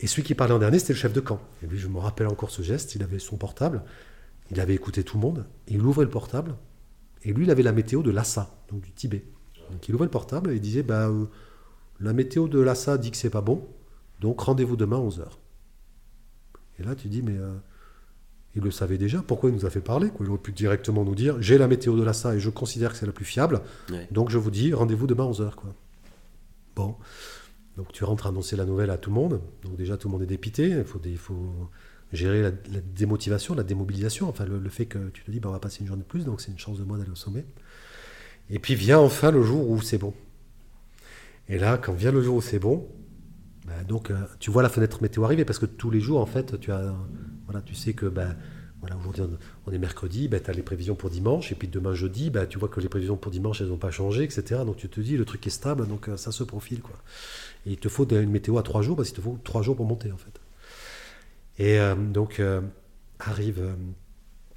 [0.00, 1.40] Et celui qui parlait en dernier, c'était le chef de camp.
[1.62, 3.82] Et lui, je me rappelle encore ce geste, il avait son portable,
[4.50, 6.54] il avait écouté tout le monde, il ouvrait le portable,
[7.24, 9.24] et lui, il avait la météo de Lhasa, donc du Tibet.
[9.70, 11.26] Donc il ouvrait le portable et il disait, bah, euh,
[12.00, 13.66] la météo de Lhasa dit que c'est pas bon,
[14.20, 15.26] donc rendez-vous demain à 11h.
[16.78, 17.54] Et là, tu dis, mais euh,
[18.54, 20.26] il le savait déjà, pourquoi il nous a fait parler quoi?
[20.26, 22.98] Il aurait pu directement nous dire, j'ai la météo de l'ASA et je considère que
[22.98, 23.62] c'est la plus fiable,
[24.10, 25.54] donc je vous dis, rendez-vous demain à 11h.
[25.54, 25.74] Quoi.
[26.76, 26.96] Bon,
[27.76, 30.22] donc tu rentres annoncer la nouvelle à tout le monde, donc déjà tout le monde
[30.22, 31.70] est dépité, il faut, il faut
[32.12, 32.50] gérer la,
[32.80, 35.86] démotivation, la démobilisation, enfin le, fait que tu te dis, bah, on va passer une
[35.86, 37.44] journée de plus, donc c'est une chance de moins d'aller au sommet.
[38.50, 40.14] Et puis vient enfin le jour où c'est bon.
[41.48, 42.88] Et là, quand vient le jour où c'est bon,
[43.68, 46.26] bah, donc, euh, tu vois la fenêtre météo arriver parce que tous les jours, en
[46.26, 46.94] fait, tu as,
[47.44, 48.34] voilà, tu sais que, ben,
[48.80, 49.24] voilà, aujourd'hui
[49.66, 52.58] on est mercredi, ben, tu as les prévisions pour dimanche, et puis demain jeudi, tu
[52.58, 54.62] vois que les prévisions pour dimanche, elles n'ont pas changé, etc.
[54.64, 56.80] Donc tu te dis, le truc est stable, donc euh, ça se profile.
[56.80, 56.96] Quoi.
[57.66, 59.76] Et il te faut une météo à trois jours, parce qu'il te faut trois jours
[59.76, 60.40] pour monter, en fait.
[61.58, 62.40] Et euh, donc
[63.18, 63.74] arrive,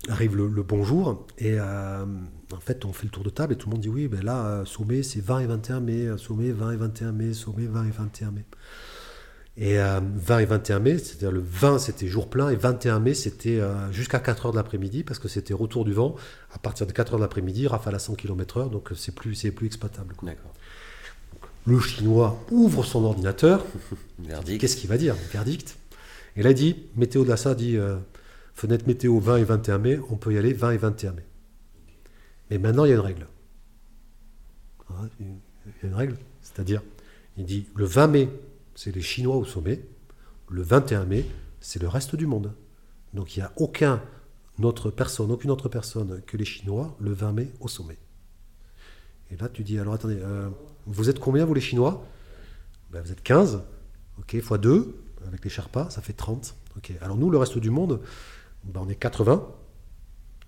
[0.08, 3.68] arrive le, bon jour, et en fait on fait le tour de table, et tout
[3.68, 6.78] le monde dit, oui, ben là, sommet, c'est 20 et 21 mai, sommet 20 et
[6.78, 8.46] 21 mai, sommet 20 et 21 mai.
[9.58, 13.14] Et 20 euh, et 21 mai, c'est-à-dire le 20 c'était jour plein et 21 mai
[13.14, 16.16] c'était euh, jusqu'à 4 heures de l'après-midi parce que c'était retour du vent.
[16.54, 19.36] À partir de 4 heures de l'après-midi, rafale à 100 km/h, donc euh, c'est plus,
[19.36, 20.16] c'est plus exploitable.
[21.68, 23.66] Le chinois ouvre son ordinateur.
[24.46, 25.16] Qu'est-ce qu'il va dire?
[25.34, 25.78] Verdict.
[26.38, 27.78] Et là il dit, météo de la dit
[28.54, 31.26] fenêtre météo 20 et 21 mai, on peut y aller 20 et 21 mai.
[32.50, 33.28] Mais maintenant il y a une règle.
[34.90, 36.82] Ah, il y a une règle, c'est-à-dire,
[37.38, 38.30] il dit le 20 mai
[38.84, 39.86] c'est les Chinois au sommet.
[40.50, 41.28] Le 21 mai,
[41.60, 42.56] c'est le reste du monde.
[43.14, 44.02] Donc il n'y a aucun
[44.64, 48.00] autre personne, aucune autre personne que les Chinois le 20 mai au sommet.
[49.30, 50.50] Et là, tu dis, alors attendez, euh,
[50.88, 52.04] vous êtes combien, vous les Chinois?
[52.92, 53.62] Ben, Vous êtes 15,
[54.18, 54.96] ok, x 2,
[55.28, 56.56] avec les Sherpas, ça fait 30.
[56.78, 58.02] Ok, alors nous, le reste du monde,
[58.64, 59.48] ben, on est 80,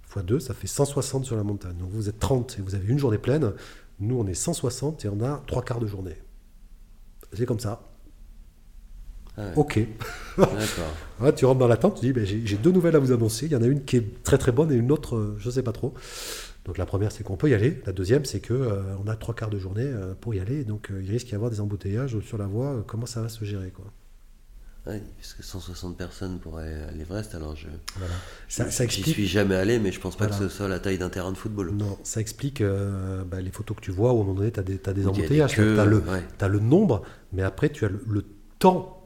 [0.08, 1.78] x 2, ça fait 160 sur la montagne.
[1.78, 3.54] Donc vous êtes 30 et vous avez une journée pleine.
[4.00, 6.18] Nous, on est 160 et on a trois quarts de journée.
[7.32, 7.93] C'est comme ça.
[9.38, 9.80] Ah ok.
[11.36, 13.46] Tu rentres dans la tente, tu dis ben, j'ai deux nouvelles à vous annoncer.
[13.46, 15.48] Il y en a une qui est très très bonne et une autre, euh, je
[15.48, 15.94] ne sais pas trop.
[16.66, 17.82] Donc la première, c'est qu'on peut y aller.
[17.86, 20.64] La deuxième, c'est qu'on euh, on a trois quarts de journée euh, pour y aller.
[20.66, 22.84] Donc il risque d'y avoir des embouteillages sur la voie.
[22.86, 23.86] comment ça va se gérer quoi?
[24.86, 27.68] Oui, puisque 160 personnes pour aller à l'Everest, alors je.
[27.96, 28.14] Voilà.
[28.50, 29.14] Ça, ça explique...
[29.14, 31.38] suis jamais allé, mais je pense pas que ce soit la taille d'un terrain de
[31.38, 31.72] football.
[31.72, 34.60] Non, ça explique bah, les photos que tu vois, où à un moment donné, tu
[34.60, 38.26] as des, as des embouteillages, tu as, le nombre, mais après, tu as le
[38.60, 39.03] temps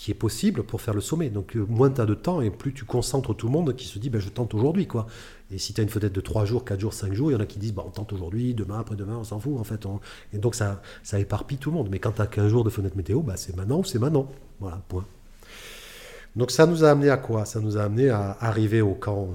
[0.00, 1.28] qui est possible pour faire le sommet.
[1.28, 3.86] Donc euh, moins tu as de temps et plus tu concentres tout le monde qui
[3.86, 4.86] se dit ben, je tente aujourd'hui.
[4.86, 5.06] quoi.
[5.50, 7.36] Et si tu as une fenêtre de 3 jours, 4 jours, 5 jours, il y
[7.36, 9.86] en a qui disent bah, on tente aujourd'hui, demain, après-demain, on s'en fout en fait.
[10.32, 11.88] Et donc ça, ça éparpille tout le monde.
[11.90, 14.32] Mais quand tu as 15 jours de fenêtre météo, bah, c'est maintenant ou c'est maintenant.
[14.58, 15.04] Voilà, point.
[16.34, 17.44] Donc ça nous a amené à quoi?
[17.44, 19.28] Ça nous a amené à arriver au camp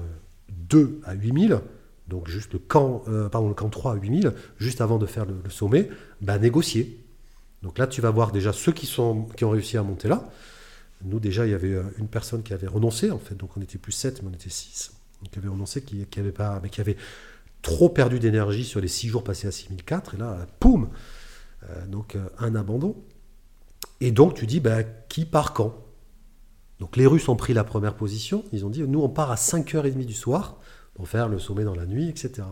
[0.48, 1.60] 2 euh, à 8000,
[2.08, 5.26] donc juste le camp, euh, pardon, le camp 3 à 8000, juste avant de faire
[5.26, 5.90] le, sommet,
[6.20, 7.04] bah, négocier.
[7.62, 10.28] Donc là, tu vas voir déjà ceux qui, sont, qui ont réussi à monter là.
[11.04, 13.60] Nous, déjà, il y avait euh, une personne qui avait renoncé, en fait, donc on
[13.60, 14.92] était plus 7, mais on était 6.
[15.30, 16.96] qui avait renoncé, qui, avait pas, mais qui avait
[17.62, 20.88] trop perdu d'énergie sur les 6 jours passés à 6004, et là, poum
[21.68, 22.96] euh, Donc, euh, un abandon.
[24.00, 25.82] Et donc, tu dis, bah, qui part quand?
[26.78, 28.44] Donc les Russes ont pris la première position.
[28.52, 30.58] Ils ont dit nous, on part à 5h30 du soir
[30.92, 32.42] pour faire le sommet dans la nuit, etc.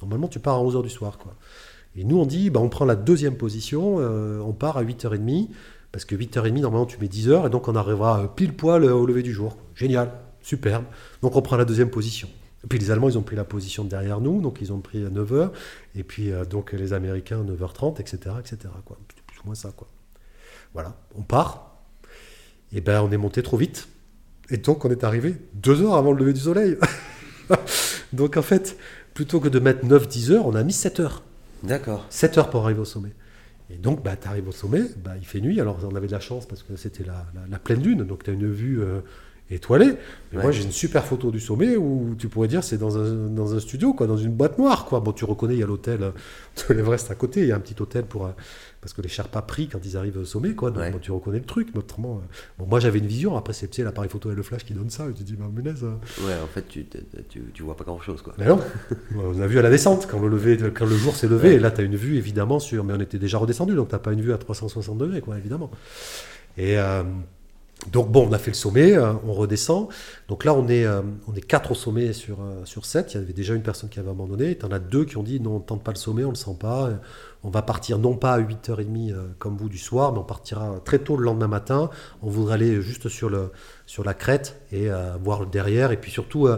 [0.00, 1.18] Normalement, tu pars à 11h du soir.
[1.18, 1.34] Quoi.
[1.96, 5.48] Et nous, on dit bah, on prend la deuxième position, on part à 8h30.
[5.92, 9.22] Parce que 8h30, normalement, tu mets 10h, et donc on arrivera pile poil au lever
[9.22, 9.56] du jour.
[9.74, 10.12] Génial,
[10.42, 10.84] superbe.
[11.22, 12.28] Donc on prend la deuxième position.
[12.64, 15.02] Et puis les Allemands, ils ont pris la position derrière nous, donc ils ont pris
[15.04, 15.50] 9h,
[15.94, 18.34] et puis euh, donc les Américains 9h30, etc.
[18.40, 18.58] etc.
[18.84, 18.98] Quoi.
[19.26, 19.70] Plus ou moins ça.
[19.76, 19.86] Quoi.
[20.74, 21.78] Voilà, on part,
[22.72, 23.88] et ben on est monté trop vite,
[24.50, 26.76] et donc on est arrivé deux heures avant le lever du soleil.
[28.12, 28.76] donc en fait,
[29.14, 31.22] plutôt que de mettre 9-10 heures, on a mis 7 heures.
[31.62, 32.06] D'accord.
[32.10, 33.12] 7 heures pour arriver au sommet.
[33.70, 35.60] Et donc, bah, tu arrives au sommet, bah, il fait nuit.
[35.60, 38.32] Alors, on avait de la chance parce que c'était la, pleine lune, donc tu as
[38.32, 39.00] une vue euh,
[39.50, 39.94] étoilé.
[40.32, 43.28] Mais moi, j'ai une super photo du sommet où tu pourrais dire c'est dans un,
[43.28, 44.86] dans un studio, quoi, dans une boîte noire.
[44.86, 45.00] Quoi.
[45.00, 47.42] Bon, tu reconnais, il y a l'hôtel de l'Everest à côté.
[47.42, 48.30] Il y a un petit hôtel pour.
[48.78, 50.70] Euh, parce que les Sherpas prient quand ils arrivent au sommet, quoi.
[50.70, 51.68] Donc, tu reconnais le truc.
[51.74, 53.36] Mais autrement, euh, bon, moi, j'avais une vision.
[53.36, 55.06] Après, c'est l'appareil photo et le flash qui donne ça.
[55.08, 55.82] Et tu te dis, bah, menace.
[55.82, 55.94] Euh.
[56.26, 56.86] Ouais, en fait, tu,
[57.28, 58.34] tu, tu, vois pas grand chose, quoi.
[58.38, 58.60] Mais non.
[59.16, 61.54] on a vu à la descente, quand le, lever, quand le jour s'est levé.
[61.54, 62.84] Et là, tu as une vue, évidemment, sur.
[62.84, 65.70] Mais on était déjà redescendu, donc tu pas une vue à 360 degrés, quoi, évidemment.
[66.56, 66.78] Et.
[67.92, 69.88] Donc bon, on a fait le sommet, euh, on redescend.
[70.28, 73.14] Donc là, on est, euh, on est quatre au sommet sur, euh, sur 7.
[73.14, 74.56] Il y avait déjà une personne qui avait abandonné.
[74.58, 76.24] Il y en a deux qui ont dit non, on ne tente pas le sommet,
[76.24, 76.90] on ne le sent pas.
[77.44, 80.98] On va partir non pas à 8h30 comme vous du soir, mais on partira très
[80.98, 81.90] tôt le lendemain matin.
[82.22, 83.52] On voudrait aller juste sur, le,
[83.86, 84.88] sur la crête et
[85.22, 85.92] voir le derrière.
[85.92, 86.48] Et puis surtout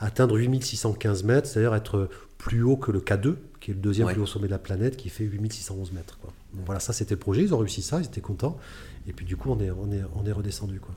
[0.00, 4.20] atteindre 8615 mètres, c'est-à-dire être plus haut que le K2, qui est le deuxième plus
[4.20, 6.18] haut sommet de la planète, qui fait 8611 mètres.
[6.54, 7.42] Donc voilà, ça c'était le projet.
[7.42, 8.58] Ils ont réussi ça, ils étaient contents.
[9.06, 10.80] Et puis du coup, on est, on est, on est redescendu.
[10.80, 10.94] Quoi.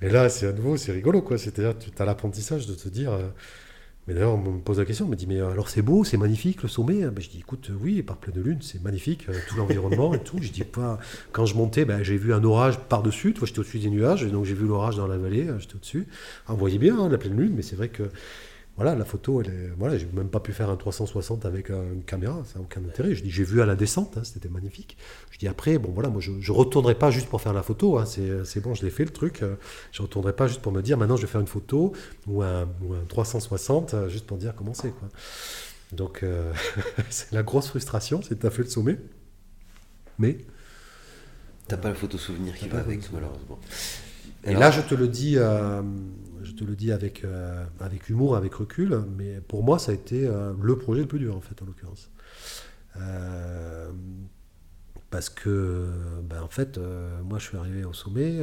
[0.00, 1.22] Mais là, c'est à nouveau, c'est rigolo.
[1.22, 1.38] quoi.
[1.38, 3.12] C'est-à-dire, tu as l'apprentissage de te dire.
[4.10, 5.82] Euh, mais d'ailleurs, on me pose la question, on me dit, mais euh, alors c'est
[5.82, 7.06] beau, c'est magnifique le sommet?
[7.06, 10.38] Ben, Je dis, écoute, oui, par pleine lune, c'est magnifique, euh, tout l'environnement et tout.
[10.40, 10.98] Je dis, pas,
[11.32, 14.54] quand je montais, ben, j'ai vu un orage par-dessus, j'étais au-dessus des nuages, donc j'ai
[14.54, 16.06] vu l'orage dans la vallée, j'étais au-dessus.
[16.48, 18.04] on voyait bien hein, la pleine lune, mais c'est vrai que
[18.80, 22.02] voilà, la photo, elle est, voilà, j'ai même pas pu faire un 360 avec une
[22.02, 23.14] caméra, ça n'a aucun intérêt.
[23.14, 24.96] Je dis, j'ai vu à la descente, hein, c'était magnifique.
[25.30, 27.98] Je dis après, bon voilà, moi je, je retournerai pas juste pour faire la photo,
[27.98, 29.42] hein, c'est bon, je l'ai fait le truc.
[29.42, 29.56] Euh,
[29.92, 31.92] je retournerai pas juste pour me dire, maintenant je vais faire une photo
[32.26, 32.66] ou un,
[33.08, 35.08] 360 euh, juste pour dire comment c'est quoi.
[35.92, 36.50] Donc euh,
[37.10, 38.96] c'est la grosse frustration, c'est as fait le sommet,
[40.18, 40.38] mais
[41.68, 43.58] t'as pas la photo souvenir qui va avec malheureusement.
[44.44, 45.82] Et là, je te le dis, euh,
[46.42, 49.94] je te le dis avec, euh, avec humour, avec recul, mais pour moi, ça a
[49.94, 52.10] été euh, le projet le plus dur, en fait, en l'occurrence.
[55.10, 55.88] parce que,
[56.22, 56.78] ben, en fait,
[57.24, 58.38] moi, je suis arrivé au sommet,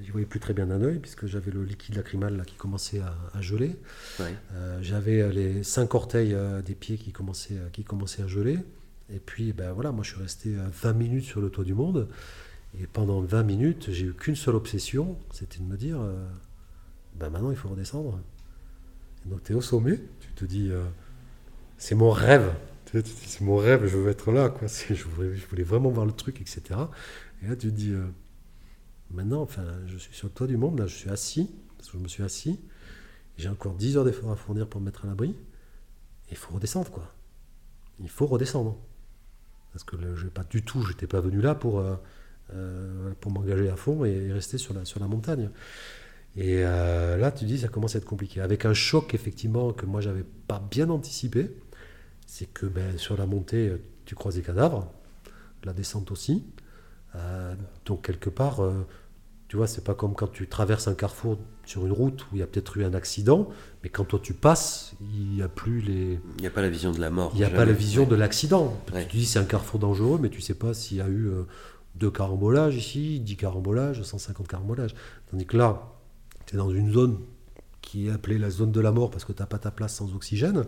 [0.00, 2.54] je ne voyais plus très bien d'un œil, puisque j'avais le liquide lacrymal là, qui
[2.54, 3.76] commençait à, geler.
[4.80, 8.58] j'avais les cinq orteils des pieds qui commençaient, qui commençaient à geler.
[9.12, 12.08] Et puis, ben, voilà, moi, je suis resté 20 minutes sur le toit du monde.
[12.80, 16.14] Et pendant 20 minutes, j'ai eu qu'une seule obsession, c'était de me dire, euh,
[17.18, 18.20] ben maintenant il faut redescendre.
[19.24, 20.84] donc tu es au sommet, tu te dis, euh,
[21.78, 22.52] c'est mon rêve,
[22.92, 24.68] c'est mon rêve, je veux être là, quoi.
[24.88, 26.62] Je voulais, je vraiment voir le truc, etc.
[27.42, 28.06] Et là tu te dis, euh,
[29.10, 31.98] maintenant, enfin, je suis sur le toit du monde, là je suis assis, parce que
[31.98, 32.60] je me suis assis,
[33.38, 35.34] j'ai encore 10 heures d'effort à fournir pour me mettre à l'abri,
[36.30, 37.12] il faut redescendre, quoi.
[38.00, 38.76] Il faut redescendre.
[39.72, 44.04] Parce que je pas du tout, j'étais pas venu là pour euh, m'engager à fond
[44.04, 45.50] et rester sur la montagne.
[46.36, 48.40] Et euh, là, tu dis, ça commence à être compliqué.
[48.40, 51.50] Avec un choc, effectivement, que moi, j'avais pas bien anticipé,
[52.26, 53.72] c'est que ben, sur la montée,
[54.04, 54.90] tu croises des cadavres,
[55.64, 56.44] la descente aussi.
[57.14, 57.54] Euh,
[57.86, 58.60] donc, quelque part,
[59.48, 62.38] tu vois, c'est pas comme quand tu traverses un carrefour sur une route où il
[62.38, 63.48] y a peut-être eu un accident,
[63.82, 66.20] mais quand toi tu passes, il n'y a plus les.
[66.36, 67.30] Il n'y a pas la vision de la mort.
[67.34, 68.76] Il n'y a pas la vision de l'accident.
[69.08, 71.30] Tu dis c'est un carrefour dangereux, mais tu sais pas s'il y a eu
[71.96, 74.94] deux carambolages ici, 10 carambolages, 150 carambolages.
[75.30, 75.95] Tandis que là,
[76.46, 77.18] tu es dans une zone
[77.82, 79.94] qui est appelée la zone de la mort parce que tu n'as pas ta place
[79.94, 80.64] sans oxygène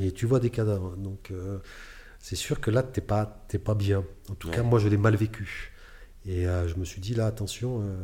[0.00, 0.96] et tu vois des cadavres.
[0.96, 1.58] Donc euh,
[2.18, 4.04] c'est sûr que là, tu n'es pas, pas bien.
[4.28, 5.72] En tout cas, moi, je l'ai mal vécu.
[6.26, 7.96] Et euh, je me suis dit, là, attention, euh,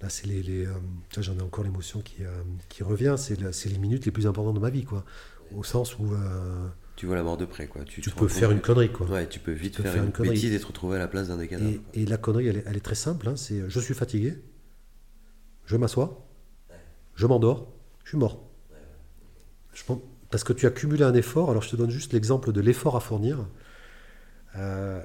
[0.00, 0.42] là, c'est les.
[0.42, 0.66] les
[1.16, 2.16] j'en ai encore l'émotion qui,
[2.68, 5.04] qui revient, c'est les minutes les plus importantes de ma vie, quoi.
[5.54, 6.12] Au sens où
[6.96, 7.66] tu vois la mort de près.
[7.66, 7.84] Quoi.
[7.84, 8.90] Tu, peux faire une connerie.
[8.90, 9.06] Quoi.
[9.06, 11.46] Ouais, tu peux vite faire, une, bêtise et te retrouver à la place d'un des
[11.46, 11.78] cadavres.
[11.92, 13.28] Et, la connerie, elle est, très simple.
[13.28, 14.34] Hein, c'est je suis fatigué,
[15.66, 16.25] je m'assois,
[17.16, 17.72] je m'endors,
[18.04, 18.44] je suis mort.
[19.72, 19.82] Je,
[20.30, 21.50] parce que tu as cumulé un effort.
[21.50, 23.46] Alors je te donne juste l'exemple de l'effort à fournir.
[24.56, 25.04] Euh,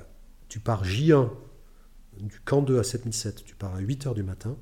[0.49, 1.29] tu pars J1
[2.19, 4.57] du camp 2 à 7007, tu pars à 8h du matin.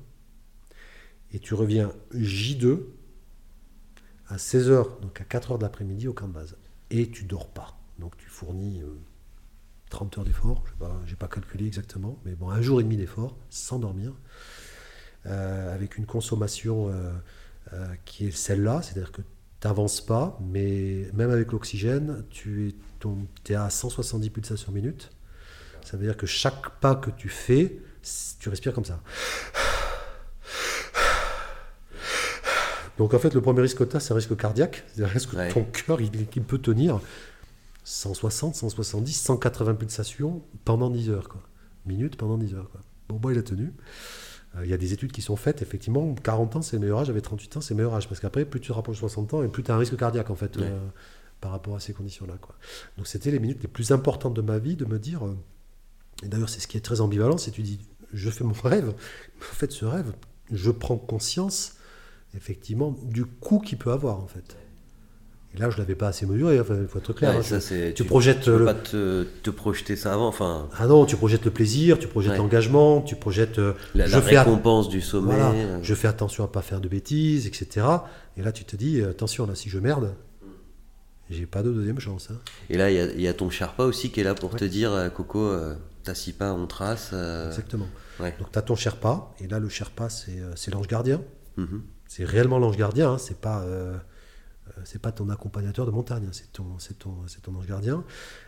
[1.32, 2.80] Et tu reviens J2
[4.28, 6.56] à 16h, donc à 4h de l'après-midi au camp de base
[6.90, 7.78] et tu dors pas.
[7.98, 8.82] Donc tu fournis
[9.90, 10.72] 30 euh, heures d'effort, je
[11.10, 14.12] n'ai pas, pas, calculé exactement, mais bon, un jour et demi d'effort, sans dormir.
[15.24, 16.90] avec une consommation
[18.04, 19.22] qui est celle-là, c'est-à-dire que
[19.60, 25.10] tu n'avances pas, mais même avec l'oxygène, tu es, es, à 170 pulsations minute.
[25.84, 27.80] Ça veut dire que chaque pas que tu fais,
[28.38, 29.00] tu respires comme ça.
[33.00, 34.84] Donc en fait, le premier risque que tu as, c'est un risque cardiaque.
[34.94, 36.10] C'est-à-dire que ton cœur, il,
[36.42, 37.00] peut tenir
[37.84, 41.28] 160, 170, 180 pulsations pendant 10 heures.
[41.30, 41.40] Quoi.
[41.86, 42.70] Minutes pendant 10 heures.
[42.70, 42.82] Quoi.
[43.08, 43.72] Bon, bah, il a tenu.
[44.56, 47.00] Euh, il y a des études qui sont faites, effectivement, 40 ans c'est le meilleur
[47.00, 49.42] âge, avec 38 ans c'est le meilleur âge, parce qu'après, plus tu rapproches 60 ans
[49.42, 50.78] et plus tu as un risque cardiaque, en fait, euh,
[51.40, 52.34] par rapport à ces conditions-là.
[52.96, 55.36] Donc c'était les minutes les plus importantes de ma vie, de me dire, euh,
[56.22, 57.80] et d'ailleurs c'est ce qui est très ambivalent, c'est tu dis,
[58.12, 60.12] je fais mon rêve, en fait ce rêve,
[60.50, 61.76] je prends conscience,
[62.34, 64.56] effectivement, du coût qu'il peut avoir, en fait.
[65.54, 67.34] Et là, je ne l'avais pas assez mesuré, il faut être clair.
[67.36, 67.58] Hein.
[67.94, 68.44] tu, projettes.
[68.44, 70.28] peux pas te, projeter ça avant.
[70.28, 70.68] Enfin...
[70.78, 73.58] Ah non, tu projettes le plaisir, tu projettes l'engagement, tu projettes.
[73.58, 75.34] Euh, la, récompense du sommet.
[75.34, 75.78] Euh.
[75.82, 77.86] je fais attention à ne pas faire de bêtises, etc.
[78.36, 80.14] Et là, tu te dis, euh, attention, là, si je merde,
[81.30, 82.28] j'ai pas de deuxième chance.
[82.30, 82.38] Hein.
[82.68, 85.52] Et là, il y, a ton Sherpa aussi qui est là pour te dire, Coco,
[86.04, 87.12] t'assis pas, on trace.
[87.48, 87.88] Exactement.
[88.20, 91.20] Donc, tu as ton Sherpa, et là, le Sherpa, c'est l'ange gardien.
[91.58, 91.80] Mm-hmm.
[92.10, 93.60] C'est réellement l'ange gardien, hein, c'est pas.
[93.62, 93.96] Euh,
[94.84, 98.04] c'est pas ton accompagnateur de montagne, hein, c'est ton, ton, ton ange gardien.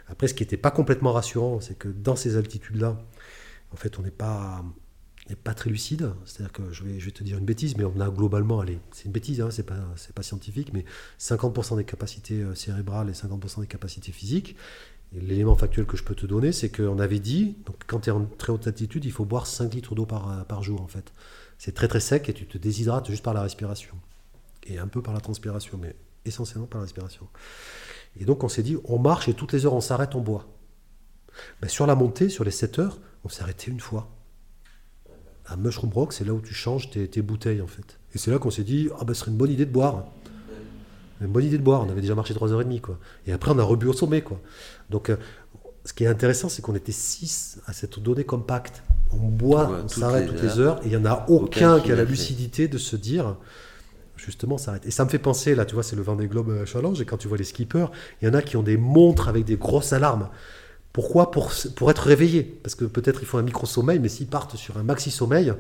[0.09, 2.99] Après, ce qui n'était pas complètement rassurant, c'est que dans ces altitudes-là,
[3.73, 4.65] en fait, on n'est pas,
[5.43, 6.11] pas très lucide.
[6.25, 8.79] C'est-à-dire que je vais, je vais te dire une bêtise, mais on a globalement, allez,
[8.93, 9.79] c'est une bêtise, hein, c'est pas,
[10.15, 10.85] pas scientifique, mais
[11.19, 14.57] 50% des capacités euh, cérébrales et 50% des capacités physiques.
[15.15, 18.13] L'élément factuel que je peux te donner, c'est qu'on avait dit, donc quand tu es
[18.13, 20.89] en très haute altitude, il faut boire 5 litres d'eau par, euh, par jour, en
[20.89, 21.13] fait.
[21.59, 23.95] C'est très très sec et tu te déshydrates juste par la respiration.
[24.67, 25.95] Et un peu par la transpiration, mais
[26.25, 27.29] essentiellement par l'inspiration.
[28.19, 30.47] Et donc on s'est dit, on marche et toutes les heures on s'arrête, on boit.
[31.61, 34.09] Ben, sur la montée, sur les 7 heures, on s'est arrêté une fois.
[35.47, 37.99] À Mushroom Rock, c'est là où tu changes tes, bouteilles en fait.
[38.15, 40.05] Et c'est là qu'on s'est dit, ah ben, ce serait une bonne idée de boire.
[41.21, 42.99] Une bonne idée de boire, on avait déjà marché 3h30 quoi.
[43.27, 44.41] Et après on a rebu au sommet quoi.
[44.91, 45.17] Donc euh,
[45.85, 48.83] ce qui est intéressant, c'est qu'on était 6 à cette donnée compacte.
[49.13, 51.97] On boit, on s'arrête toutes les heures, et il n'y en a aucun qui a
[51.97, 53.37] la lucidité de se dire,
[54.25, 54.87] justement s'arrête.
[54.87, 57.05] Et ça me fait penser, là, tu vois, c'est le Vendée Globe euh, Challenge, et
[57.05, 57.91] quand tu vois les skippers,
[58.21, 60.29] il y en a qui ont des montres avec des grosses alarmes.
[60.93, 62.43] Pourquoi pour, pour être réveillés?
[62.63, 65.55] Parce que peut-être ils font un micro-sommeil, mais s'ils partent sur un maxi-sommeil,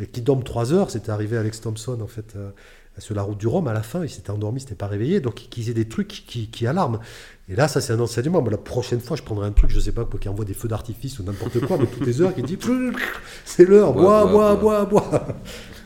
[0.00, 2.50] et qu'ils dorment 3 heures, c'était arrivé à Alex Thompson, en fait, euh,
[2.98, 5.20] sur la route du Rhum, à la fin, il s'était endormi, il s'était pas réveillé,
[5.20, 6.98] donc qu'ils aient des trucs qui, qui, alarment.
[7.48, 8.42] Et là, ça, c'est un enseignement.
[8.42, 10.54] Moi, la prochaine fois, je prendrai un truc, je sais pas, quoi, qui envoie des
[10.54, 12.58] feux d'artifice ou n'importe quoi, mais toutes les heures, qui dit
[13.44, 15.26] c'est l'heure, bois, bois, bois, bois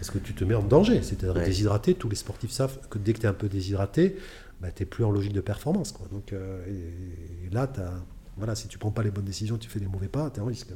[0.03, 1.01] parce que tu te mets en danger.
[1.01, 4.16] C'est-à-dire déshydraté, tous les sportifs savent que dès que tu es un peu déshydraté,
[4.61, 5.93] bah, tu n'es plus en logique de performance.
[5.93, 6.09] Quoi.
[6.11, 7.93] Donc, euh, et, là, as,
[8.37, 10.43] voilà, si tu prends pas les bonnes décisions, tu fais des mauvais pas, tu es
[10.43, 10.70] en risque.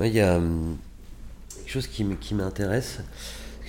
[0.00, 0.78] Il y a hum,
[1.54, 3.00] quelque chose qui, m'intéresse.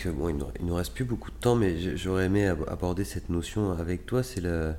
[0.05, 3.73] Bon, il ne nous reste plus beaucoup de temps, mais j'aurais aimé aborder cette notion
[3.73, 4.77] avec toi, c'est la,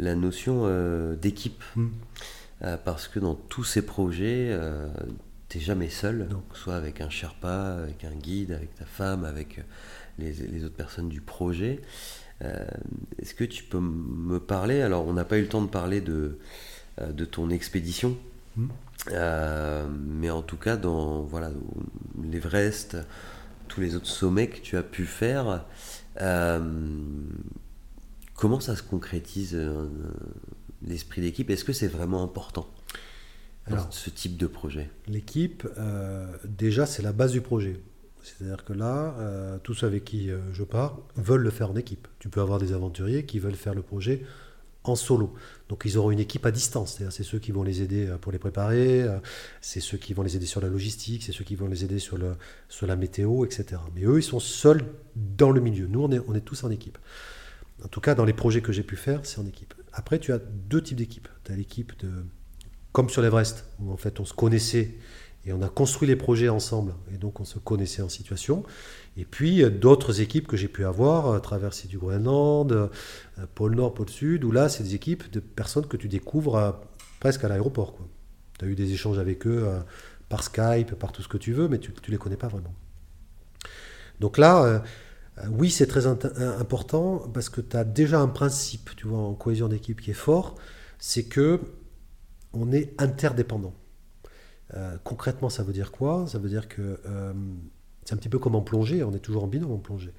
[0.00, 1.62] la notion euh, d'équipe.
[1.76, 1.92] Hum.
[2.62, 4.58] Euh, parce que dans tous ces projets,
[5.60, 9.60] jamais seul, donc soit avec un Sherpa, avec un guide, avec ta femme, avec
[10.18, 11.80] les, autres personnes du projet.
[12.42, 12.66] Euh,
[13.20, 16.00] est-ce que tu peux me parler Alors, on n'a pas eu le temps de parler
[16.00, 16.38] de,
[17.00, 18.16] euh, de ton expédition,
[19.12, 21.50] euh, mais en tout cas, dans voilà,
[22.22, 22.96] l'Everest,
[23.68, 25.64] tous les autres sommets que tu as pu faire,
[28.34, 29.58] comment ça se concrétise
[30.86, 31.50] l'esprit d'équipe?
[31.50, 32.68] Est-ce que c'est vraiment important?
[33.66, 37.80] Alors, ce type de projet L'équipe, euh, déjà, c'est la base du projet.
[38.22, 41.76] C'est-à-dire que là, euh, tous ceux avec qui euh, je pars veulent le faire en
[41.76, 42.08] équipe.
[42.18, 44.22] Tu peux avoir des aventuriers qui veulent faire le projet
[44.82, 45.34] en solo.
[45.70, 47.02] Donc ils auront une équipe à distance.
[47.10, 49.06] C'est ceux qui vont les aider pour les préparer,
[49.62, 51.98] c'est ceux qui vont les aider sur la logistique, c'est ceux qui vont les aider
[51.98, 52.36] sur, le,
[52.68, 53.80] sur la météo, etc.
[53.94, 54.84] Mais eux, ils sont seuls
[55.16, 55.86] dans le milieu.
[55.86, 56.98] Nous, on est, on est tous en équipe.
[57.82, 59.72] En tout cas, dans les projets que j'ai pu faire, c'est en équipe.
[59.94, 61.28] Après, tu as deux types d'équipes.
[61.44, 62.10] Tu as l'équipe de
[62.94, 64.94] comme sur l'Everest, où en fait on se connaissait
[65.44, 68.62] et on a construit les projets ensemble, et donc on se connaissait en situation.
[69.16, 72.88] Et puis d'autres équipes que j'ai pu avoir, euh, traversée du Groenland, euh,
[73.56, 76.70] pôle Nord, pôle Sud, où là c'est des équipes de personnes que tu découvres euh,
[77.18, 77.98] presque à l'aéroport.
[78.60, 79.68] Tu as eu des échanges avec eux
[80.28, 82.72] par Skype, par tout ce que tu veux, mais tu ne les connais pas vraiment.
[84.20, 84.84] Donc là,
[85.50, 89.66] oui, c'est très important parce que tu as déjà un principe, tu vois, en cohésion
[89.66, 90.54] d'équipe qui est fort,
[91.00, 91.60] c'est que
[92.54, 93.74] on est interdépendant.
[94.74, 96.26] Euh, concrètement, ça veut dire quoi?
[96.26, 97.32] Ça veut dire que euh,
[98.04, 100.12] c'est un petit peu comme en plongée, on est toujours en binôme en plongée.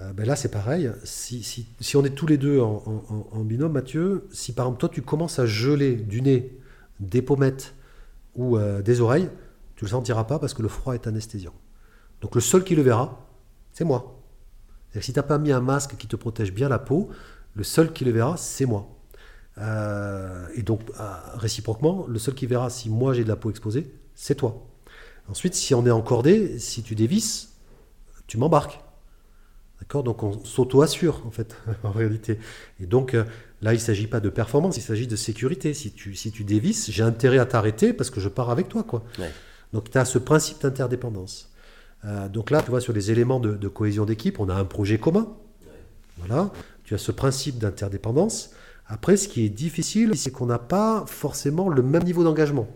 [0.00, 0.90] Euh, ben là, c'est pareil.
[1.04, 5.38] Si, on est tous les deux en, binôme, Mathieu, si par exemple toi tu commences
[5.38, 6.58] à geler du nez,
[7.00, 7.74] des pommettes
[8.34, 9.28] ou des oreilles,
[9.76, 11.54] tu le sentiras pas parce que le froid est anesthésiant.
[12.22, 13.28] Donc le seul qui le verra,
[13.72, 14.22] c'est moi.
[15.00, 17.10] si tu n'as pas mis un masque qui te protège bien la peau,
[17.54, 18.88] le seul qui le verra, c'est moi.
[19.58, 21.04] Euh, et donc, euh,
[21.34, 24.66] réciproquement, le seul qui verra si moi j'ai de la peau exposée, c'est toi.
[25.28, 27.54] Ensuite, si on est encordé, si tu dévisses,
[28.26, 28.80] tu m'embarques.
[29.80, 30.02] D'accord?
[30.02, 32.38] Donc on s'auto-assure, en fait, en réalité.
[32.80, 33.24] Et donc euh,
[33.60, 35.74] là, il ne s'agit pas de performance, il s'agit de sécurité.
[35.74, 38.82] Si tu, si tu dévisses, j'ai intérêt à t'arrêter parce que je pars avec toi.
[38.82, 39.04] Quoi.
[39.72, 41.50] Donc tu as ce principe d'interdépendance.
[42.30, 44.98] donc là, tu vois, sur les éléments de, de cohésion d'équipe, on a un projet
[44.98, 45.28] commun.
[46.18, 46.50] Voilà.
[46.84, 48.50] Tu as ce principe d'interdépendance.
[48.92, 52.68] Après, ce qui est difficile, c'est qu'on n'a pas forcément le même niveau d'engagement.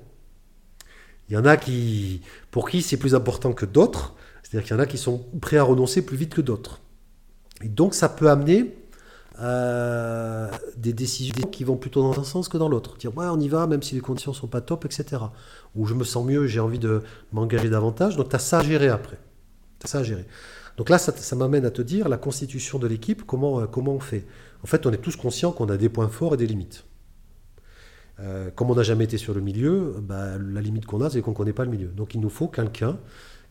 [1.28, 4.80] Il y en a qui, pour qui c'est plus important que d'autres, c'est-à-dire qu'il y
[4.80, 6.80] en a qui sont prêts à renoncer plus vite que d'autres.
[7.62, 8.74] Et donc ça peut amener
[9.40, 12.96] euh, des décisions qui vont plutôt dans un sens que dans l'autre.
[12.96, 15.22] Dire ouais on y va même si les conditions sont pas top, etc.
[15.74, 18.16] Ou je me sens mieux, j'ai envie de m'engager davantage.
[18.16, 19.18] Donc tu as ça à gérer après.
[19.84, 20.24] Ça à.
[20.78, 24.00] Donc là ça, m'amène à te dire la constitution de l'équipe, comment, euh, comment on
[24.00, 24.24] fait?
[24.62, 26.84] En fait on est tous conscients qu'on a des points forts et des limites.
[28.18, 31.20] Euh, comme on n'a jamais été sur le milieu, bah, la limite qu'on a, c'est
[31.20, 31.88] qu'on ne connaît pas le milieu.
[31.88, 32.98] Donc il nous faut quelqu'un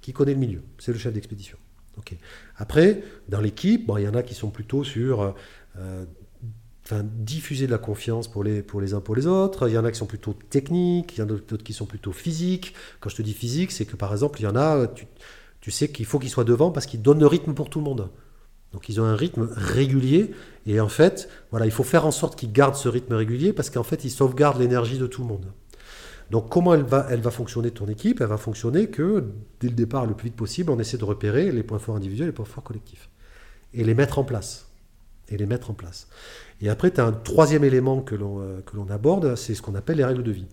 [0.01, 0.63] qui connaît le milieu.
[0.79, 1.57] C'est le chef d'expédition.
[2.57, 5.33] Après, dans l'équipe, il y en a qui sont plutôt sur
[5.77, 6.05] euh,
[7.03, 9.69] diffuser de la confiance pour les, pour les uns pour les autres.
[9.69, 11.85] Il y en a qui sont plutôt techniques, il y en a d'autres qui sont
[11.85, 12.73] plutôt physiques.
[12.99, 15.07] Quand je te dis physique, c'est que par exemple, il y en a, tu,
[15.61, 17.85] tu sais qu'il faut qu'ils soient devant parce qu'ils donnent le rythme pour tout le
[17.85, 18.09] monde.
[18.75, 20.31] Donc ils ont un rythme régulier
[20.65, 23.69] et en fait, voilà, il faut faire en sorte qu'ils gardent ce rythme régulier parce
[23.69, 25.45] qu'en fait, ils sauvegardent l'énergie de tout le monde.
[26.29, 28.19] Donc comment elle va, elle va fonctionner ton équipe?
[28.19, 29.29] Elle va fonctionner que
[29.61, 32.27] dès le départ, le plus vite possible, on essaie de repérer les points forts individuels
[32.27, 33.07] et les points forts collectifs
[33.73, 34.67] et les mettre en place.
[35.29, 36.09] Et les mettre en place.
[36.59, 39.61] Et après, tu as un troisième élément que l'on euh, que l'on aborde, c'est ce
[39.61, 40.47] qu'on appelle les règles de vie.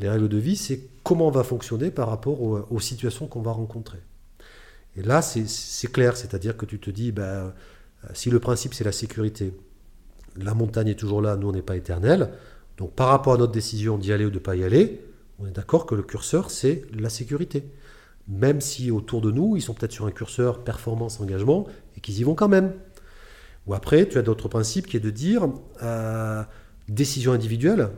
[0.00, 3.52] Les règles de vie, c'est comment on va fonctionner par rapport aux situations qu'on va
[3.52, 3.98] rencontrer.
[4.96, 7.50] Et là, c'est clair, c'est-à-dire que tu te dis, ben, euh,
[8.14, 9.54] si le principe c'est la sécurité,
[10.36, 12.30] la montagne est toujours là, nous on n'est pas éternel,
[12.76, 15.04] donc par rapport à notre décision d'y aller ou de ne pas y aller,
[15.38, 17.64] on est d'accord que le curseur c'est la sécurité.
[18.28, 21.66] Même si autour de nous, ils sont peut-être sur un curseur performance, engagement,
[21.96, 22.72] et qu'ils y vont quand même.
[23.66, 25.48] Ou après, tu as d'autres principes qui est de dire,
[25.82, 26.42] euh,
[26.88, 27.90] décision individuelle,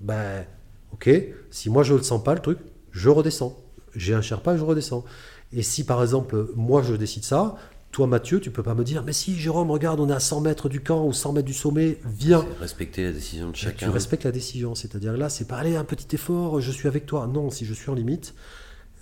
[0.00, 0.44] ben
[0.92, 1.10] ok,
[1.50, 2.58] si moi je ne le sens pas le truc,
[2.90, 3.56] je redescends.
[3.94, 5.04] J'ai un Sherpa, je redescends.
[5.52, 7.56] Et si par exemple, moi je décide ça,
[7.92, 10.42] toi Mathieu, tu peux pas me dire, mais si Jérôme, regarde, on est à 100
[10.42, 12.46] mètres du camp ou 100 mètres du sommet, viens.
[12.60, 13.86] Respecter la décision de chacun.
[13.86, 17.06] tu respectes la décision, c'est-à-dire là, c'est pas aller un petit effort, je suis avec
[17.06, 17.26] toi.
[17.26, 18.34] Non, si je suis en limite,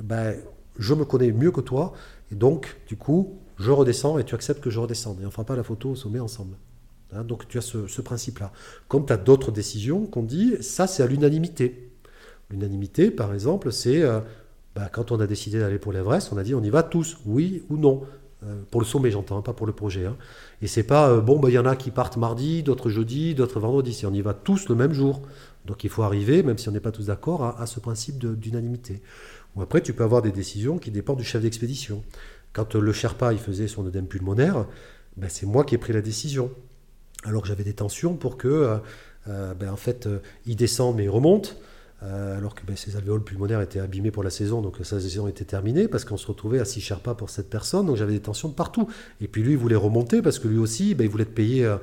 [0.01, 0.37] ben,
[0.79, 1.93] je me connais mieux que toi,
[2.33, 5.21] et donc, du coup, je redescends et tu acceptes que je redescende.
[5.21, 6.57] Et on fera pas la photo au sommet ensemble.
[7.13, 8.53] Hein, donc tu as ce, principe-là.
[8.87, 11.91] Comme tu as d'autres décisions qu'on dit, ça c'est à l'unanimité.
[12.51, 14.21] L'unanimité, par exemple, c'est euh,
[14.79, 17.19] bah, quand on a décidé d'aller pour l'Everest, on a dit on y va tous,
[17.27, 18.05] oui ou non.
[18.45, 20.07] Euh, pour le sommet, j'entends, pas pour le projet.
[20.07, 20.17] Hein.
[20.63, 23.35] Et c'est pas, euh, bon, bah, il y en a qui partent mardi, d'autres jeudi,
[23.35, 23.93] d'autres vendredi.
[23.93, 25.21] C'est on y va tous le même jour.
[25.67, 29.03] Donc il faut arriver, même si on n'est pas tous d'accord, à, ce principe d'unanimité.
[29.57, 32.05] Ou après, tu peux avoir des décisions qui dépendent du chef d'expédition.
[32.53, 34.65] Quand le Sherpa il faisait son œdème pulmonaire,
[35.17, 36.53] ben, c'est moi qui ai pris la décision.
[37.25, 38.79] Alors que j'avais des tensions pour que,
[39.27, 40.09] euh, fait,
[40.47, 41.57] il descende mais il remonte.
[42.05, 45.27] Euh, alors que ben, ses alvéoles pulmonaires étaient abîmés pour la saison, donc sa saison
[45.27, 48.21] était terminée, parce qu'on se retrouvait à 6 Sherpas pour cette personne, donc j'avais des
[48.21, 48.89] tensions partout.
[49.21, 51.65] Et puis lui, il voulait remonter, parce que lui aussi, ben, il voulait être payé
[51.65, 51.77] euh,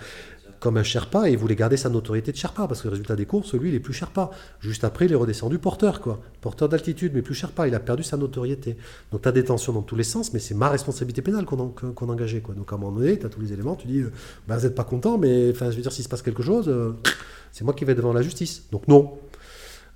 [0.62, 3.18] comme un Sherpa, et il voulait garder sa notoriété de Sherpa, parce que le résultat
[3.18, 4.32] des courses, lui, il est plus Sherpa.
[4.62, 6.22] Juste après, il est redescendu porteur, quoi.
[6.40, 8.78] Porteur d'altitude, mais plus Sherpa, il a perdu sa notoriété.
[9.12, 11.60] Donc tu as des tensions dans tous les sens, mais c'est ma responsabilité pénale qu'on
[11.60, 12.56] a engageait, quoi.
[12.56, 14.14] Donc à un moment donné, tu as tous les éléments, tu dis, euh,
[14.48, 16.74] ben, vous n'êtes pas content, mais je veux dire, s'il se passe quelque chose,
[17.52, 18.64] c'est moi qui vais devant la justice.
[18.72, 19.14] Donc non,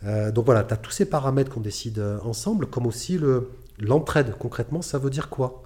[0.06, 3.20] euh, donc voilà, tu as tous ces paramètres qu'on décide euh, ensemble, comme aussi
[3.80, 4.34] l'entraide.
[4.38, 5.64] Concrètement, ça veut dire quoi?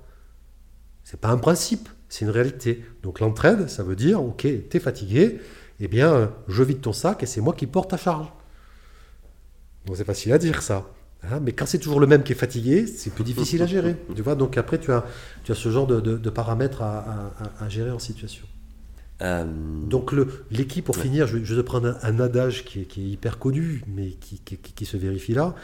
[1.03, 2.83] C'est pas un principe, c'est une réalité.
[3.03, 5.39] Donc l'entraide, ça veut dire, ok, tu es fatigué,
[5.79, 8.31] eh bien, je vide ton sac et c'est moi qui porte ta charge.
[9.85, 10.85] Donc c'est facile à dire ça.
[11.23, 13.95] Hein, mais quand c'est toujours le même qui est fatigué, c'est plus difficile à gérer.
[14.15, 15.05] Tu vois, donc après, tu as,
[15.43, 18.45] tu as ce genre de, paramètres à gérer en situation.
[19.21, 20.13] Euh, Donc
[20.51, 24.85] l'équipe, pour finir, je, je, vais prendre un, adage qui est, hyper connu, mais qui,
[24.85, 25.55] se vérifie là.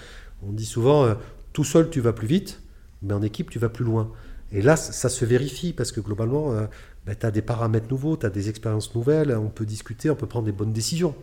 [0.48, 1.16] On dit souvent, euh,
[1.52, 2.62] tout seul tu vas plus vite,
[3.02, 4.12] mais en équipe tu vas plus loin.
[4.52, 6.66] Et là, ça, se vérifie parce que globalement, euh,
[7.06, 10.16] bah, tu as des paramètres nouveaux, tu as des expériences nouvelles, on peut discuter, on
[10.16, 11.14] peut prendre des bonnes décisions.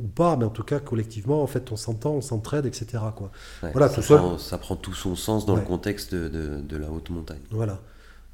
[0.00, 3.02] Ou pas, mais en tout cas, collectivement, en fait, on s'entend, on s'entraide, etc.
[3.16, 3.32] Quoi.
[3.62, 4.20] voilà, ça, tout seul.
[4.38, 7.40] ça prend tout son sens dans le contexte de, de la haute montagne.
[7.50, 7.80] Voilà.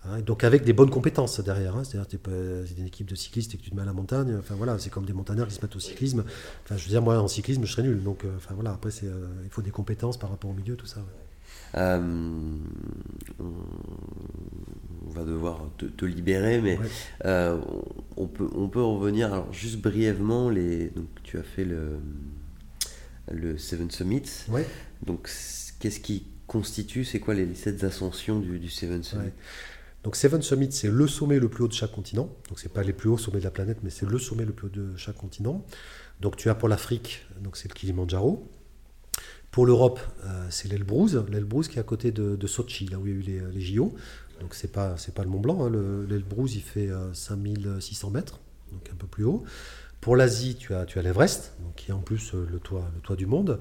[0.06, 1.76] Hein, donc avec des bonnes compétences derrière.
[1.76, 1.84] Hein.
[1.84, 4.36] C'est-à-dire que c'est une équipe de cyclistes et que tu te mets à la montagne.
[4.38, 6.24] Enfin voilà, c'est comme des montagnards qui se mettent au cyclisme.
[6.64, 8.02] Enfin, je veux dire, moi en cyclisme, je serais nul.
[8.02, 10.76] Donc, euh, enfin voilà, après, c'est, euh, il faut des compétences par rapport au milieu,
[10.76, 11.00] tout ça.
[11.76, 11.98] Euh,
[13.40, 16.78] on va devoir te, libérer, mais
[18.16, 19.32] on, peut, on peut revenir.
[19.32, 21.98] Alors, juste brièvement, les, donc, tu as fait le,
[23.32, 24.46] le Seven Summits.
[25.06, 25.30] Donc,
[25.80, 29.32] qu'est-ce qui constitue, c'est quoi les, sept ascensions du, du Seven Summits
[30.04, 32.28] Donc Seven Summits, c'est le sommet le plus haut de chaque continent.
[32.48, 34.52] Donc c'est pas les plus hauts sommets de la planète, mais c'est le sommet le
[34.52, 35.64] plus haut de chaque continent.
[36.20, 38.46] Donc tu as pour l'Afrique, donc c'est le Kilimanjaro.
[39.50, 43.12] Pour l'Europe, euh, c'est l'Elbrus, l'Elbrus qui est à côté de, Sochi, là où il
[43.12, 43.94] y a eu les, les JO.
[44.40, 45.70] Donc c'est pas c'est pas le Mont Blanc, hein.
[46.08, 48.40] l'Elbrus il fait 5600 euh, mètres,
[48.72, 49.42] donc un peu plus haut.
[50.02, 52.90] Pour l'Asie, tu as tu as l'Everest, donc qui est en plus euh, le toit
[52.94, 53.58] le toit du monde.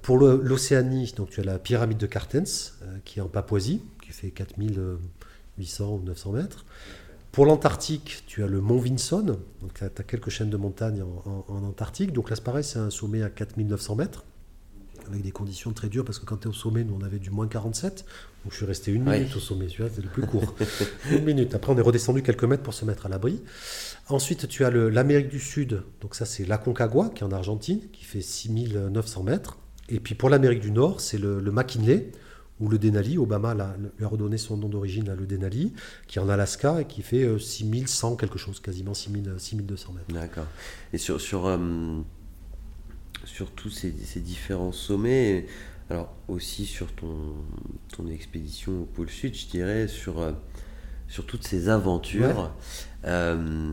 [0.00, 2.72] Pour l'Océanie, donc tu as la pyramide de Cartens,
[3.04, 4.30] qui est en Papouasie, qui fait
[5.58, 6.64] 4800 ou 900 mètres.
[7.32, 11.44] Pour l'Antarctique, tu as le mont Vinson, donc tu as, quelques chaînes de montagnes en,
[11.48, 12.12] en Antarctique.
[12.12, 14.24] Donc là, c'est pareil, c'est un sommet à 4900 mètres
[15.08, 17.18] avec des conditions très dures, parce que quand tu es au sommet, nous on avait
[17.18, 18.04] du moins 47,
[18.44, 20.54] donc je suis resté une minute au sommet, tu vois, c'est le plus court.
[21.10, 21.54] une minute.
[21.54, 23.42] Après, on est redescendu quelques mètres pour se mettre à l'abri.
[24.08, 28.04] Ensuite, tu as l'Amérique du Sud, donc ça c'est l'Aconcagua, qui est en Argentine, qui
[28.04, 29.58] fait 6900 mètres.
[29.88, 32.10] Et puis pour l'Amérique du Nord, c'est le, McKinley,
[32.64, 33.18] ou le Denali.
[33.18, 35.72] Obama lui a redonné son nom d'origine, le Denali,
[36.06, 40.06] qui est en Alaska et qui fait 6100 euh, quelque chose, quasiment 6200 mètres.
[40.12, 40.46] D'accord.
[40.92, 41.58] Et sur, sur euh,
[43.24, 45.46] sur tous ces, différents sommets,
[45.90, 47.34] alors aussi sur ton,
[47.94, 50.32] ton expédition au pôle sud, je dirais, sur, euh,
[51.08, 52.52] sur toutes ces aventures.
[53.04, 53.68] Euh,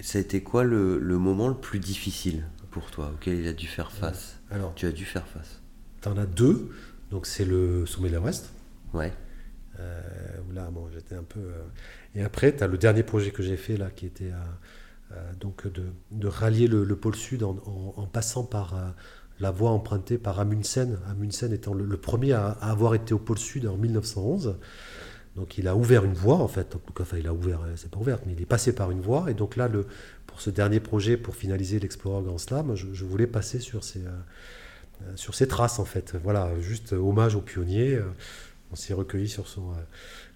[0.00, 3.66] ça a été quoi le, moment le plus difficile pour toi, auquel il a dû
[3.66, 4.38] faire face?
[4.50, 5.60] Alors, Tu as dû faire face.
[6.02, 6.70] Tu en as deux.
[7.10, 8.52] Donc c'est le sommet de l'Everest.
[8.92, 9.12] Ouais.
[9.78, 10.00] Euh,
[10.54, 11.40] là, bon, j'étais un peu.
[12.14, 14.32] Et après, tu as le dernier projet que j'ai fait là, qui était
[15.12, 15.68] euh, donc
[16.10, 17.54] de, rallier le, pôle sud en,
[18.12, 18.88] passant par euh,
[19.38, 23.68] la voie empruntée par Amundsen, Amundsen étant le, premier à, avoir été au pôle sud
[23.68, 24.56] en 1911.
[25.36, 28.00] Donc il a ouvert une voie en fait, enfin il a ouvert, euh, c'est pas
[28.00, 29.30] ouvert, mais il est passé par une voie.
[29.30, 29.86] Et donc là, le,
[30.26, 34.00] pour ce dernier projet, pour finaliser l'Explorer Grand Slam, je, voulais passer sur ces,
[35.14, 36.14] sur ces traces en fait.
[36.22, 37.98] Voilà, juste hommage aux pionniers.
[38.72, 39.72] On s'est recueilli sur son,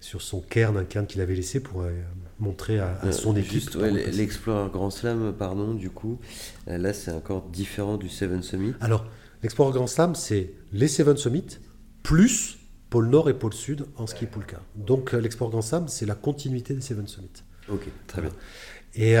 [0.01, 1.91] sur son cairn, un cairn qu'il avait laissé pour euh,
[2.39, 3.69] montrer à, euh, son équipe.
[3.75, 6.19] L'Explorer Grand Slam, pardon, du coup,
[6.67, 8.73] euh, là c'est encore différent du Seven Summit.
[8.81, 9.05] Alors,
[9.43, 11.59] l'Explorer Grand Slam, c'est les Seven Summit
[12.01, 12.57] plus
[12.89, 14.59] pôle Nord et pôle Sud en ski poulka.
[14.75, 17.29] Donc l'Explorer Grand Slam, c'est la continuité des Seven Summit.
[17.69, 18.31] Ok, très bien.
[18.95, 19.15] Et,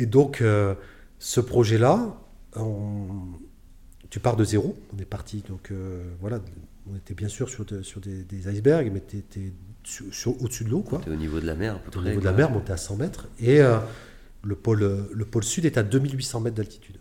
[0.00, 0.44] et donc,
[1.18, 2.14] ce projet-là,
[4.16, 4.74] tu pars de zéro.
[4.96, 5.70] On est parti, donc
[6.22, 6.40] voilà,
[6.90, 9.52] on était bien sûr sur, sur des, des, icebergs, mais tu étais
[10.40, 10.80] au-dessus de l'eau.
[10.80, 11.00] Quoi.
[11.06, 13.28] au niveau de la mer, Au niveau de la mer, monté à 100 mètres.
[13.38, 13.78] Et euh,
[14.42, 16.96] le, pôle, le pôle sud est à 2800 mètres d'altitude.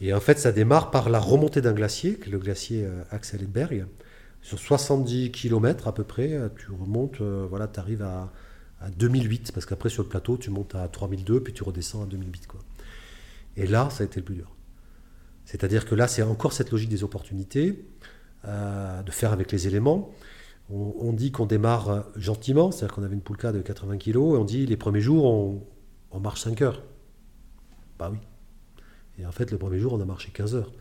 [0.00, 3.02] Et en fait, ça démarre par la remontée d'un glacier, qui est le glacier euh,
[3.10, 3.86] Axel Edberg.
[4.42, 8.32] Sur 70 km à peu près, euh, tu remontes, voilà, tu arrives à,
[8.80, 12.06] à, 2008, parce qu'après sur le plateau, tu montes à 3002, puis tu redescends à
[12.06, 12.46] 2008.
[12.46, 12.60] Quoi.
[13.56, 14.53] Et là, ça a été le plus dur.
[15.44, 17.84] C'est-à-dire que là, c'est encore cette logique des opportunités,
[18.44, 20.12] de faire avec les éléments
[20.70, 24.44] on, dit qu'on démarre gentiment, c'est-à-dire qu'on avait une poulka de 80 kg, et on
[24.44, 25.24] dit les premiers jours,
[26.10, 26.82] on, marche 5 heures.
[27.98, 28.18] Bah oui.
[29.18, 30.72] Et en fait, le premier jour, on a marché 15 heures.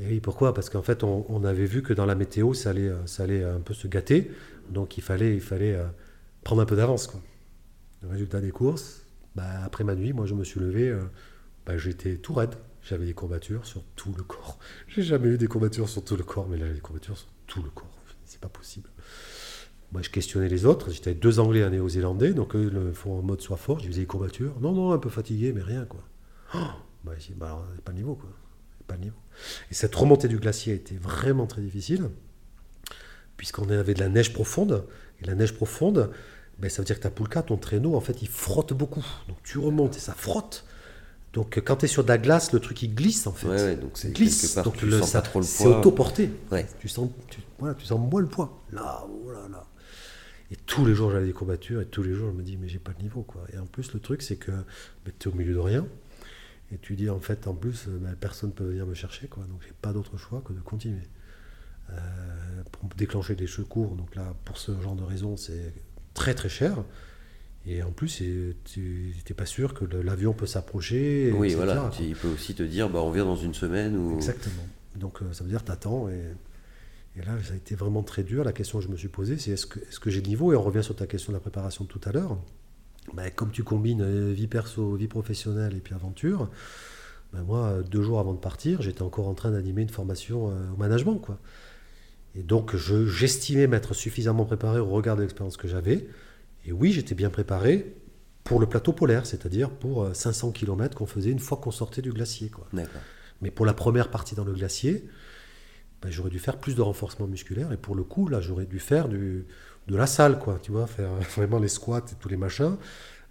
[0.00, 0.54] Et oui, pourquoi?
[0.54, 3.74] Parce qu'en fait, on, avait vu que dans la météo, ça allait, allait un peu
[3.74, 4.30] se gâter,
[4.70, 5.86] donc il fallait, euh,
[6.44, 7.10] prendre un peu d'avance.
[8.02, 9.02] Le résultat des courses,
[9.34, 11.00] bah, après ma nuit, moi, je me suis levé, euh,
[11.64, 12.54] bah, j'étais tout raide.
[12.88, 14.58] J'avais des courbatures sur tout le corps.
[14.88, 17.62] J'ai jamais eu des courbatures sur tout le corps, mais là, des courbatures sur tout
[17.62, 17.98] le corps
[18.28, 18.88] c'est pas possible.
[19.92, 20.90] Moi, je questionnais les autres.
[20.90, 23.80] J'étais avec deux Anglais, un Néo-Zélandais, donc eux le font en mode soit fort.
[23.80, 24.60] Je disais les courbatures.
[24.60, 26.02] Non, non, un peu fatigué, mais rien, quoi.
[27.04, 28.28] Bah, bah pas niveau, quoi.
[28.86, 29.16] Pas niveau.
[29.70, 32.10] Et cette remontée du glacier a été vraiment très difficile,
[33.36, 34.84] puisqu'on avait de la neige profonde.
[35.22, 36.10] Et la neige profonde,
[36.58, 39.06] ben, ça veut dire que ta poulka, ton traîneau, en fait, il frotte beaucoup.
[39.28, 40.66] Donc tu remontes et ça frotte.
[41.32, 43.48] Donc quand tu es sur de la glace, le truc il glisse en fait.
[43.48, 44.56] Ouais, donc c'est glisse.
[44.56, 45.54] donc tu le, sens pas trop le poids.
[45.54, 46.30] C'est autoporté.
[46.50, 46.66] Ouais.
[46.80, 48.62] Tu sens, tu, voilà, tu sens moins le poids.
[48.72, 49.66] Là, oh là, là.
[50.50, 52.68] Et tous les jours j'avais des courbatures et tous les jours je me dis mais
[52.68, 53.44] j'ai pas le niveau quoi.
[53.52, 54.52] Et en plus le truc c'est que
[55.18, 55.86] tu es au milieu de rien
[56.72, 59.44] et tu dis en fait en plus euh, ben, personne peut venir me chercher quoi.
[59.44, 61.08] Donc j'ai pas d'autre choix que de continuer.
[61.90, 65.74] Euh, pour déclencher des secours, donc là pour ce genre de raison c'est
[66.14, 66.82] très très cher.
[67.68, 68.22] Et en plus,
[68.64, 71.30] tu n'es pas sûr que l'avion peut s'approcher.
[71.36, 71.90] Oui, voilà.
[72.00, 73.94] Il peut aussi te dire, bah, on vient dans une semaine.
[73.94, 74.16] Ou...
[74.16, 74.66] Exactement.
[74.96, 76.08] Donc euh, ça veut dire tu attends.
[76.08, 76.22] Et,
[77.16, 78.42] et, là, ça a été vraiment très dur.
[78.42, 80.28] La question que je me suis posée, c'est est-ce que, est -ce que j'ai le
[80.28, 80.50] niveau?
[80.54, 82.38] Et on revient sur ta question de la préparation de tout à l'heure.
[83.12, 86.50] Bah, comme tu combines euh, vie perso, vie professionnelle et puis aventure,
[87.34, 90.72] bah, moi, deux jours avant de partir, j'étais encore en train d'animer une formation euh,
[90.72, 91.18] au management.
[91.18, 91.38] Quoi.
[92.34, 96.08] Et donc, j'estimais m'être suffisamment préparé au regard de l'expérience que j'avais.
[96.68, 97.96] Et oui, j'étais bien préparé
[98.44, 102.12] pour le plateau polaire, c'est-à-dire pour 500 km qu'on faisait une fois qu'on sortait du
[102.12, 102.50] glacier.
[102.50, 102.66] Quoi.
[103.40, 105.08] Mais pour la première partie dans le glacier,
[106.02, 107.72] ben, j'aurais dû faire plus de renforcement musculaire.
[107.72, 109.46] Et pour le coup, là, j'aurais dû faire du,
[109.86, 112.76] de la salle, quoi, tu vois, faire vraiment les squats et tous les machins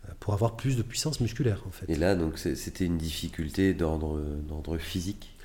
[0.06, 1.86] euh, pour avoir plus de puissance musculaire, en fait.
[1.90, 4.20] Et là, donc, c'était une difficulté d'ordre
[4.80, 5.38] physique?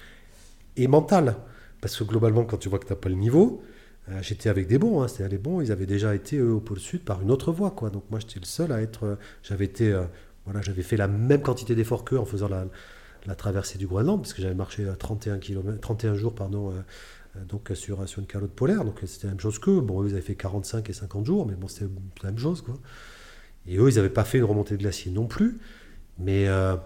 [0.76, 1.36] Et mental.
[1.82, 3.71] Parce que globalement, quand tu vois que tu n'as pas le niveau, euh,
[4.20, 7.02] j'étais avec des bons, hein, c'était les bons, ils avaient déjà été au pôle sud
[7.02, 7.90] par une autre voie, quoi.
[7.90, 9.04] Donc moi, j'étais le seul à être.
[9.04, 9.96] Euh, j'avais été.
[10.44, 14.32] voilà, j'avais fait la même quantité d'efforts qu'eux en faisant la, traversée du Groenland, parce
[14.32, 16.74] que j'avais marché 31, km, 31 jours pardon, euh,
[17.36, 19.80] euh, donc sur, sur une calotte polaire, donc c'était la même chose qu'eux.
[19.80, 21.90] Bon, eux, ils avaient fait 45 et 50 jours, mais bon, c'était
[22.22, 22.62] la même chose.
[22.62, 22.74] Quoi.
[23.66, 25.58] Et eux, ils n'avaient pas fait une remontée de glacier non plus,
[26.18, 26.76] mais euh,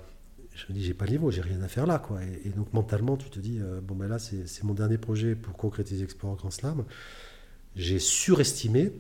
[0.57, 1.99] je me dis, j'ai pas le niveau, j'ai rien à faire là.
[1.99, 2.21] Quoi.
[2.45, 6.03] Et, donc mentalement, tu te dis, bon, ben là, c'est mon dernier projet pour concrétiser
[6.03, 6.85] Explorer Grand Slam.
[7.77, 8.93] J'ai surestimé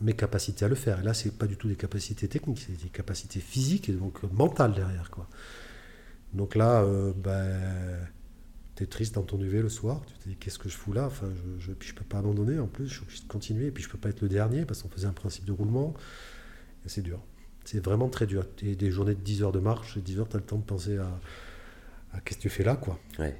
[0.00, 1.00] mes capacités à le faire.
[1.00, 4.22] Et là, c'est pas du tout des capacités techniques, c'est des capacités physiques et donc
[4.32, 5.10] mentales derrière.
[5.10, 5.28] Quoi.
[6.32, 8.08] Donc là, euh, ben,
[8.76, 10.92] tu es triste dans ton UV le soir, tu te dis qu'est-ce que je fous
[10.92, 11.06] là?
[11.06, 11.28] Enfin,
[11.58, 13.88] je, ne peux pas abandonner en plus, je suis obligé de continuer, et puis je
[13.88, 15.94] peux pas être le dernier parce qu'on faisait un principe de roulement.
[16.86, 17.20] C'est dur.
[17.64, 18.44] C'est vraiment très dur.
[18.62, 20.58] Et des journées de 10 heures de marche, et 10 heures, tu as le temps
[20.58, 22.76] de penser à, qu'est-ce que tu fais là.
[22.76, 22.98] quoi.
[23.18, 23.36] Ouais.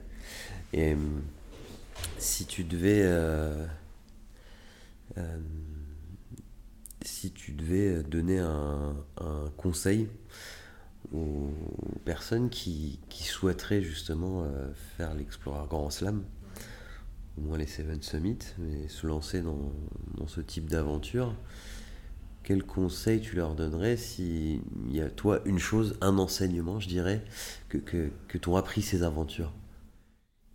[0.73, 0.97] Et euh,
[2.19, 3.03] si tu devais.
[3.05, 3.67] Euh,
[7.05, 8.95] si tu devais donner un
[9.57, 10.09] conseil
[11.13, 11.51] aux
[12.05, 16.25] personnes qui, souhaiteraient justement euh, faire l'Explorer Grand Slam,
[17.39, 21.35] au moins les Seven Summits, mais se lancer dans ce type d'aventure,
[22.45, 24.61] quel conseil tu leur donnerais s'il
[24.91, 27.25] y a toi une chose, un enseignement, je dirais,
[27.69, 29.53] que, que, que t'ont appris ces aventures?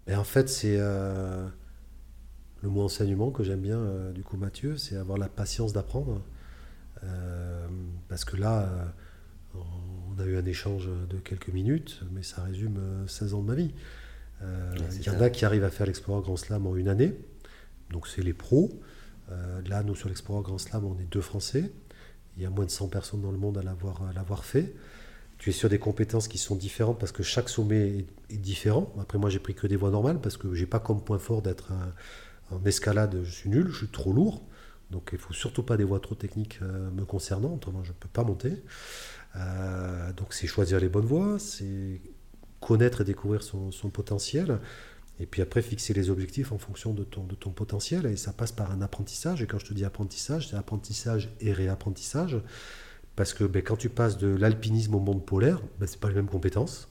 [0.07, 1.48] Et En fait, c'est euh,
[2.61, 6.22] le mot enseignement que j'aime bien, euh, du coup, Mathieu, c'est avoir la patience d'apprendre.
[8.07, 8.94] parce que là,
[9.56, 13.48] on a eu un échange de quelques minutes, mais ça résume 16 euh, ans de
[13.48, 13.72] ma vie.
[14.41, 17.14] Euh, il y en a qui arrivent à faire l'Explorer Grand Slam en une année,
[17.90, 18.72] donc c'est les pros.
[19.31, 21.72] Euh, là, nous, sur l'Explorer Grand Slam, on est deux Français.
[22.38, 23.64] Il y a moins de 100 personnes dans le monde à
[24.14, 24.73] l'avoir fait.
[25.38, 28.93] Tu es sur des compétences qui sont différentes parce que chaque sommet est, différent.
[28.99, 31.41] Après, moi, j'ai pris que des voies normales parce que j'ai pas comme point fort
[31.41, 31.72] d'être
[32.51, 34.43] en escalade, je suis nul, je suis trop lourd.
[34.91, 38.10] Donc, il faut surtout pas des voies trop techniques me concernant, autrement, je ne peux
[38.10, 38.64] pas monter.
[39.35, 42.01] Euh, donc c'est choisir les bonnes voies, c'est
[42.60, 44.60] connaître et découvrir son, potentiel,
[45.19, 48.31] et puis après fixer les objectifs en fonction de ton, de ton potentiel, et ça
[48.31, 52.37] passe par un apprentissage, et quand je te dis apprentissage, c'est apprentissage et réapprentissage,
[53.15, 56.07] parce que ben, quand tu passes de l'alpinisme au monde polaire, ben, ce n'est pas
[56.07, 56.87] les mêmes compétences.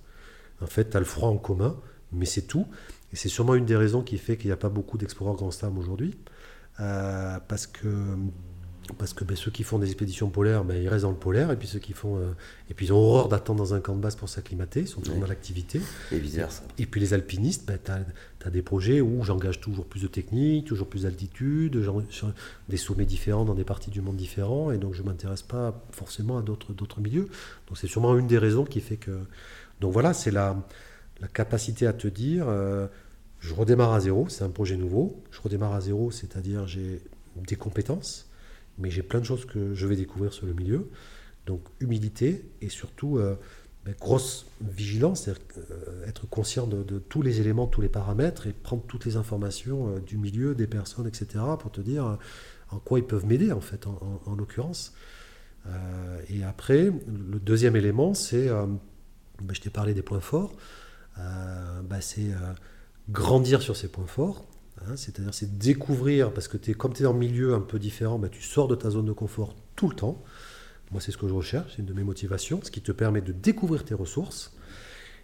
[0.60, 1.76] En fait, tu as le froid en commun,
[2.12, 2.66] mais c'est tout.
[3.12, 5.50] Et c'est sûrement une des raisons qui fait qu'il n'y a pas beaucoup d'exploreurs Grand
[5.50, 6.18] Slam aujourd'hui.
[6.80, 7.88] Euh, parce que
[8.96, 11.50] parce que ben, ceux qui font des expéditions polaires, ben, ils restent dans le polaire,
[11.50, 12.30] et puis ceux qui font, euh,
[12.70, 15.00] et puis ils ont horreur d'attendre dans un camp de base pour s'acclimater, ils sont
[15.00, 15.80] toujours dans l'activité.
[16.12, 16.62] Et vice versa.
[16.78, 20.66] Et puis les alpinistes, ben, tu as, des projets où j'engage toujours plus de technique,
[20.66, 21.78] toujours plus d'altitude,
[22.68, 25.84] des sommets différents dans des parties du monde différents, et donc je ne m'intéresse pas
[25.90, 27.28] forcément à d'autres milieux.
[27.66, 29.18] Donc c'est sûrement une des raisons qui fait que.
[29.80, 30.56] Donc voilà, c'est la,
[31.20, 32.86] la capacité à te dire, euh,
[33.40, 37.02] je redémarre à zéro, c'est un projet nouveau, je redémarre à zéro, c'est-à-dire j'ai
[37.36, 38.27] des compétences
[38.78, 40.88] mais j'ai plein de choses que je vais découvrir sur le milieu.
[41.46, 43.34] Donc humilité et surtout euh,
[43.84, 48.52] ben, grosse vigilance, c'est-à-dire euh, être conscient de, tous les éléments, tous les paramètres et
[48.52, 51.26] prendre toutes les informations euh, du milieu, des personnes, etc.
[51.58, 52.18] pour te dire
[52.70, 54.92] en quoi ils peuvent m'aider en fait, en, l'occurrence.
[56.28, 60.54] et après, le deuxième élément, c'est, ben, je t'ai parlé des points forts,
[61.16, 62.28] ben, c'est
[63.08, 64.44] grandir sur ces points forts
[64.86, 68.18] Hein, c'est-à-dire, c'est découvrir, parce que comme tu es dans un milieu un peu différent,
[68.18, 70.22] bah, tu sors de ta zone de confort tout le temps.
[70.90, 73.20] Moi, c'est ce que je recherche, c'est une de mes motivations, ce qui te permet
[73.20, 74.54] de découvrir tes ressources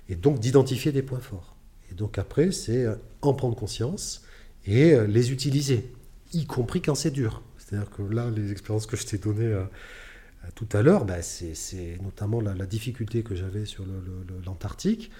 [0.09, 1.56] et donc d'identifier des points forts.
[1.90, 4.24] Et donc après, c'est euh, en prendre conscience
[4.66, 5.93] et euh, les utiliser,
[6.32, 7.43] y compris quand c'est dur.
[7.56, 9.64] C'est-à-dire que là, les expériences que je t'ai données euh,
[10.55, 13.85] tout à l'heure, bah, c'est notamment la, difficulté que j'avais sur
[14.44, 15.10] l'Antarctique.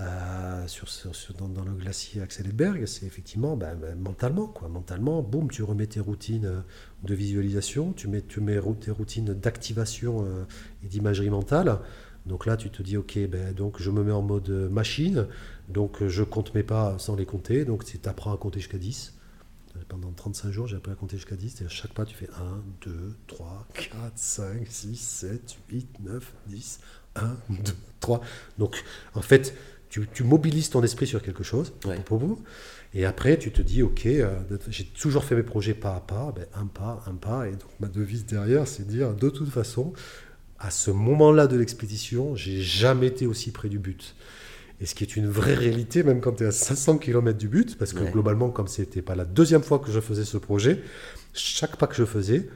[0.00, 4.68] Euh, sur, dans, le glacier Axel Edberg, c'est effectivement ben, ben, mentalement, quoi.
[4.68, 6.60] Mentalement, boum, tu remets tes routines euh,
[7.02, 10.44] de visualisation, tu mets, tu mets tes routines d'activation euh,
[10.84, 11.80] et d'imagerie mentale.
[12.26, 15.26] Donc là, tu te dis, ok, ben, donc je me mets en mode machine,
[15.68, 19.14] donc je compte mes pas sans les compter, donc tu apprends à compter jusqu'à 10.
[19.88, 22.28] Pendant 35 jours, j'ai appris à compter jusqu'à 10, et à chaque pas, tu fais
[22.28, 26.80] 1, 2, 3, 4, 5, 6, 7, 8, 9, 10,
[27.16, 28.20] 1, 2, 3.
[28.58, 28.84] Donc,
[29.14, 29.54] en fait,
[29.88, 31.72] tu, mobilises ton esprit sur quelque chose.
[32.94, 34.34] Et après, tu te dis, OK, euh,
[34.68, 37.48] j'ai toujours fait mes projets pas à pas, ben, un pas, un pas.
[37.48, 39.92] Et donc, ma devise derrière, c'est de dire, de toute façon,
[40.58, 44.14] à ce moment-là de l'expédition, j'ai jamais été aussi près du but.
[44.80, 47.48] Et ce qui est une vraie réalité, même quand tu es à 500 km du
[47.48, 50.82] but, parce que globalement, comme c'était pas la deuxième fois que je faisais ce projet,
[51.34, 52.48] chaque pas que je faisais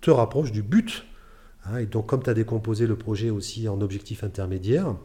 [0.00, 1.04] te rapproche du but.
[1.64, 4.96] Hein, et donc, comme tu as décomposé le projet aussi en objectifs intermédiaires,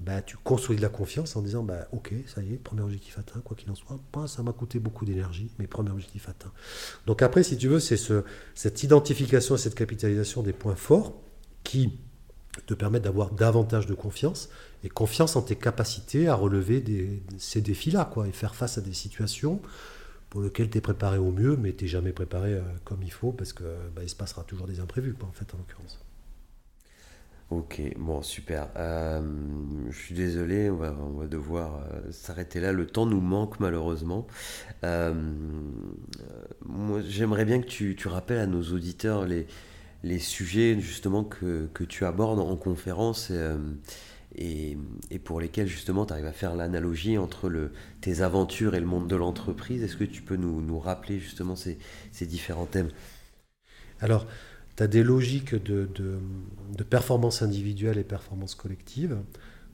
[0.00, 3.18] bah, tu construis de la confiance en disant bah, Ok, ça y est, premier objectif
[3.18, 3.98] atteint, quoi qu'il en soit.
[4.26, 6.52] ça m'a coûté beaucoup d'énergie, mais premier objectif atteint.
[7.06, 8.22] Donc, après, si tu veux, c'est ce,
[8.54, 11.14] cette identification et cette capitalisation des points forts
[11.64, 11.98] qui
[12.66, 14.48] te permettent d'avoir davantage de confiance
[14.84, 16.82] et confiance en tes capacités à relever
[17.38, 19.60] ces défis-là quoi, et faire face à des situations
[20.30, 23.12] pour lesquelles tu es préparé au mieux, mais tu n'es jamais préparé euh, comme il
[23.12, 25.98] faut parce qu'il bah, se passera toujours des imprévus, quoi, en fait, en l'occurrence.
[27.50, 28.68] Ok, bon, super.
[28.76, 29.22] Euh,
[29.90, 32.72] je suis désolé, on va, devoir euh, s'arrêter là.
[32.72, 34.26] Le temps nous manque malheureusement.
[34.82, 35.14] moi,
[37.06, 39.46] j'aimerais bien que tu, tu, rappelles à nos auditeurs les,
[40.02, 43.32] les sujets justement que, que, tu abordes en conférence
[44.34, 44.76] et,
[45.10, 48.86] et, pour lesquels justement tu arrives à faire l'analogie entre le, tes aventures et le
[48.86, 49.82] monde de l'entreprise.
[49.82, 51.78] Est-ce que tu peux nous, nous rappeler justement ces,
[52.12, 52.90] ces, différents thèmes?
[54.00, 54.26] Alors,
[54.78, 59.18] tu as des logiques de, de, performance individuelle et performance collective.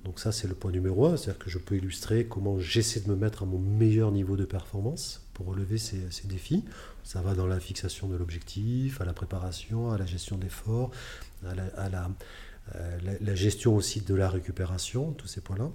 [0.06, 3.10] Donc ça, c'est le point numéro un, c'est-à-dire que je peux illustrer comment j'essaie de
[3.10, 6.64] me mettre à mon meilleur niveau de performance pour relever ces, défis.
[7.02, 10.90] Ça va dans la fixation de l'objectif, à la préparation, à la gestion d'efforts,
[11.46, 11.54] à
[11.90, 12.10] la,
[12.74, 15.70] euh, gestion aussi de la récupération, tous ces points-là.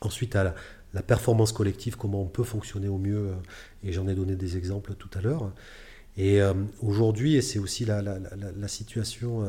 [0.00, 0.54] Ensuite, à
[0.94, 3.34] la, performance collective, comment on peut fonctionner au mieux, euh,
[3.82, 5.52] et j'en ai donné des exemples tout à l'heure.
[6.18, 8.02] Et euh, aujourd'hui, et c'est aussi la,
[8.66, 9.44] situation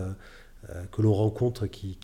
[0.92, 1.98] que l'on rencontre qui,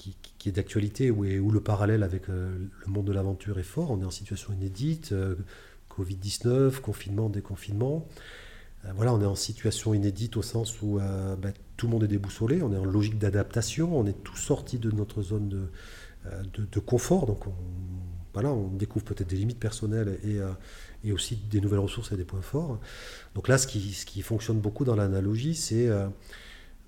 [0.46, 4.12] est d'actualité, où, le parallèle avec le monde de l'aventure est fort, on est en
[4.12, 5.14] situation inédite,
[5.90, 8.06] Covid-19, confinement, déconfinement.
[8.86, 12.04] Euh, voilà, on est en situation inédite au sens où euh, bah, tout le monde
[12.04, 15.70] est déboussolé, on est en logique d'adaptation, on est tous sortis de notre zone de,
[16.28, 17.54] euh, confort, donc on,
[18.34, 20.40] voilà, on découvre peut-être des limites personnelles et,
[21.11, 22.80] aussi des nouvelles ressources et des points forts.
[23.34, 25.90] Donc là, ce qui, fonctionne beaucoup dans l'analogie, c'est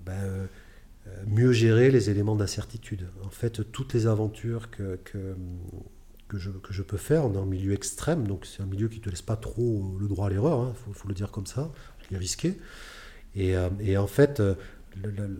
[0.05, 0.13] bah,
[1.25, 3.07] mieux gérer les éléments d'incertitude.
[3.25, 4.99] En fait, toutes les aventures que,
[6.27, 7.25] que je, que je, peux faire.
[7.25, 9.95] On est en milieu extrême, donc c'est un milieu qui ne te laisse pas trop
[9.99, 11.71] le droit à l'erreur, il hein, faut, le dire comme ça,
[12.09, 12.57] il est risqué.
[13.35, 14.41] Et, euh, et en fait,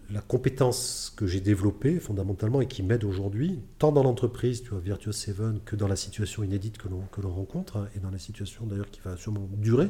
[0.10, 4.80] la, compétence que j'ai développée fondamentalement et qui m'aide aujourd'hui, tant dans l'entreprise, tu vois,
[4.80, 8.66] Virtuous Seven, que dans la situation inédite que l'on rencontre, hein, et dans la situation
[8.66, 9.90] d'ailleurs qui va sûrement durer,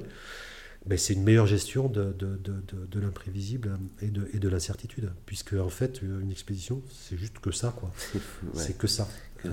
[0.88, 5.12] ben, c'est une meilleure gestion de, de, de, de l'imprévisible et de, et de l'incertitude.
[5.26, 7.92] Puisque, en fait, une expédition, c'est juste que ça, quoi.
[8.54, 9.08] C'est que ça.
[9.46, 9.50] Euh,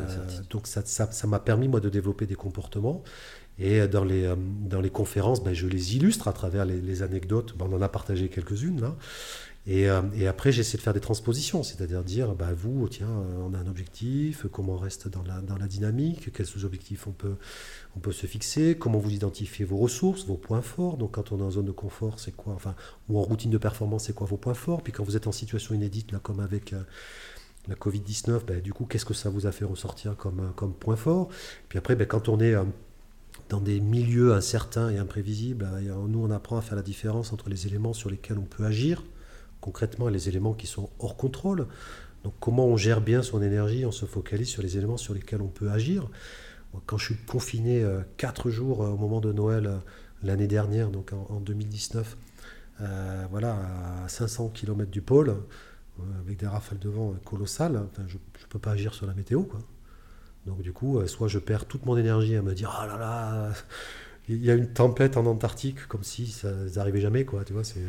[0.50, 3.02] donc, ça m'a ça, m'a permis, moi, de développer des comportements.
[3.58, 7.56] Et dans les, euh, dans les conférences, ben, je les illustre à travers les, anecdotes.
[7.56, 8.96] Ben, on en a partagé quelques-unes, là.
[9.66, 13.54] Et, euh, et, après, j'essaie de faire des transpositions, c'est-à-dire dire, bah, vous, tiens, on
[13.54, 17.36] a un objectif, comment on reste dans la, dans la dynamique, quels sous-objectifs on peut,
[17.96, 20.98] on peut se fixer, comment vous identifiez vos ressources, vos points forts.
[20.98, 22.74] Donc, quand on est en zone de confort, c'est quoi Enfin,
[23.08, 25.32] ou en routine de performance, c'est quoi vos points forts Puis, quand vous êtes en
[25.32, 26.82] situation inédite, là, comme avec euh,
[27.66, 30.74] la Covid-19, bah, du coup, qu'est-ce que ça vous a fait ressortir comme, euh, comme
[30.74, 31.30] point fort?
[31.70, 32.54] Puis après, bah, quand on est
[33.48, 35.68] dans des milieux incertains et imprévisibles,
[36.08, 39.02] nous, on apprend à faire la différence entre les éléments sur lesquels on peut agir
[39.64, 41.66] concrètement les éléments qui sont hors contrôle.
[42.22, 45.40] Donc comment on gère bien son énergie, on se focalise sur les éléments sur lesquels
[45.40, 46.10] on peut agir.
[46.84, 49.78] Quand je suis confiné euh, quatre jours euh, au moment de Noël euh,
[50.22, 52.16] l'année dernière, donc en, 2019,
[53.30, 53.56] voilà,
[54.04, 55.36] à 500 km du pôle,
[56.20, 59.44] avec des rafales de vent colossales, je ne peux pas agir sur la météo.
[59.44, 59.60] Quoi.
[60.46, 63.52] Donc du coup, soit je perds toute mon énergie à me dire ah là là,
[64.28, 67.44] il y a une tempête en Antarctique, comme si ça n'arrivait jamais, quoi.
[67.44, 67.80] Tu vois, c'est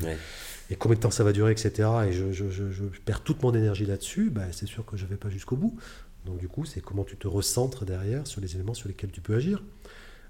[0.69, 1.89] et combien de temps ça va durer, etc.
[2.07, 5.29] Et je, perds toute mon énergie là-dessus, ben, c'est sûr que je ne vais pas
[5.29, 5.77] jusqu'au bout.
[6.25, 9.21] Donc du coup, c'est comment tu te recentres derrière sur les éléments sur lesquels tu
[9.21, 9.63] peux agir.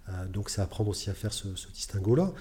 [0.10, 2.34] Euh, donc c'est apprendre aussi à faire ce, distinguo-là.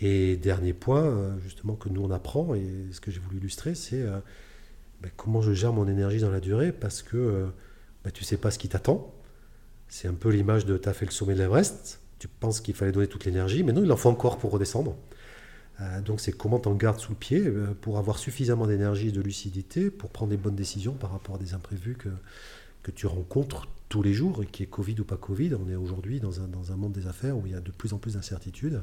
[0.00, 3.74] Et dernier point, euh, justement, que nous on apprend, et ce que j'ai voulu illustrer,
[3.74, 4.18] c'est euh,
[5.02, 7.46] ben, comment je gère mon énergie dans la durée, parce que
[8.04, 9.13] ben, tu ne sais pas ce qui t'attend.
[9.88, 12.74] C'est un peu l'image de tu as fait le sommet de l'Everest, tu penses qu'il
[12.74, 14.96] fallait donner toute l'énergie, mais non, il en faut encore pour redescendre.
[15.80, 19.08] Euh, donc c'est comment tu en gardes sous le pied euh, pour avoir suffisamment d'énergie
[19.08, 22.08] et de lucidité pour prendre des bonnes décisions par rapport à des imprévus que,
[22.82, 25.54] que tu rencontres tous les jours, et qui est Covid ou pas Covid.
[25.54, 27.70] On est aujourd'hui dans un, dans un monde des affaires où il y a de
[27.70, 28.82] plus en plus d'incertitudes.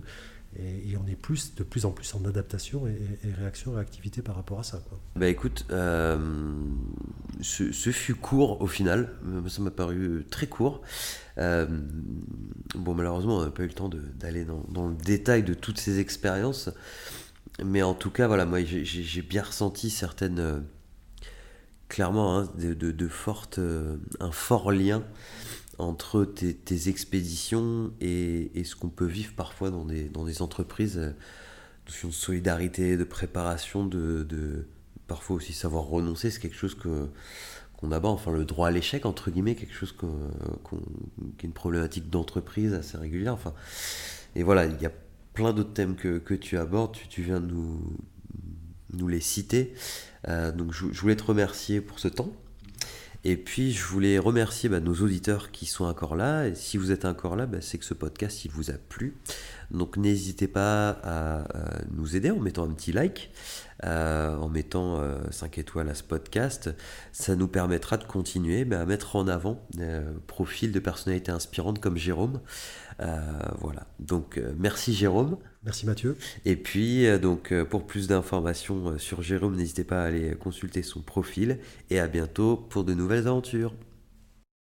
[0.60, 2.98] Et, on est plus, de plus en plus en adaptation et,
[3.40, 4.82] réaction, réactivité par rapport à ça.
[4.90, 5.00] Quoi.
[5.16, 6.18] Bah écoute, euh,
[7.42, 9.14] ce, fut court au final,
[9.48, 10.82] ça m'a paru très court.
[11.38, 11.66] Euh,
[12.76, 16.00] bon, malheureusement, on n'a pas eu le temps d'aller dans, le détail de toutes ces
[16.00, 16.70] expériences,
[17.64, 20.60] mais en tout cas, voilà, moi j'ai bien ressenti certaines, euh,
[21.88, 23.60] clairement, hein, de, fortes,
[24.20, 25.02] un fort lien
[25.82, 30.98] entre tes, expéditions et, ce qu'on peut vivre parfois dans des, entreprises.
[30.98, 31.12] Euh,
[31.88, 34.68] notion de solidarité, de préparation, de,
[35.08, 37.10] parfois aussi savoir renoncer, c'est quelque chose que
[37.78, 42.12] qu'on aborde, enfin le droit à l'échec entre guillemets, quelque chose qui est une problématique
[42.12, 43.34] d'entreprise assez régulière.
[43.34, 43.54] Enfin,
[44.36, 44.92] et voilà, il y a
[45.34, 47.82] plein d'autres thèmes que, que, tu abordes, tu, viens de nous,
[48.94, 49.74] nous les citer.
[50.28, 52.32] Euh, donc je, je, voulais te remercier pour ce temps.
[53.24, 56.48] Et puis, je voulais remercier bah, nos auditeurs qui sont encore là.
[56.48, 59.16] Et si vous êtes encore là, bah, c'est que ce podcast, il vous a plu.
[59.70, 61.44] Donc, n'hésitez pas à,
[61.92, 63.32] nous aider en mettant un petit like,
[63.84, 66.72] euh, en mettant 5 euh, étoiles à ce podcast.
[67.12, 71.80] Ça nous permettra de continuer bah, à mettre en avant euh, profil de personnalités inspirantes
[71.80, 72.42] comme Jérôme.
[73.60, 73.86] voilà.
[74.00, 75.38] Donc, merci Jérôme.
[75.64, 76.18] Merci Mathieu.
[76.46, 80.36] Et puis, euh, donc, euh, pour plus d'informations euh, sur Jérôme, n'hésitez pas à aller
[80.36, 81.60] consulter son profil.
[81.92, 83.74] Et à bientôt pour de nouvelles aventures.